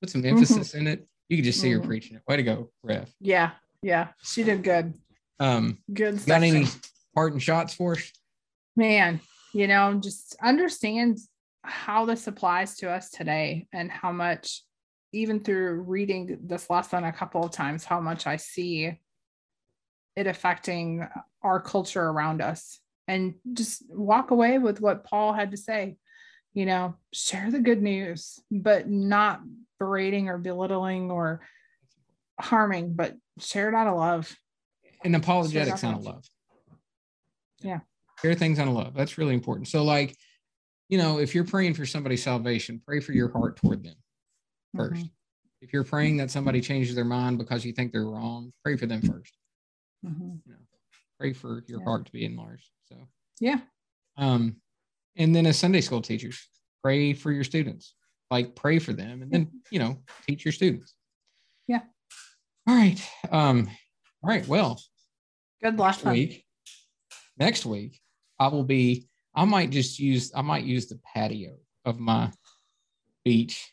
Put 0.02 0.10
some 0.10 0.22
Mm-hmm. 0.22 0.30
emphasis 0.38 0.74
in 0.74 0.88
it. 0.88 1.08
You 1.30 1.38
can 1.38 1.44
just 1.44 1.60
see 1.60 1.72
her 1.72 1.80
Mhm. 1.80 1.86
preaching 1.86 2.18
it. 2.18 2.24
Way 2.28 2.38
to 2.38 2.44
go, 2.44 2.72
Rev. 2.84 3.12
Yeah, 3.20 3.52
yeah, 3.82 4.10
she 4.24 4.44
did 4.44 4.64
good. 4.64 4.94
Um, 5.40 5.78
Good. 5.94 6.26
got 6.26 6.44
any 6.44 6.66
parting 7.14 7.40
shots 7.40 7.74
for 7.74 7.94
us? 7.94 8.12
man 8.76 9.20
you 9.54 9.66
know 9.68 9.96
just 9.96 10.36
understand 10.40 11.18
how 11.64 12.06
this 12.06 12.28
applies 12.28 12.76
to 12.78 12.88
us 12.88 13.10
today 13.10 13.68
and 13.74 13.90
how 13.92 14.12
much 14.12 14.62
even 15.14 15.40
through 15.40 15.80
reading 15.82 16.38
this 16.44 16.70
lesson 16.70 17.04
a 17.04 17.12
couple 17.12 17.44
of 17.44 17.50
times 17.52 17.84
how 17.84 18.00
much 18.00 18.28
i 18.28 18.36
see 18.36 18.96
it 20.16 20.28
affecting 20.28 21.08
our 21.42 21.60
culture 21.60 22.04
around 22.04 22.40
us 22.40 22.80
and 23.08 23.34
just 23.54 23.82
walk 23.90 24.30
away 24.30 24.60
with 24.60 24.80
what 24.80 25.04
paul 25.04 25.34
had 25.34 25.50
to 25.50 25.58
say 25.58 25.98
you 26.54 26.68
know 26.68 26.94
share 27.14 27.50
the 27.50 27.60
good 27.60 27.82
news 27.82 28.40
but 28.52 28.88
not 28.88 29.42
berating 29.80 30.30
or 30.30 30.38
belittling 30.38 31.12
or 31.12 31.42
harming 32.40 32.94
but 32.94 33.16
share 33.40 33.70
it 33.70 33.76
out 33.76 33.88
of 33.88 33.96
love 33.98 34.36
And 35.04 35.16
apologetics 35.16 35.84
out 35.84 35.96
of 35.96 36.04
love. 36.04 36.24
Yeah. 37.62 37.80
Share 38.22 38.36
things 38.36 38.60
out 38.60 38.68
of 38.68 38.74
love. 38.74 38.94
That's 38.94 39.18
really 39.18 39.34
important. 39.34 39.68
So, 39.68 39.84
like, 39.84 40.16
you 40.90 40.98
know, 40.98 41.20
if 41.20 41.34
you're 41.36 41.44
praying 41.46 41.74
for 41.76 41.86
somebody's 41.86 42.24
salvation, 42.24 42.82
pray 42.86 43.00
for 43.00 43.12
your 43.14 43.32
heart 43.32 43.58
toward 43.58 43.84
them 43.84 43.96
first. 44.76 45.06
Mhm, 45.06 45.12
If 45.62 45.74
you're 45.74 45.84
praying 45.84 46.18
that 46.18 46.30
somebody 46.32 46.62
changes 46.62 46.96
their 46.96 47.06
mind 47.06 47.38
because 47.40 47.66
you 47.66 47.74
think 47.74 47.92
they're 47.92 48.06
wrong, 48.06 48.54
pray 48.64 48.76
for 48.78 48.86
them 48.86 49.02
first. 49.02 49.36
mhm. 50.06 50.40
Pray 51.20 51.34
for 51.34 51.64
your 51.68 51.80
Yeah. 51.80 51.86
heart 51.86 52.06
to 52.06 52.12
be 52.12 52.26
enlarged. 52.26 52.70
So, 52.90 53.08
yeah 53.40 53.62
um, 54.18 54.62
and 55.16 55.36
then 55.36 55.46
as 55.48 55.58
Sunday 55.60 55.82
school 55.82 56.02
teachers, 56.02 56.48
pray 56.84 57.14
for 57.14 57.32
your 57.32 57.44
students. 57.44 57.96
Like, 58.30 58.56
pray 58.56 58.80
for 58.80 58.94
them, 58.94 59.22
and 59.22 59.32
then 59.32 59.50
you 59.72 59.80
know, 59.80 59.98
teach 60.28 60.44
your 60.46 60.52
students. 60.52 60.94
Yeah. 61.68 61.82
All 62.68 62.76
right. 62.76 63.02
Um. 63.32 63.70
All 64.24 64.30
right. 64.30 64.48
Well, 64.48 64.82
good 65.64 65.78
next 65.78 66.04
lesson 66.04 66.12
week 66.12 66.46
next 67.40 67.66
week 67.66 68.00
i 68.40 68.48
will 68.48 68.64
be 68.64 69.08
i 69.36 69.44
might 69.46 69.70
just 69.72 69.98
use 70.00 70.32
i 70.36 70.42
might 70.42 70.64
use 70.64 70.86
the 70.88 71.00
patio 71.04 71.56
of 71.86 72.00
my 72.00 72.32
beach 73.26 73.72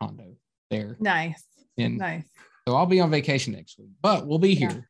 condo 0.00 0.36
there 0.70 0.96
nice 1.00 1.42
and 1.76 1.98
nice 1.98 2.24
so 2.66 2.76
i'll 2.76 2.86
be 2.86 3.00
on 3.00 3.10
vacation 3.10 3.52
next 3.52 3.78
week 3.78 3.90
but 4.00 4.26
we'll 4.26 4.38
be 4.38 4.54
Yeah. 4.54 4.72
here 4.72 4.88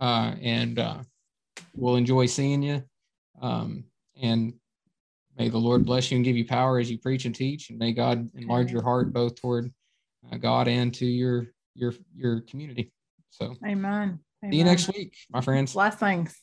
uh 0.00 0.34
and 0.40 0.78
uh 0.78 0.98
we'll 1.74 1.96
enjoy 1.96 2.26
seeing 2.26 2.62
you 2.62 2.82
um 3.40 3.84
and 4.20 4.54
may 5.38 5.48
the 5.48 5.58
lord 5.58 5.84
bless 5.84 6.10
you 6.10 6.16
and 6.16 6.24
give 6.24 6.36
you 6.36 6.46
power 6.46 6.78
as 6.78 6.90
you 6.90 6.98
preach 6.98 7.24
and 7.24 7.34
teach 7.34 7.70
and 7.70 7.78
may 7.78 7.92
god 7.92 8.28
enlarge 8.34 8.70
your 8.70 8.82
heart 8.82 9.12
both 9.12 9.34
toward 9.34 9.70
uh, 10.30 10.36
god 10.36 10.68
and 10.68 10.94
to 10.94 11.06
your 11.06 11.46
your 11.74 11.94
your 12.14 12.40
community 12.42 12.92
so 13.30 13.54
Amen. 13.64 14.18
see 14.50 14.56
you 14.58 14.64
next 14.64 14.92
week 14.94 15.16
my 15.30 15.40
friends 15.40 15.72
Blessings. 15.72 16.34